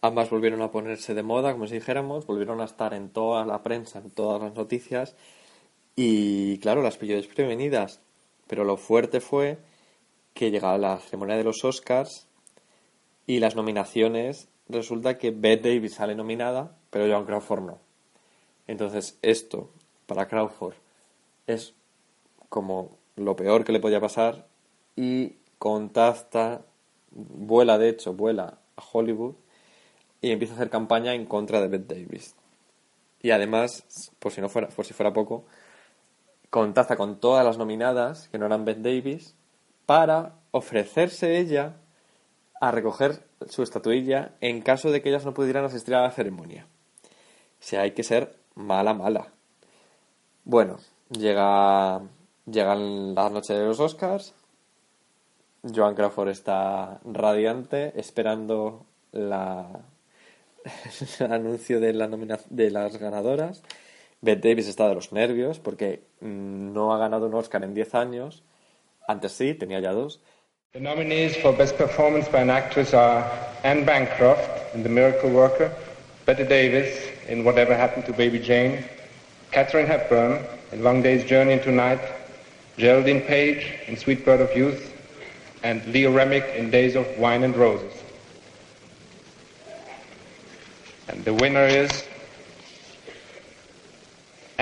Ambas 0.00 0.30
volvieron 0.30 0.62
a 0.62 0.70
ponerse 0.70 1.12
de 1.14 1.22
moda, 1.22 1.52
como 1.52 1.66
si 1.66 1.74
dijéramos, 1.74 2.26
volvieron 2.26 2.60
a 2.60 2.64
estar 2.64 2.94
en 2.94 3.10
toda 3.10 3.44
la 3.44 3.62
prensa, 3.62 3.98
en 3.98 4.10
todas 4.10 4.40
las 4.40 4.54
noticias 4.54 5.14
y 5.96 6.58
claro, 6.58 6.82
las 6.82 6.96
pilló 6.96 7.16
desprevenidas. 7.16 8.00
Pero 8.46 8.64
lo 8.64 8.76
fuerte 8.76 9.20
fue 9.20 9.58
que 10.34 10.50
llegaba 10.50 10.78
la 10.78 10.98
ceremonia 10.98 11.36
de 11.36 11.44
los 11.44 11.64
Oscars 11.64 12.26
y 13.26 13.38
las 13.38 13.56
nominaciones. 13.56 14.48
Resulta 14.68 15.18
que 15.18 15.30
Bette 15.30 15.74
Davis 15.74 15.94
sale 15.94 16.14
nominada, 16.14 16.76
pero 16.90 17.06
Joan 17.06 17.26
Crawford 17.26 17.62
no. 17.62 17.78
Entonces, 18.66 19.18
esto 19.22 19.70
para 20.06 20.28
Crawford 20.28 20.74
es 21.46 21.74
como 22.48 22.96
lo 23.16 23.36
peor 23.36 23.64
que 23.64 23.72
le 23.72 23.80
podía 23.80 24.00
pasar 24.00 24.46
y 24.96 25.36
contacta, 25.58 26.62
vuela 27.10 27.78
de 27.78 27.88
hecho, 27.88 28.12
vuela 28.12 28.58
a 28.76 28.82
Hollywood 28.92 29.34
y 30.20 30.30
empieza 30.30 30.54
a 30.54 30.56
hacer 30.56 30.70
campaña 30.70 31.14
en 31.14 31.26
contra 31.26 31.60
de 31.60 31.68
Bette 31.68 31.94
Davis. 31.94 32.34
Y 33.20 33.30
además, 33.30 34.10
por 34.18 34.32
si 34.32 34.40
no 34.40 34.48
fuera, 34.48 34.68
por 34.68 34.84
si 34.84 34.94
fuera 34.94 35.12
poco, 35.12 35.44
contacta 36.52 36.96
con 36.96 37.18
todas 37.18 37.46
las 37.46 37.56
nominadas, 37.56 38.28
que 38.28 38.36
no 38.36 38.44
eran 38.44 38.66
Beth 38.66 38.82
Davis, 38.82 39.34
para 39.86 40.34
ofrecerse 40.50 41.38
ella 41.38 41.76
a 42.60 42.70
recoger 42.70 43.26
su 43.48 43.62
estatuilla 43.62 44.32
en 44.42 44.60
caso 44.60 44.90
de 44.90 45.00
que 45.00 45.08
ellas 45.08 45.24
no 45.24 45.32
pudieran 45.32 45.64
asistir 45.64 45.94
a 45.94 46.02
la 46.02 46.10
ceremonia. 46.10 46.66
Sea, 47.58 47.80
hay 47.80 47.92
que 47.92 48.02
ser 48.02 48.36
mala, 48.54 48.92
mala. 48.92 49.28
Bueno, 50.44 50.76
llega, 51.08 52.02
llegan 52.44 53.14
la 53.14 53.30
noche 53.30 53.54
de 53.54 53.64
los 53.64 53.80
Oscars. 53.80 54.34
Joan 55.74 55.94
Crawford 55.94 56.28
está 56.28 57.00
radiante, 57.02 57.98
esperando 57.98 58.84
la, 59.12 59.70
el 61.18 61.32
anuncio 61.32 61.80
de, 61.80 61.94
la 61.94 62.08
de 62.50 62.70
las 62.70 62.98
ganadoras. 62.98 63.62
Bette 64.22 64.48
Davis 64.48 64.68
está 64.68 64.88
de 64.88 64.94
los 64.94 65.12
nervios 65.12 65.58
porque 65.58 66.04
mm, 66.20 66.72
no 66.72 66.94
ha 66.94 66.98
ganado 66.98 67.26
un 67.26 67.34
Oscar 67.34 67.64
en 67.64 67.74
10 67.74 67.94
años. 67.96 68.44
Antes 69.08 69.32
sí, 69.32 69.52
tenía 69.54 69.80
ya 69.80 69.92
dos. 69.92 70.20
The 70.72 70.80
nominees 70.80 71.36
for 71.38 71.52
Best 71.54 71.76
Performance 71.76 72.30
by 72.30 72.38
an 72.38 72.50
Actress 72.50 72.94
are 72.94 73.28
Anne 73.64 73.84
Bancroft 73.84 74.74
in 74.74 74.84
The 74.84 74.88
Miracle 74.88 75.28
Worker, 75.28 75.72
Bette 76.24 76.44
Davis 76.44 76.96
in 77.28 77.44
Whatever 77.44 77.74
Happened 77.74 78.06
to 78.06 78.12
Baby 78.12 78.38
Jane, 78.38 78.84
Catherine 79.50 79.88
Hepburn 79.88 80.46
in 80.70 80.84
Long 80.84 81.02
Day's 81.02 81.24
Journey 81.24 81.54
into 81.54 81.72
Night, 81.72 82.00
Geraldine 82.78 83.22
Page 83.22 83.66
in 83.88 83.96
Sweet 83.96 84.24
Bird 84.24 84.40
of 84.40 84.56
Youth, 84.56 84.94
and 85.64 85.84
Leo 85.86 86.12
Remick 86.12 86.44
in 86.56 86.70
Days 86.70 86.94
of 86.94 87.06
Wine 87.18 87.42
and 87.42 87.56
Roses. 87.56 87.92
And 91.08 91.24
the 91.24 91.34
winner 91.34 91.66
is 91.66 92.04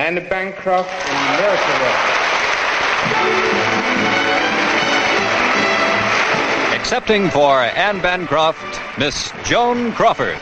Anne 0.01 0.27
Bancroft 0.31 0.89
Miracle 1.37 1.77
Worker. 1.83 2.21
Accepting 6.75 7.29
for 7.29 7.61
Anne 7.61 8.01
Bancroft, 8.01 8.81
Miss 8.99 9.31
Joan 9.45 9.93
Crawford. 9.93 10.39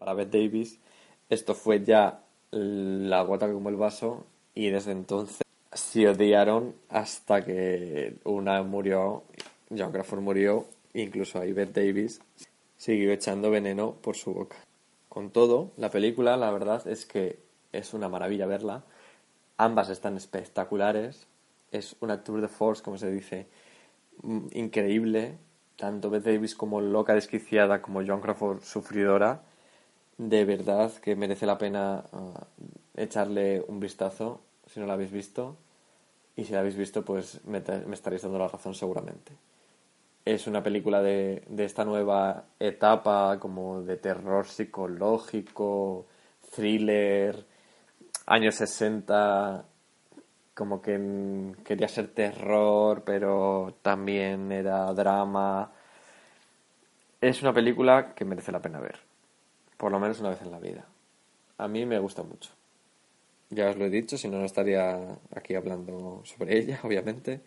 a 0.00 0.12
Beth 0.12 0.30
Davis, 0.30 0.78
esto 1.30 1.54
fue 1.54 1.82
ya 1.82 2.20
la 2.50 3.22
gota 3.22 3.50
como 3.50 3.70
el 3.70 3.76
vaso 3.76 4.26
y 4.54 4.68
desde 4.68 4.92
entonces 4.92 5.40
se 5.72 6.06
odiaron 6.06 6.74
hasta 6.90 7.42
que 7.42 8.16
una 8.24 8.62
murió, 8.62 9.22
John 9.70 9.92
Crawford 9.92 10.20
murió, 10.20 10.66
incluso 10.92 11.40
ahí 11.40 11.54
Beth 11.54 11.72
Davis 11.72 12.20
siguió 12.76 13.12
echando 13.12 13.50
veneno 13.50 13.92
por 14.02 14.14
su 14.14 14.34
boca. 14.34 14.58
Con 15.08 15.30
todo, 15.30 15.70
la 15.78 15.90
película, 15.90 16.36
la 16.36 16.50
verdad 16.50 16.86
es 16.86 17.06
que 17.06 17.38
es 17.72 17.94
una 17.94 18.08
maravilla 18.08 18.46
verla. 18.46 18.84
Ambas 19.56 19.90
están 19.90 20.16
espectaculares. 20.16 21.26
Es 21.70 21.96
una 22.00 22.22
tour 22.22 22.40
de 22.40 22.48
force, 22.48 22.82
como 22.82 22.98
se 22.98 23.10
dice, 23.10 23.46
mm, 24.22 24.48
increíble. 24.52 25.38
Tanto 25.76 26.10
Beth 26.10 26.24
Davis 26.24 26.54
como 26.54 26.80
loca 26.80 27.14
desquiciada, 27.14 27.82
como 27.82 28.02
John 28.06 28.20
Crawford 28.20 28.62
sufridora. 28.62 29.42
De 30.18 30.44
verdad 30.44 30.92
que 31.02 31.16
merece 31.16 31.46
la 31.46 31.58
pena 31.58 32.04
ah, 32.12 32.46
echarle 32.96 33.64
un 33.66 33.80
vistazo 33.80 34.40
si 34.66 34.80
no 34.80 34.86
la 34.86 34.94
habéis 34.94 35.12
visto. 35.12 35.56
Y 36.36 36.44
si 36.44 36.52
la 36.52 36.60
habéis 36.60 36.76
visto, 36.76 37.04
pues 37.04 37.44
me, 37.44 37.60
me 37.86 37.94
estaréis 37.94 38.22
dando 38.22 38.38
la 38.38 38.48
razón 38.48 38.74
seguramente. 38.74 39.32
Es 40.24 40.46
una 40.46 40.62
película 40.62 41.02
de, 41.02 41.42
de 41.48 41.64
esta 41.64 41.84
nueva 41.84 42.44
etapa 42.60 43.38
como 43.40 43.82
de 43.82 43.96
terror 43.96 44.46
psicológico, 44.46 46.06
thriller, 46.54 47.44
años 48.26 48.54
60, 48.56 49.64
como 50.54 50.82
que 50.82 51.54
quería 51.64 51.88
ser 51.88 52.08
terror, 52.08 53.02
pero 53.04 53.76
también 53.82 54.52
era 54.52 54.92
drama. 54.92 55.72
Es 57.20 57.42
una 57.42 57.52
película 57.52 58.14
que 58.14 58.24
merece 58.24 58.52
la 58.52 58.60
pena 58.60 58.80
ver, 58.80 59.00
por 59.76 59.92
lo 59.92 60.00
menos 60.00 60.20
una 60.20 60.30
vez 60.30 60.42
en 60.42 60.50
la 60.50 60.58
vida. 60.58 60.86
A 61.58 61.68
mí 61.68 61.86
me 61.86 61.98
gusta 61.98 62.22
mucho. 62.22 62.50
Ya 63.50 63.68
os 63.68 63.76
lo 63.76 63.84
he 63.84 63.90
dicho, 63.90 64.16
si 64.16 64.28
no, 64.28 64.38
no 64.38 64.46
estaría 64.46 65.18
aquí 65.34 65.54
hablando 65.54 66.22
sobre 66.24 66.58
ella, 66.58 66.80
obviamente. 66.84 67.40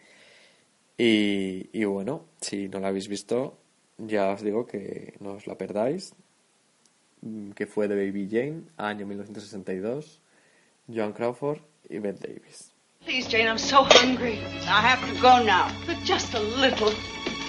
Y, 0.98 1.70
y 1.74 1.84
bueno, 1.86 2.26
si 2.40 2.70
no 2.70 2.80
la 2.80 2.90
habéis 2.90 3.08
visto, 3.08 3.58
ya 3.98 4.30
os 4.30 4.42
digo 4.42 4.66
que 4.66 5.16
no 5.20 5.34
os 5.34 5.48
la 5.48 5.58
perdáis. 5.58 6.16
Mm, 7.22 7.52
que 7.52 7.66
fue 7.66 7.88
de 7.88 7.96
Baby 7.96 8.30
Jane, 8.30 8.64
año 8.78 9.06
1962, 9.08 10.22
Joan 10.90 11.14
Crawford 11.14 11.60
y 11.90 12.00
Bette 12.00 12.28
Davis. 12.28 12.72
Please, 13.04 13.28
Jane, 13.28 13.48
I'm 13.48 13.58
so 13.58 13.84
hungry. 13.84 14.40
I 14.68 14.82
have 14.82 15.02
to 15.08 15.22
go 15.22 15.44
now, 15.44 15.72
but 15.86 15.98
just 16.04 16.34
a 16.34 16.40
little. 16.40 16.92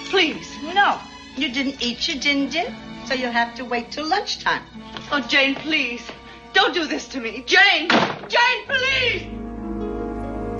Please. 0.09 0.47
No, 0.73 0.99
you 1.35 1.51
didn't 1.51 1.81
eat 1.81 2.07
your 2.07 2.19
ginger, 2.19 2.73
so 3.05 3.13
you'll 3.13 3.31
have 3.31 3.55
to 3.55 3.65
wait 3.65 3.91
till 3.91 4.07
lunchtime. 4.07 4.61
Oh, 5.11 5.19
Jane, 5.27 5.55
please. 5.55 6.03
Don't 6.53 6.73
do 6.73 6.85
this 6.85 7.07
to 7.09 7.19
me. 7.19 7.43
Jane! 7.45 7.89
Jane, 8.29 8.63
please! 8.67 9.27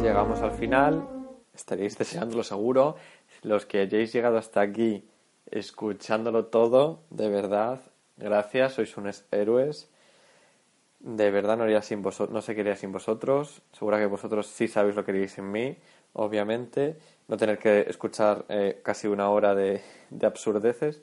Llegamos 0.02 0.42
al 0.42 0.52
final. 0.52 1.08
Estaréis 1.54 1.98
deseándolo 1.98 2.44
seguro. 2.44 2.98
Los 3.44 3.66
que 3.66 3.82
hayáis 3.82 4.14
llegado 4.14 4.38
hasta 4.38 4.62
aquí 4.62 5.04
escuchándolo 5.52 6.46
todo, 6.46 7.04
de 7.10 7.30
verdad, 7.30 7.82
gracias, 8.18 8.74
sois 8.74 8.96
unos 8.98 9.26
héroes. 9.32 9.90
De 11.00 11.30
verdad 11.32 11.58
no, 11.58 11.64
haría 11.64 11.82
sin 11.82 12.02
vosotros, 12.02 12.34
no 12.34 12.42
se 12.42 12.56
quería 12.56 12.76
sin 12.76 12.92
vosotros. 12.92 13.62
Seguro 13.72 13.98
que 13.98 14.06
vosotros 14.08 14.48
sí 14.48 14.68
sabéis 14.68 14.96
lo 14.96 15.04
que 15.06 15.14
queréis 15.14 15.38
en 15.38 15.52
mí, 15.52 15.78
obviamente. 16.14 16.98
No 17.28 17.38
tener 17.38 17.60
que 17.60 17.82
escuchar 17.82 18.46
eh, 18.50 18.82
casi 18.84 19.08
una 19.08 19.30
hora 19.30 19.54
de, 19.56 19.82
de 20.10 20.28
absurdeces. 20.28 21.02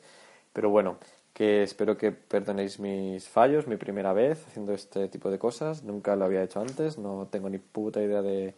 Pero 0.52 0.70
bueno, 0.70 0.98
que 1.32 1.62
espero 1.62 1.96
que 1.96 2.12
perdonéis 2.12 2.78
mis 2.80 3.28
fallos, 3.28 3.66
mi 3.66 3.76
primera 3.76 4.12
vez 4.12 4.46
haciendo 4.46 4.72
este 4.72 5.08
tipo 5.08 5.30
de 5.30 5.38
cosas. 5.38 5.84
Nunca 5.84 6.16
lo 6.16 6.24
había 6.24 6.42
hecho 6.42 6.60
antes, 6.60 6.98
no 6.98 7.28
tengo 7.30 7.48
ni 7.48 7.58
puta 7.58 8.02
idea 8.02 8.22
de, 8.22 8.54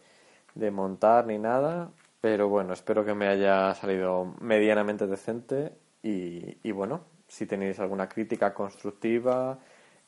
de 0.55 0.71
montar 0.71 1.27
ni 1.27 1.37
nada. 1.37 1.91
Pero 2.21 2.49
bueno, 2.49 2.73
espero 2.73 3.05
que 3.05 3.13
me 3.13 3.27
haya 3.27 3.73
salido 3.75 4.35
medianamente 4.41 5.07
decente. 5.07 5.73
Y, 6.03 6.57
y 6.63 6.71
bueno, 6.71 7.01
si 7.27 7.45
tenéis 7.45 7.79
alguna 7.79 8.09
crítica 8.09 8.53
constructiva, 8.53 9.59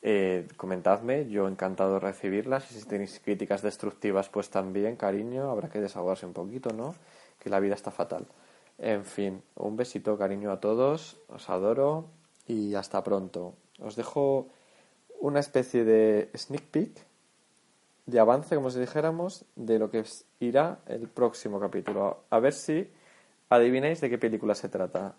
eh, 0.02 0.48
comentadme, 0.56 1.28
yo 1.28 1.48
encantado 1.48 1.94
de 1.94 2.00
recibirlas. 2.00 2.70
Y 2.70 2.80
si 2.80 2.86
tenéis 2.86 3.20
críticas 3.22 3.62
destructivas, 3.62 4.28
pues 4.28 4.50
también, 4.50 4.96
cariño, 4.96 5.50
habrá 5.50 5.68
que 5.68 5.80
desahogarse 5.80 6.26
un 6.26 6.32
poquito, 6.32 6.72
¿no? 6.72 6.94
Que 7.38 7.50
la 7.50 7.60
vida 7.60 7.74
está 7.74 7.90
fatal. 7.90 8.26
En 8.78 9.04
fin, 9.04 9.42
un 9.56 9.76
besito, 9.76 10.16
cariño 10.16 10.50
a 10.50 10.60
todos, 10.60 11.18
os 11.28 11.50
adoro 11.50 12.06
y 12.46 12.74
hasta 12.74 13.04
pronto. 13.04 13.54
Os 13.78 13.94
dejo 13.94 14.48
una 15.20 15.40
especie 15.40 15.84
de 15.84 16.30
sneak 16.34 16.64
peek, 16.64 17.06
de 18.06 18.18
avance, 18.18 18.56
como 18.56 18.70
si 18.70 18.80
dijéramos, 18.80 19.44
de 19.54 19.78
lo 19.78 19.90
que 19.90 20.02
irá 20.40 20.80
el 20.86 21.08
próximo 21.08 21.60
capítulo. 21.60 22.24
A 22.30 22.40
ver 22.40 22.54
si 22.54 22.90
adivináis 23.50 24.00
de 24.00 24.08
qué 24.08 24.18
película 24.18 24.54
se 24.54 24.68
trata. 24.68 25.14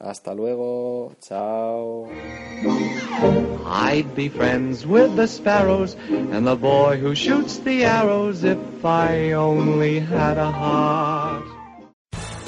Hasta 0.00 0.34
luego, 0.34 1.14
chao. 1.20 2.08
I'd 3.64 4.14
be 4.14 4.28
friends 4.28 4.86
with 4.86 5.16
the 5.16 5.26
sparrows 5.26 5.96
and 6.10 6.46
the 6.46 6.56
boy 6.56 6.98
who 6.98 7.14
shoots 7.14 7.58
the 7.58 7.84
arrows 7.84 8.42
if 8.42 8.84
I 8.84 9.32
only 9.32 10.00
had 10.00 10.38
a 10.38 10.50
heart. 10.50 11.31